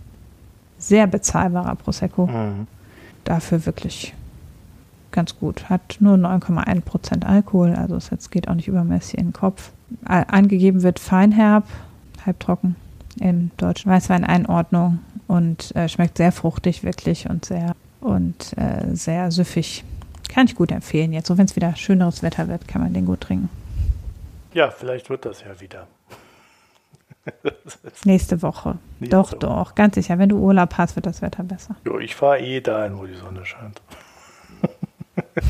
sehr 0.78 1.06
bezahlbarer 1.06 1.74
Prosecco. 1.74 2.26
Mhm. 2.26 2.66
Dafür 3.24 3.66
wirklich 3.66 4.14
ganz 5.10 5.38
gut. 5.38 5.68
Hat 5.68 5.96
nur 6.00 6.16
9,1 6.16 6.80
Prozent 6.82 7.26
Alkohol, 7.26 7.74
also 7.74 7.96
es 7.96 8.10
jetzt 8.10 8.30
geht 8.30 8.48
auch 8.48 8.54
nicht 8.54 8.68
übermäßig 8.68 9.18
in 9.18 9.28
den 9.28 9.32
Kopf. 9.32 9.72
Angegeben 10.04 10.82
wird 10.82 10.98
feinherb, 10.98 11.64
halbtrocken 12.24 12.76
im 13.20 13.50
deutschen 13.56 13.90
Weißwein 13.90 14.24
Einordnung 14.24 15.00
und 15.26 15.74
äh, 15.74 15.88
schmeckt 15.88 16.18
sehr 16.18 16.30
fruchtig 16.30 16.84
wirklich 16.84 17.28
und 17.28 17.44
sehr 17.44 17.74
und 18.00 18.56
äh, 18.56 18.94
sehr 18.94 19.30
süffig. 19.30 19.82
Kann 20.28 20.46
ich 20.46 20.54
gut 20.54 20.70
empfehlen 20.70 21.12
jetzt. 21.12 21.26
So 21.26 21.38
wenn 21.38 21.46
es 21.46 21.56
wieder 21.56 21.74
schöneres 21.74 22.22
Wetter 22.22 22.48
wird, 22.48 22.68
kann 22.68 22.82
man 22.82 22.92
den 22.92 23.06
gut 23.06 23.22
trinken. 23.22 23.48
Ja, 24.54 24.70
vielleicht 24.70 25.10
wird 25.10 25.24
das 25.24 25.42
ja 25.42 25.60
wieder. 25.60 25.86
Nächste 28.04 28.42
Woche. 28.42 28.78
Nächste 29.00 29.16
doch, 29.16 29.32
Woche. 29.32 29.38
doch, 29.38 29.74
ganz 29.74 29.94
sicher. 29.94 30.18
Wenn 30.18 30.28
du 30.28 30.38
Urlaub 30.38 30.74
hast, 30.76 30.96
wird 30.96 31.06
das 31.06 31.22
Wetter 31.22 31.42
besser. 31.42 31.76
Jo, 31.84 31.98
ich 31.98 32.14
fahre 32.14 32.40
eh 32.40 32.60
dahin, 32.60 32.98
wo 32.98 33.06
die 33.06 33.14
Sonne 33.14 33.44
scheint. 33.44 33.80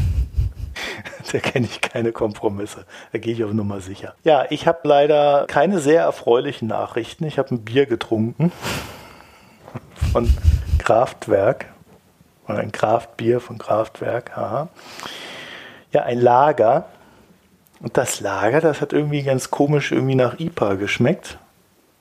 da 1.33 1.39
kenne 1.39 1.66
ich 1.66 1.81
keine 1.81 2.12
Kompromisse. 2.12 2.85
Da 3.12 3.18
gehe 3.18 3.33
ich 3.33 3.45
auf 3.45 3.53
Nummer 3.53 3.81
sicher. 3.81 4.14
Ja, 4.24 4.47
ich 4.51 4.66
habe 4.66 4.87
leider 4.87 5.47
keine 5.47 5.79
sehr 5.79 6.03
erfreulichen 6.03 6.68
Nachrichten. 6.68 7.24
Ich 7.24 7.39
habe 7.39 7.55
ein 7.55 7.64
Bier 7.64 7.87
getrunken 7.87 8.53
von 10.12 10.29
Kraftwerk. 10.79 11.66
Oder 12.47 12.59
ein 12.59 12.72
Kraftbier 12.72 13.41
von 13.41 13.59
Kraftwerk. 13.59 14.37
Aha. 14.39 14.68
Ja, 15.93 16.05
ein 16.05 16.20
Lager. 16.20 16.87
Und 17.81 17.97
das 17.97 18.20
Lager, 18.20 18.61
das 18.61 18.81
hat 18.81 18.93
irgendwie 18.93 19.22
ganz 19.22 19.51
komisch 19.51 19.93
irgendwie 19.93 20.14
nach 20.14 20.41
IPA 20.41 20.74
geschmeckt. 20.74 21.39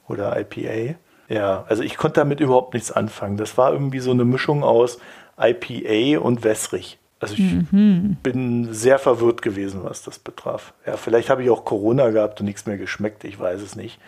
Oder 0.07 0.39
IPA. 0.39 0.95
Ja, 1.29 1.65
also 1.67 1.83
ich 1.83 1.97
konnte 1.97 2.21
damit 2.21 2.39
überhaupt 2.39 2.73
nichts 2.73 2.91
anfangen. 2.91 3.37
Das 3.37 3.57
war 3.57 3.73
irgendwie 3.73 3.99
so 3.99 4.11
eine 4.11 4.25
Mischung 4.25 4.63
aus 4.63 4.99
IPA 5.37 6.19
und 6.19 6.43
wässrig. 6.43 6.99
Also 7.19 7.33
ich 7.35 7.65
bin 7.71 8.73
sehr 8.73 8.99
verwirrt 8.99 9.41
gewesen, 9.41 9.83
was 9.83 10.03
das 10.03 10.19
betraf. 10.19 10.73
Ja, 10.85 10.97
vielleicht 10.97 11.29
habe 11.29 11.43
ich 11.43 11.49
auch 11.49 11.65
Corona 11.65 12.11
gehabt 12.11 12.39
und 12.39 12.45
nichts 12.45 12.67
mehr 12.67 12.77
geschmeckt, 12.77 13.23
ich 13.23 13.39
weiß 13.39 13.61
es 13.61 13.75
nicht. 13.75 13.99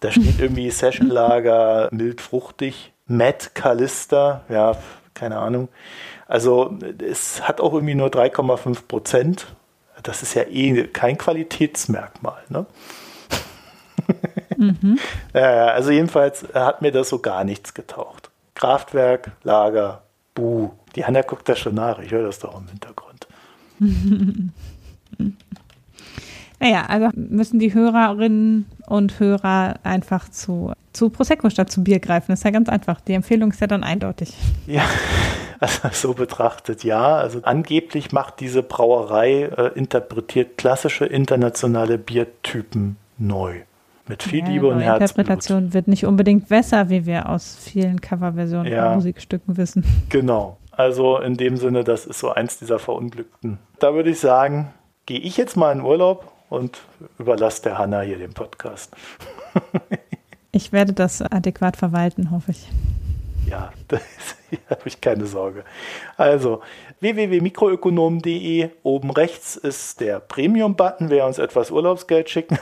Da 0.00 0.10
steht 0.10 0.38
irgendwie 0.40 0.70
Session 0.70 1.08
Lager, 1.08 1.88
mild 1.92 2.22
fruchtig, 2.22 2.92
Matt 3.06 3.54
Callista, 3.54 4.44
ja, 4.48 4.76
keine 5.12 5.38
Ahnung. 5.38 5.68
Also 6.26 6.74
es 7.06 7.46
hat 7.46 7.60
auch 7.60 7.74
irgendwie 7.74 7.94
nur 7.94 8.08
3,5 8.08 8.86
Prozent. 8.86 9.46
Das 10.02 10.22
ist 10.22 10.34
ja 10.34 10.44
eh 10.44 10.84
kein 10.86 11.18
Qualitätsmerkmal. 11.18 12.44
Ne? 12.48 12.66
Mhm. 14.58 14.98
also 15.32 15.90
jedenfalls 15.90 16.44
hat 16.52 16.82
mir 16.82 16.92
das 16.92 17.08
so 17.08 17.20
gar 17.20 17.44
nichts 17.44 17.72
getaucht. 17.74 18.30
Kraftwerk, 18.54 19.30
Lager, 19.44 20.02
Buh. 20.34 20.70
Die 20.96 21.04
Hanna 21.04 21.22
guckt 21.22 21.48
da 21.48 21.54
schon 21.54 21.74
nach. 21.74 22.00
Ich 22.00 22.10
höre 22.10 22.26
das 22.26 22.40
doch 22.40 22.60
im 22.60 22.66
Hintergrund. 22.68 23.26
naja, 26.60 26.86
also 26.86 27.10
müssen 27.14 27.60
die 27.60 27.72
Hörerinnen 27.72 28.66
und 28.86 29.20
Hörer 29.20 29.76
einfach 29.84 30.28
zu, 30.28 30.72
zu 30.92 31.10
Prosecco 31.10 31.50
statt 31.50 31.70
zu 31.70 31.84
Bier 31.84 32.00
greifen. 32.00 32.32
Das 32.32 32.40
ist 32.40 32.44
ja 32.44 32.50
ganz 32.50 32.68
einfach. 32.68 33.00
Die 33.00 33.12
Empfehlung 33.12 33.52
ist 33.52 33.60
ja 33.60 33.66
dann 33.66 33.84
eindeutig. 33.84 34.34
Ja, 34.66 34.84
also 35.60 35.88
so 35.92 36.14
betrachtet 36.14 36.84
ja. 36.84 37.16
Also 37.16 37.40
angeblich 37.42 38.12
macht 38.12 38.40
diese 38.40 38.62
Brauerei, 38.62 39.44
äh, 39.44 39.78
interpretiert 39.78 40.58
klassische 40.58 41.06
internationale 41.06 41.98
Biertypen 41.98 42.96
neu. 43.16 43.62
Mit 44.08 44.22
viel 44.22 44.40
ja, 44.40 44.48
Liebe 44.48 44.68
und 44.68 44.80
Herzblut. 44.80 45.10
Interpretation 45.10 45.74
wird 45.74 45.86
nicht 45.86 46.06
unbedingt 46.06 46.48
besser, 46.48 46.88
wie 46.88 47.04
wir 47.04 47.28
aus 47.28 47.56
vielen 47.60 48.00
Coverversionen 48.00 48.72
ja, 48.72 48.86
von 48.86 48.94
Musikstücken 48.94 49.56
wissen. 49.56 49.84
Genau. 50.08 50.56
Also 50.70 51.18
in 51.18 51.36
dem 51.36 51.56
Sinne, 51.56 51.84
das 51.84 52.06
ist 52.06 52.20
so 52.20 52.30
eins 52.30 52.58
dieser 52.58 52.78
Verunglückten. 52.78 53.58
Da 53.80 53.94
würde 53.94 54.10
ich 54.10 54.20
sagen, 54.20 54.72
gehe 55.06 55.18
ich 55.18 55.36
jetzt 55.36 55.56
mal 55.56 55.72
in 55.72 55.82
Urlaub 55.82 56.30
und 56.48 56.78
überlasse 57.18 57.62
der 57.62 57.78
Hanna 57.78 58.00
hier 58.00 58.16
den 58.16 58.32
Podcast. 58.32 58.94
ich 60.52 60.72
werde 60.72 60.92
das 60.92 61.20
adäquat 61.20 61.76
verwalten, 61.76 62.30
hoffe 62.30 62.52
ich. 62.52 62.68
Ja, 63.46 63.72
da 63.88 63.98
habe 64.70 64.82
ich 64.84 65.00
keine 65.00 65.26
Sorge. 65.26 65.64
Also 66.16 66.62
www.mikroökonom.de, 67.00 68.70
oben 68.82 69.10
rechts 69.10 69.56
ist 69.56 70.00
der 70.00 70.20
Premium-Button, 70.20 71.10
wer 71.10 71.26
uns 71.26 71.38
etwas 71.38 71.70
Urlaubsgeld 71.70 72.30
schicken 72.30 72.58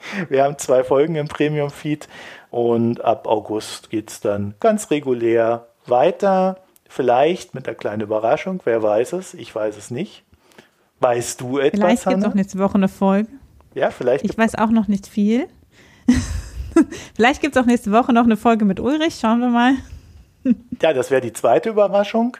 Wir 0.28 0.44
haben 0.44 0.58
zwei 0.58 0.84
Folgen 0.84 1.14
im 1.16 1.28
Premium-Feed 1.28 2.08
und 2.50 3.04
ab 3.04 3.26
August 3.26 3.90
geht 3.90 4.10
es 4.10 4.20
dann 4.20 4.54
ganz 4.60 4.90
regulär 4.90 5.66
weiter. 5.86 6.58
Vielleicht 6.88 7.54
mit 7.54 7.68
einer 7.68 7.76
kleinen 7.76 8.00
Überraschung, 8.00 8.60
wer 8.64 8.82
weiß 8.82 9.12
es, 9.14 9.34
ich 9.34 9.54
weiß 9.54 9.76
es 9.76 9.90
nicht. 9.90 10.24
Weißt 11.00 11.40
du 11.40 11.58
etwas? 11.58 11.80
Vielleicht 11.80 12.04
gibt 12.06 12.18
es 12.18 12.24
auch 12.24 12.34
nächste 12.34 12.58
Woche 12.58 12.74
eine 12.74 12.88
Folge. 12.88 13.28
Ja, 13.74 13.90
vielleicht. 13.90 14.24
Ich 14.24 14.36
weiß 14.36 14.56
auch 14.56 14.70
noch 14.70 14.88
nicht 14.88 15.06
viel. 15.06 15.46
vielleicht 17.14 17.40
gibt 17.40 17.54
es 17.54 17.62
auch 17.62 17.66
nächste 17.66 17.92
Woche 17.92 18.12
noch 18.12 18.24
eine 18.24 18.36
Folge 18.36 18.64
mit 18.64 18.80
Ulrich, 18.80 19.18
schauen 19.20 19.40
wir 19.40 19.48
mal. 19.48 19.74
ja, 20.82 20.92
das 20.92 21.10
wäre 21.10 21.20
die 21.20 21.32
zweite 21.32 21.68
Überraschung. 21.68 22.36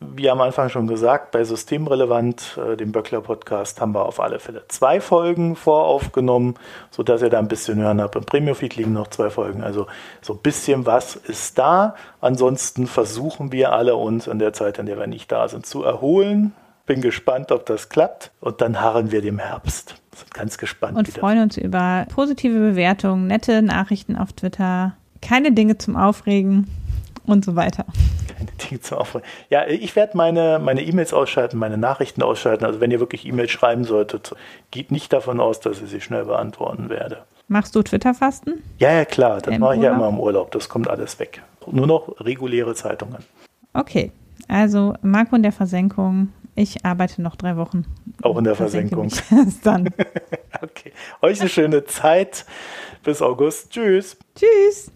Wie 0.00 0.30
am 0.30 0.40
Anfang 0.40 0.68
schon 0.68 0.86
gesagt, 0.86 1.32
bei 1.32 1.42
Systemrelevant, 1.42 2.56
äh, 2.56 2.76
dem 2.76 2.92
Böckler 2.92 3.20
Podcast, 3.20 3.80
haben 3.80 3.94
wir 3.94 4.06
auf 4.06 4.20
alle 4.20 4.38
Fälle 4.38 4.62
zwei 4.68 5.00
Folgen 5.00 5.56
voraufgenommen, 5.56 6.54
sodass 6.92 7.20
ihr 7.20 7.30
da 7.30 7.40
ein 7.40 7.48
bisschen 7.48 7.78
hören 7.78 8.00
habt. 8.00 8.14
Im 8.14 8.24
Premium 8.24 8.54
Feed 8.54 8.76
liegen 8.76 8.92
noch 8.92 9.08
zwei 9.08 9.28
Folgen. 9.28 9.62
Also 9.62 9.88
so 10.22 10.34
ein 10.34 10.38
bisschen 10.38 10.86
was 10.86 11.16
ist 11.16 11.58
da. 11.58 11.96
Ansonsten 12.20 12.86
versuchen 12.86 13.50
wir 13.50 13.72
alle 13.72 13.96
uns 13.96 14.28
in 14.28 14.38
der 14.38 14.52
Zeit, 14.52 14.78
in 14.78 14.86
der 14.86 14.98
wir 14.98 15.08
nicht 15.08 15.32
da 15.32 15.48
sind, 15.48 15.66
zu 15.66 15.82
erholen. 15.82 16.52
Bin 16.86 17.00
gespannt, 17.00 17.50
ob 17.50 17.66
das 17.66 17.88
klappt. 17.88 18.30
Und 18.40 18.60
dann 18.60 18.80
harren 18.80 19.10
wir 19.10 19.20
dem 19.20 19.40
Herbst. 19.40 19.96
Sind 20.14 20.32
ganz 20.32 20.58
gespannt. 20.58 20.96
Und 20.96 21.08
freuen 21.08 21.42
uns 21.42 21.56
über 21.56 22.06
positive 22.14 22.56
Bewertungen, 22.56 23.26
nette 23.26 23.62
Nachrichten 23.62 24.14
auf 24.16 24.32
Twitter. 24.32 24.94
Keine 25.20 25.50
Dinge 25.50 25.76
zum 25.76 25.96
Aufregen 25.96 26.68
und 27.28 27.44
so 27.44 27.56
weiter. 27.56 27.84
Keine 28.36 28.50
Dinge 28.52 28.80
zum 28.80 28.98
Aufregen. 28.98 29.26
Ja, 29.50 29.66
ich 29.66 29.94
werde 29.96 30.16
meine 30.16 30.58
meine 30.58 30.82
E-Mails 30.82 31.12
ausschalten, 31.12 31.58
meine 31.58 31.78
Nachrichten 31.78 32.22
ausschalten. 32.22 32.64
Also 32.64 32.80
wenn 32.80 32.90
ihr 32.90 33.00
wirklich 33.00 33.26
E-Mails 33.26 33.50
schreiben 33.50 33.84
solltet, 33.84 34.34
geht 34.70 34.90
nicht 34.90 35.12
davon 35.12 35.40
aus, 35.40 35.60
dass 35.60 35.80
ich 35.80 35.90
sie 35.90 36.00
schnell 36.00 36.24
beantworten 36.24 36.88
werde. 36.88 37.24
Machst 37.48 37.74
du 37.74 37.82
Twitter-Fasten? 37.82 38.62
Ja, 38.78 38.92
ja, 38.92 39.04
klar. 39.06 39.40
Das 39.40 39.58
mache 39.58 39.76
ich 39.76 39.82
ja 39.82 39.94
immer 39.94 40.08
im 40.08 40.20
Urlaub. 40.20 40.50
Das 40.50 40.68
kommt 40.68 40.88
alles 40.88 41.18
weg. 41.18 41.42
Nur 41.70 41.86
noch 41.86 42.20
reguläre 42.20 42.74
Zeitungen. 42.74 43.24
Okay. 43.72 44.12
Also 44.48 44.94
Marco 45.02 45.34
in 45.36 45.42
der 45.42 45.52
Versenkung. 45.52 46.28
Ich 46.54 46.84
arbeite 46.84 47.22
noch 47.22 47.36
drei 47.36 47.56
Wochen. 47.56 47.86
Auch 48.22 48.36
in 48.36 48.44
der 48.44 48.56
Versenkung. 48.56 49.04
Erst 49.04 49.30
dann. 49.64 49.88
okay. 50.62 50.92
Euch 51.22 51.40
eine 51.40 51.48
schöne 51.48 51.84
Zeit. 51.84 52.44
Bis 53.04 53.22
August. 53.22 53.70
Tschüss. 53.70 54.16
Tschüss. 54.34 54.90